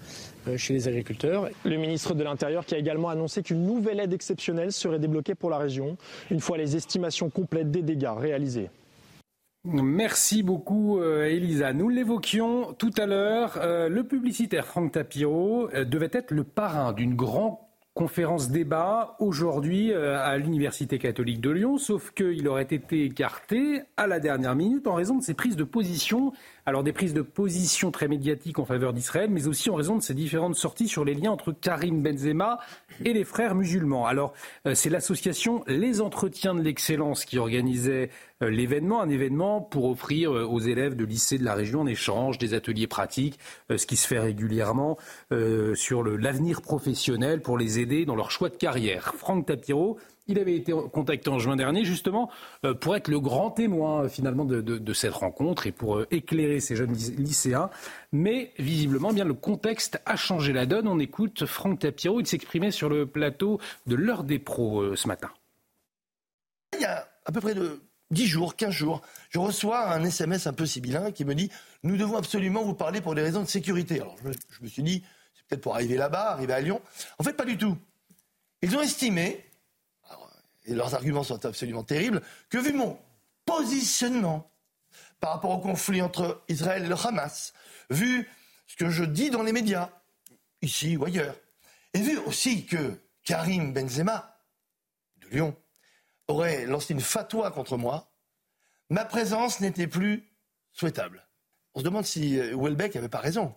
[0.57, 1.49] chez les agriculteurs.
[1.65, 5.51] Le ministre de l'Intérieur qui a également annoncé qu'une nouvelle aide exceptionnelle serait débloquée pour
[5.51, 5.97] la région,
[6.31, 8.70] une fois les estimations complètes des dégâts réalisées.
[9.65, 11.73] Merci beaucoup, euh, Elisa.
[11.73, 13.59] Nous l'évoquions tout à l'heure.
[13.59, 17.59] Euh, le publicitaire Franck Tapiro euh, devait être le parrain d'une grande
[17.94, 24.19] conférence débat aujourd'hui à l'Université catholique de Lyon, sauf qu'il aurait été écarté à la
[24.19, 26.32] dernière minute en raison de ses prises de position
[26.64, 30.02] alors des prises de position très médiatiques en faveur d'Israël, mais aussi en raison de
[30.02, 32.59] ses différentes sorties sur les liens entre Karim Benzema
[33.05, 34.06] et les frères musulmans.
[34.06, 34.32] Alors
[34.66, 40.32] euh, c'est l'association Les Entretiens de l'Excellence qui organisait euh, l'événement, un événement pour offrir
[40.32, 43.39] euh, aux élèves de lycées de la région en échange des ateliers pratiques,
[43.74, 44.98] ce qui se fait régulièrement
[45.74, 49.14] sur l'avenir professionnel pour les aider dans leur choix de carrière.
[49.16, 49.98] Franck Tapiro
[50.28, 52.31] il avait été contacté en juin dernier justement
[52.64, 56.77] euh, pour être le grand témoin finalement de, cette rencontre et pour euh, éclairer ces
[56.77, 57.70] jeunes lycéens.
[58.12, 60.86] Mais visiblement, bien le contexte a changé la donne.
[60.86, 65.09] On écoute Franck Tapiro, il s'exprimait sur le plateau de l'heure des pros euh, ce
[65.09, 65.31] matin.
[66.74, 67.81] Il y a à peu près de
[68.12, 71.51] 10 jours, 15 jours, je reçois un SMS un peu sibyllin qui me dit
[71.82, 74.01] Nous devons absolument vous parler pour des raisons de sécurité.
[74.01, 75.02] Alors je me, je me suis dit
[75.34, 76.80] C'est peut-être pour arriver là-bas, arriver à Lyon.
[77.18, 77.76] En fait, pas du tout.
[78.62, 79.44] Ils ont estimé
[80.66, 82.98] et leurs arguments sont absolument terribles, que vu mon
[83.44, 84.51] positionnement
[85.20, 87.52] par rapport au conflit entre Israël et le Hamas,
[87.90, 88.28] vu
[88.66, 89.90] ce que je dis dans les médias,
[90.62, 91.36] ici ou ailleurs,
[91.94, 94.39] et vu aussi que Karim Benzema,
[95.20, 95.56] de Lyon,
[96.28, 98.12] aurait lancé une fatwa contre moi,
[98.90, 100.28] ma présence n'était plus
[100.73, 101.27] souhaitable.
[101.74, 103.55] On se demande si euh, Welbeck n'avait pas raison.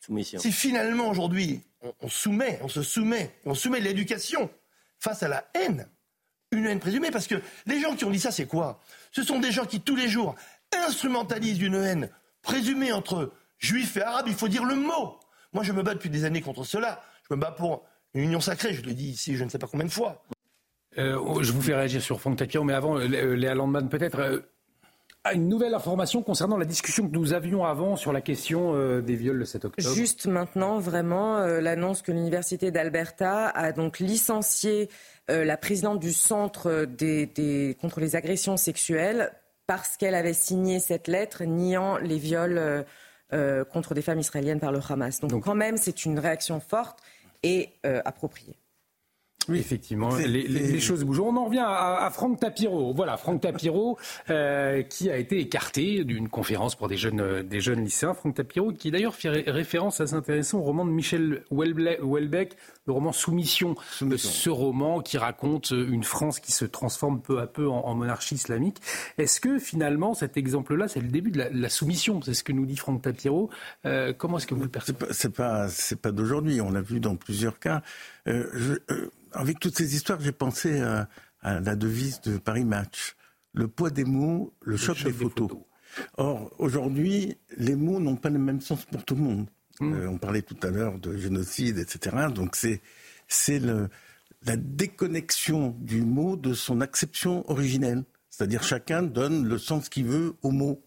[0.00, 0.38] Soumission.
[0.38, 4.50] Si finalement aujourd'hui on, on, soumet, on se soumet, on soumet l'éducation
[4.98, 5.88] face à la haine,
[6.52, 8.80] une haine présumée, parce que les gens qui ont dit ça, c'est quoi?
[9.12, 10.34] Ce sont des gens qui, tous les jours,
[10.72, 12.10] instrumentalisent une haine
[12.42, 14.26] présumée entre juifs et arabes.
[14.28, 15.18] Il faut dire le mot.
[15.52, 17.02] Moi, je me bats depuis des années contre cela.
[17.28, 17.84] Je me bats pour
[18.14, 20.24] une union sacrée, je le dis ici, je ne sais pas combien de fois.
[20.98, 24.18] Euh, je vous fais réagir sur Franck Tapiro, mais avant, euh, Léa Landman, peut-être.
[24.18, 24.40] Euh,
[25.34, 29.38] une nouvelle information concernant la discussion que nous avions avant sur la question des viols
[29.38, 29.94] le 7 octobre.
[29.96, 34.88] Juste maintenant, vraiment, l'annonce que l'université d'Alberta a donc licencié
[35.28, 39.32] euh, la présidente du centre des, contre les agressions sexuelles
[39.66, 42.84] parce qu'elle avait signé cette lettre niant les viols
[43.72, 45.18] contre des femmes israéliennes par le Hamas.
[45.22, 47.00] Donc, quand même, c'est une réaction forte
[47.42, 48.54] et appropriée.
[49.48, 51.20] Oui, effectivement, les, choses bougent.
[51.20, 52.92] On en revient à, Franck Tapiro.
[52.92, 53.98] Voilà, Franck Tapiro,
[54.30, 58.14] euh, qui a été écarté d'une conférence pour des jeunes, euh, des jeunes lycéens.
[58.14, 62.56] Franck Tapiro, qui d'ailleurs fait référence assez intéressant au roman de Michel Houellebecq,
[62.86, 63.74] le roman Soumission.
[63.90, 68.80] Ce roman qui raconte une France qui se transforme peu à peu en, monarchie islamique.
[69.18, 72.20] Est-ce que finalement, cet exemple-là, c'est le début de la, soumission?
[72.22, 73.50] C'est ce que nous dit Franck Tapiro.
[73.84, 74.98] Euh, comment est-ce que vous le percevez?
[75.10, 76.60] C'est pas, c'est pas, d'aujourd'hui.
[76.60, 77.82] On l'a vu dans plusieurs cas.
[78.26, 78.74] Je,
[79.32, 81.08] avec toutes ces histoires, j'ai pensé à,
[81.42, 83.14] la devise de Paris Match.
[83.52, 85.50] Le poids des mots, le, choc, des, photos.
[86.16, 89.46] Or, aujourd'hui, les mots n'ont pas le même sens pour tout le monde.
[89.80, 89.92] Mmh.
[89.92, 92.26] Euh, on parlait tout à l'heure de génocide, etc.
[92.34, 92.80] Donc c'est
[93.28, 98.04] c'est la déconnexion du mot de son acception originelle.
[98.30, 100.82] C'est-à-dire chacun donne le sens qu'il veut au mot.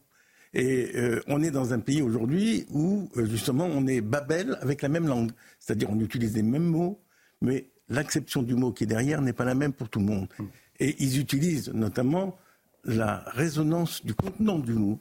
[0.54, 4.82] Et euh, on est dans un pays aujourd'hui où euh, justement on est Babel avec
[4.82, 5.32] la même langue.
[5.60, 7.02] C'est-à-dire on utilise les mêmes mots,
[7.42, 10.28] mais l'acception du mot qui est derrière n'est pas la même pour tout le monde.
[10.38, 10.46] Mm.
[10.82, 12.38] Et ils utilisent notamment
[12.86, 15.00] la résonance du contenant du mot.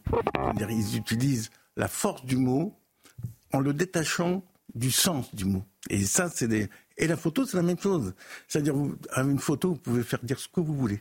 [0.59, 2.74] Ils utilisent la force du mot
[3.52, 4.43] en le détachant
[4.74, 5.65] du sens du mot.
[5.89, 6.69] Et ça, c'est des...
[6.97, 8.12] Et la photo, c'est la même chose.
[8.48, 8.74] C'est-à-dire,
[9.12, 11.01] avec une photo, vous pouvez faire dire ce que vous voulez.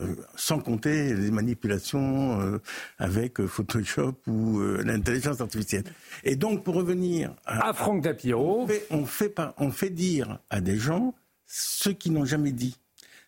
[0.00, 2.60] Euh, sans compter les manipulations euh,
[2.98, 5.84] avec euh, Photoshop ou l'intelligence artificielle.
[6.24, 11.14] Et donc, pour revenir à, Franck Tapiro, on fait, on fait dire à des gens
[11.46, 12.76] ce qu'ils n'ont jamais dit.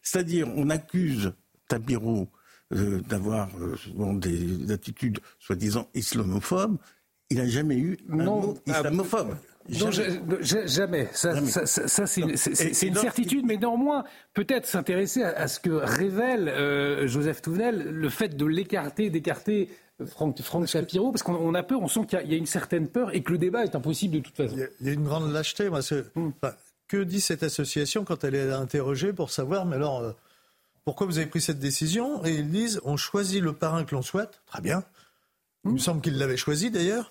[0.03, 1.35] C'est-à-dire, on accuse
[1.69, 2.29] Tapiro
[2.73, 3.49] d'avoir
[4.15, 6.79] des attitudes soi-disant islamophobes.
[7.31, 8.83] Il n'a jamais eu un mot ah,
[9.69, 10.31] islamophobe.
[10.31, 10.37] Non,
[10.67, 11.09] jamais.
[11.13, 12.37] Ça, c'est une,
[12.95, 18.45] certitude, mais néanmoins, peut-être s'intéresser à, ce que révèle euh, Joseph Touvenel, le fait de
[18.45, 19.69] l'écarter, d'écarter
[20.05, 23.15] Franck, Franck Shapiro, parce qu'on a peur, on sent qu'il y, a une certaine peur
[23.15, 24.57] et que le débat est impossible de toute façon.
[24.81, 25.71] Il y a, une grande lâcheté.
[26.15, 26.31] Hmm.
[26.87, 30.13] que dit cette association quand elle est interrogée pour savoir, mais alors, euh,
[30.85, 32.25] pourquoi vous avez pris cette décision?
[32.25, 34.43] Et ils disent, on choisit le parrain que l'on souhaite.
[34.47, 34.85] Très bien.
[35.65, 35.79] Il me hmm.
[35.79, 37.11] semble qu'ils l'avaient choisi d'ailleurs.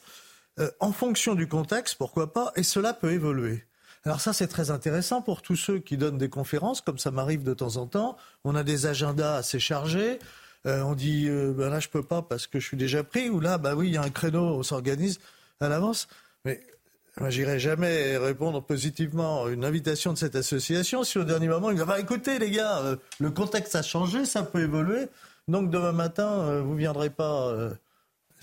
[0.59, 3.63] Euh, en fonction du contexte, pourquoi pas, et cela peut évoluer.
[4.05, 7.43] Alors ça, c'est très intéressant pour tous ceux qui donnent des conférences, comme ça m'arrive
[7.43, 8.17] de temps en temps.
[8.43, 10.19] On a des agendas assez chargés.
[10.65, 13.29] Euh, on dit, euh, ben là, je peux pas parce que je suis déjà pris.
[13.29, 15.19] Ou là, bah oui, il y a un créneau, on s'organise
[15.59, 16.07] à l'avance.
[16.45, 16.61] Mais
[17.19, 21.71] moi, j'irai jamais répondre positivement à une invitation de cette association si au dernier moment,
[21.71, 25.07] il va bah, écoutez, les gars, le contexte a changé, ça peut évoluer.
[25.47, 27.53] Donc demain matin, vous viendrez pas.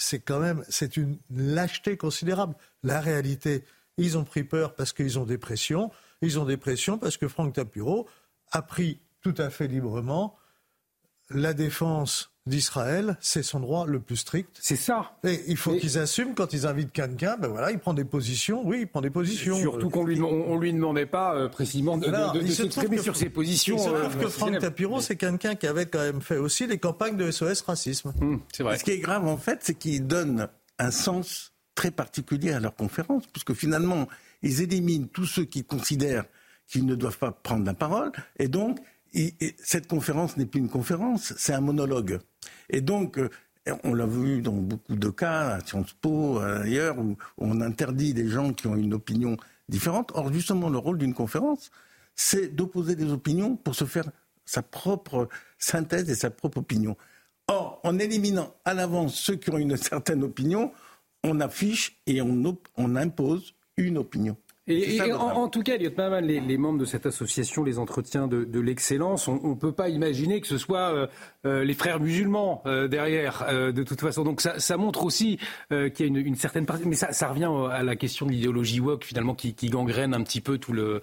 [0.02, 0.64] C'est quand même,
[0.96, 2.54] une lâcheté considérable.
[2.82, 3.64] La réalité,
[3.96, 5.90] ils ont pris peur parce qu'ils ont des pressions.
[6.20, 8.08] Ils ont des pressions parce que Franck Tapuro
[8.50, 10.36] a pris tout à fait librement
[11.30, 14.50] la défense d'Israël, c'est son droit le plus strict.
[14.60, 15.12] C'est ça.
[15.24, 18.62] Et il faut qu'ils assument quand ils invitent quelqu'un, ben voilà, il prend des positions.
[18.64, 19.56] Oui, il prend des positions.
[19.56, 22.10] Surtout qu'on lui, on, lui demandait pas euh, précisément de,
[22.48, 23.76] s'exprimer sur ses positions.
[23.76, 26.66] Il se trouve euh, que Franck Tapiro, c'est quelqu'un qui avait quand même fait aussi
[26.66, 28.12] les campagnes de SOS racisme.
[28.20, 28.78] Hum, c'est vrai.
[28.78, 30.48] Ce qui est grave en fait, c'est qu'il donne
[30.78, 34.08] un sens très particulier à leur conférence, puisque finalement,
[34.42, 36.24] ils éliminent tous ceux qui considèrent
[36.66, 38.78] qu'ils ne doivent pas prendre la parole, et donc
[39.58, 42.20] cette conférence n'est plus une conférence, c'est un monologue.
[42.70, 43.28] Et donc, euh,
[43.84, 48.28] on l'a vu dans beaucoup de cas, à Sciences Po, ailleurs, où on interdit des
[48.28, 49.36] gens qui ont une opinion
[49.68, 50.12] différente.
[50.14, 51.70] Or, justement, le rôle d'une conférence,
[52.14, 54.10] c'est d'opposer des opinions pour se faire
[54.44, 55.28] sa propre
[55.58, 56.96] synthèse et sa propre opinion.
[57.48, 60.72] Or, en éliminant à l'avance ceux qui ont une certaine opinion,
[61.22, 64.36] on affiche et on impose une opinion.
[64.68, 68.60] Et, en, tout cas, Elliot Maman, les, les, membres de cette association, les entretiens de,
[68.60, 71.06] l'excellence, on ne peut pas imaginer que ce soit euh,
[71.46, 74.22] euh, les frères musulmans euh, derrière, de toute façon.
[74.22, 76.86] Donc ça, montre aussi qu'il y a une, certaine partie.
[76.86, 80.58] Mais ça, revient à la question de l'idéologie woke, finalement, qui, gangrène un petit peu
[80.58, 81.00] tout le,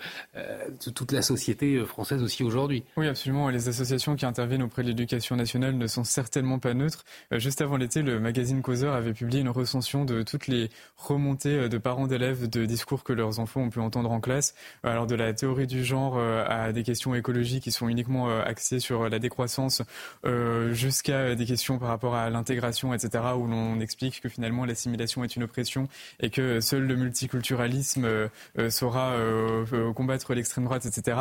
[0.96, 2.86] toute la société française aussi aujourd'hui.
[2.96, 3.50] Oui, absolument.
[3.50, 7.04] Les associations qui interviennent auprès de l'éducation nationale ne sont certainement pas neutres.
[7.32, 11.78] juste avant l'été, le magazine Causeur avait publié une recension de toutes les remontées de
[11.78, 14.54] parents d'élèves de discours que leurs enfants on peut entendre en classe,
[14.84, 18.44] alors de la théorie du genre euh, à des questions écologiques qui sont uniquement euh,
[18.44, 19.82] axées sur la décroissance,
[20.26, 25.24] euh, jusqu'à des questions par rapport à l'intégration, etc., où l'on explique que finalement l'assimilation
[25.24, 25.88] est une oppression
[26.20, 28.08] et que seul le multiculturalisme
[28.70, 29.16] saura
[29.96, 31.18] combattre l'extrême droite, etc.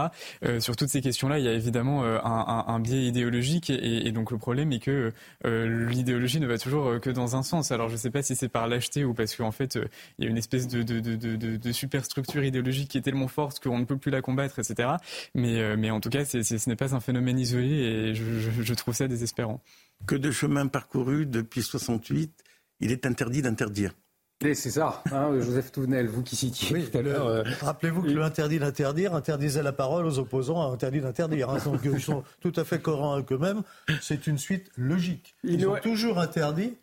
[0.60, 4.72] sur toutes ces questions-là, il y a évidemment un, biais idéologique et, donc le problème
[4.72, 5.12] est que
[5.44, 7.70] l'idéologie ne va toujours que dans un sens.
[7.72, 9.78] Alors je ne sais pas si c'est par lâcheté ou parce qu'en fait
[10.18, 13.84] il y a une espèce de superstructure structure idéologique qui est tellement forte qu'on ne
[13.84, 14.90] peut plus la combattre, etc.
[15.34, 18.94] Mais, euh, mais en tout cas, ce n'est pas un phénomène isolé et je, trouve
[18.94, 19.62] ça désespérant.
[20.06, 22.32] Que de chemin parcouru depuis 68,
[22.80, 23.92] il est interdit d'interdire.
[24.40, 27.26] C'est ça, hein, Joseph Touvenel, vous qui citiez tout à l'heure.
[27.26, 31.50] Euh, Rappelez-vous que le interdit d'interdire interdisait la parole aux opposants à interdit d'interdire.
[31.50, 33.62] Hein, donc ils sont tout à fait cohérents eux-mêmes.
[34.00, 35.36] C'est une suite logique.
[35.44, 36.76] Ils ont toujours interdit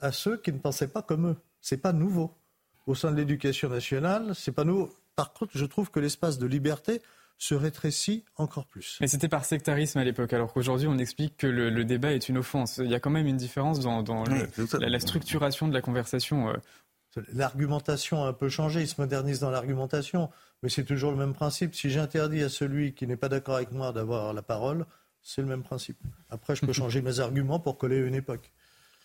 [0.00, 1.36] à ceux qui ne pensaient pas comme eux.
[1.60, 2.34] C'est pas nouveau
[2.86, 4.32] au sein de l'éducation nationale.
[4.34, 4.90] C'est pas nous.
[5.14, 7.02] Par contre, je trouve que l'espace de liberté
[7.38, 8.96] se rétrécit encore plus.
[9.00, 12.38] Mais c'était par sectarisme à l'époque, alors qu'aujourd'hui on explique que le, débat est une
[12.38, 12.78] offense.
[12.78, 16.48] Il y a quand même une différence dans, la, structuration de la conversation.
[16.48, 16.54] Euh.
[17.32, 20.30] L'argumentation a un peu changé, il se modernise dans l'argumentation,
[20.62, 21.74] mais c'est toujours le même principe.
[21.74, 24.86] Si j'interdis à celui qui n'est pas d'accord avec moi d'avoir la parole,
[25.22, 25.98] c'est le même principe.
[26.30, 28.50] Après, je peux changer mes arguments pour coller à une époque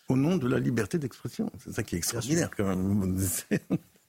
[0.08, 1.50] au nom de la liberté d'expression.
[1.58, 3.18] C'est ça qui est extraordinaire quand même.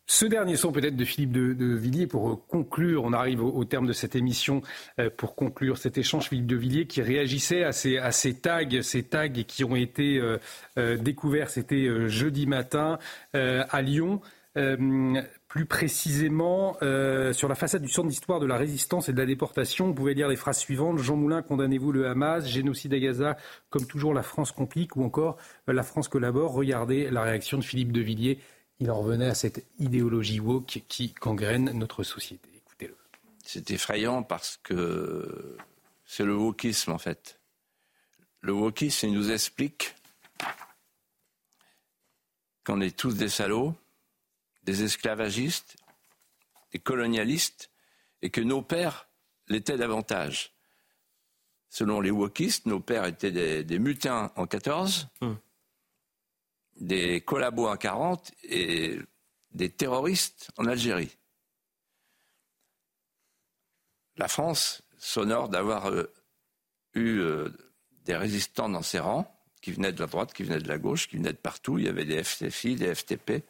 [0.05, 3.87] Ce dernier son peut-être de Philippe de, Villiers pour euh, conclure, on arrive au, terme
[3.87, 4.61] de cette émission,
[4.99, 8.81] euh, pour conclure cet échange, Philippe de Villiers qui réagissait à ces, à ces tags,
[8.81, 12.99] ces tags qui ont été euh, découverts, c'était jeudi matin
[13.33, 14.21] à Lyon
[15.53, 19.27] plus précisément euh, sur la façade du centre d'histoire de la résistance et de la
[19.27, 19.85] déportation.
[19.85, 20.97] Vous pouvez lire les phrases suivantes.
[20.97, 23.37] Jean Moulin, condamnez-vous le Hamas, génocide à Gaza,
[23.69, 25.37] comme toujours la France complique, ou encore
[25.69, 26.53] euh, la France collabore.
[26.53, 28.39] Regardez la réaction de Philippe de Villiers.
[28.79, 32.49] Il en revenait à cette idéologie woke qui gangrène notre société.
[32.57, 32.97] Écoutez-le.
[33.45, 35.55] C'est effrayant parce que
[36.03, 37.39] c'est le wokisme en fait.
[38.41, 39.93] Le wokisme, il nous explique
[42.63, 43.75] qu'on est tous des salauds
[44.63, 45.77] des esclavagistes,
[46.71, 47.69] des colonialistes,
[48.21, 49.07] et que nos pères
[49.47, 50.53] l'étaient davantage.
[51.69, 55.37] Selon les wokistes, nos pères étaient des, mutins en 14, hum.
[56.79, 58.99] des collabos en 40 et
[59.51, 61.17] des terroristes en Algérie.
[64.17, 66.13] La France s'honore d'avoir euh,
[66.93, 67.49] eu euh,
[68.05, 69.29] des résistants dans ses rangs,
[69.61, 71.79] qui venaient de la droite, qui venaient de la gauche, qui venaient de partout.
[71.79, 73.43] Il y avait des FTFI, des FTP.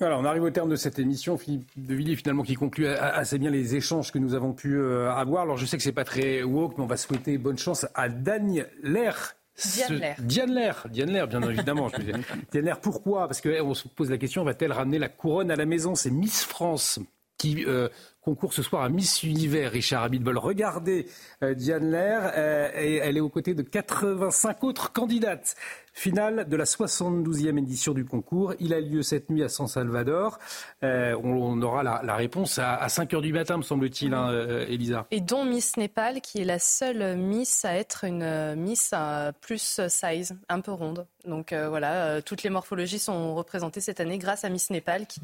[0.00, 1.36] Voilà, on arrive au terme de cette émission.
[1.36, 5.12] Philippe de Villiers, finalement, qui conclut assez bien les échanges que nous avons pu euh,
[5.12, 5.42] avoir.
[5.42, 8.08] Alors, je sais que c'est pas très woke, mais on va souhaiter bonne chance à
[8.08, 9.34] Daniel Lair.
[9.62, 10.86] Diane Lair.
[10.88, 11.90] Diane Lair, bien évidemment.
[12.50, 13.28] Diane Lair, pourquoi?
[13.28, 15.94] Parce qu'on se pose la question, va-t-elle ramener la couronne à la maison?
[15.94, 16.98] C'est Miss France
[17.36, 17.88] qui euh,
[18.22, 20.38] concours ce soir à Miss Univers, Richard Abitbol.
[20.38, 21.08] Regardez
[21.42, 22.38] Diane Lair,
[22.78, 25.56] et elle est aux côtés de 85 autres candidates.
[26.00, 28.54] Finale de la 72e édition du concours.
[28.58, 30.38] Il a lieu cette nuit à San Salvador.
[30.82, 35.06] Euh, on, aura la, réponse à, 5 h du matin, me semble-t-il, hein, euh, Elisa.
[35.10, 38.94] Et dont Miss Népal, qui est la seule Miss à être une euh, Miss
[39.42, 41.06] plus size, un peu ronde.
[41.26, 45.20] Donc voilà, toutes les morphologies sont représentées cette année grâce à Miss Népal qui,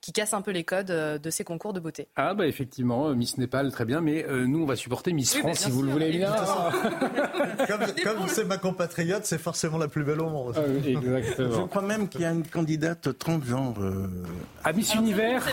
[0.00, 2.06] qui casse un peu les codes de ces concours de beauté.
[2.14, 4.00] Ah bah effectivement, Miss Népal, très bien.
[4.00, 6.32] Mais nous, on va supporter Miss France, si vous le voulez bien.
[8.04, 10.54] comme c'est ma compatriote, c'est forcément la plus belle au monde.
[10.56, 13.80] Ah Je crois même qu'il y a une candidate transgenre.
[13.80, 14.08] Euh...
[14.62, 15.44] À Miss Univers.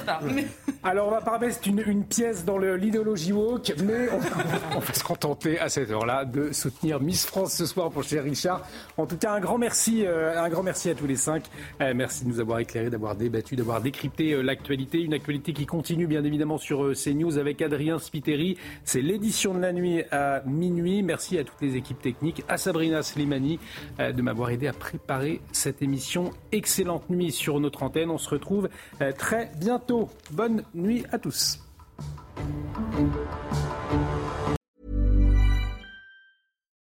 [0.83, 4.09] Alors on va pas mettre une, une pièce dans l'idéologie woke, mais
[4.75, 8.23] on, va se contenter à cette heure-là de soutenir Miss France ce soir pour cher
[8.23, 8.65] Richard.
[8.97, 11.43] En tout cas, un grand merci, euh, un grand merci à tous les cinq.
[11.81, 15.65] Euh, merci de nous avoir éclairé, d'avoir débattu, d'avoir décrypté euh, l'actualité, une actualité qui
[15.65, 18.57] continue bien évidemment sur CNews avec Adrien Spiteri.
[18.83, 21.03] C'est l'édition de la nuit à minuit.
[21.03, 23.59] Merci à toutes les équipes techniques, à Sabrina Slimani
[23.99, 26.31] de m'avoir aidé à préparer cette émission.
[26.53, 28.09] Excellente nuit sur notre antenne.
[28.09, 28.69] On se retrouve
[29.01, 30.09] euh, très bientôt.
[30.31, 31.59] Bonne nuit à tous.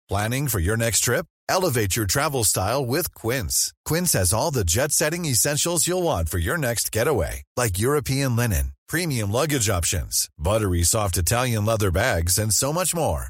[0.08, 1.26] Planning for your next trip?
[1.48, 3.74] Elevate your travel style with Quince.
[3.84, 8.74] Quince has all the jet-setting essentials you'll want for your next getaway, like European linen,
[8.88, 13.30] premium luggage options, buttery soft Italian leather bags, and so much more.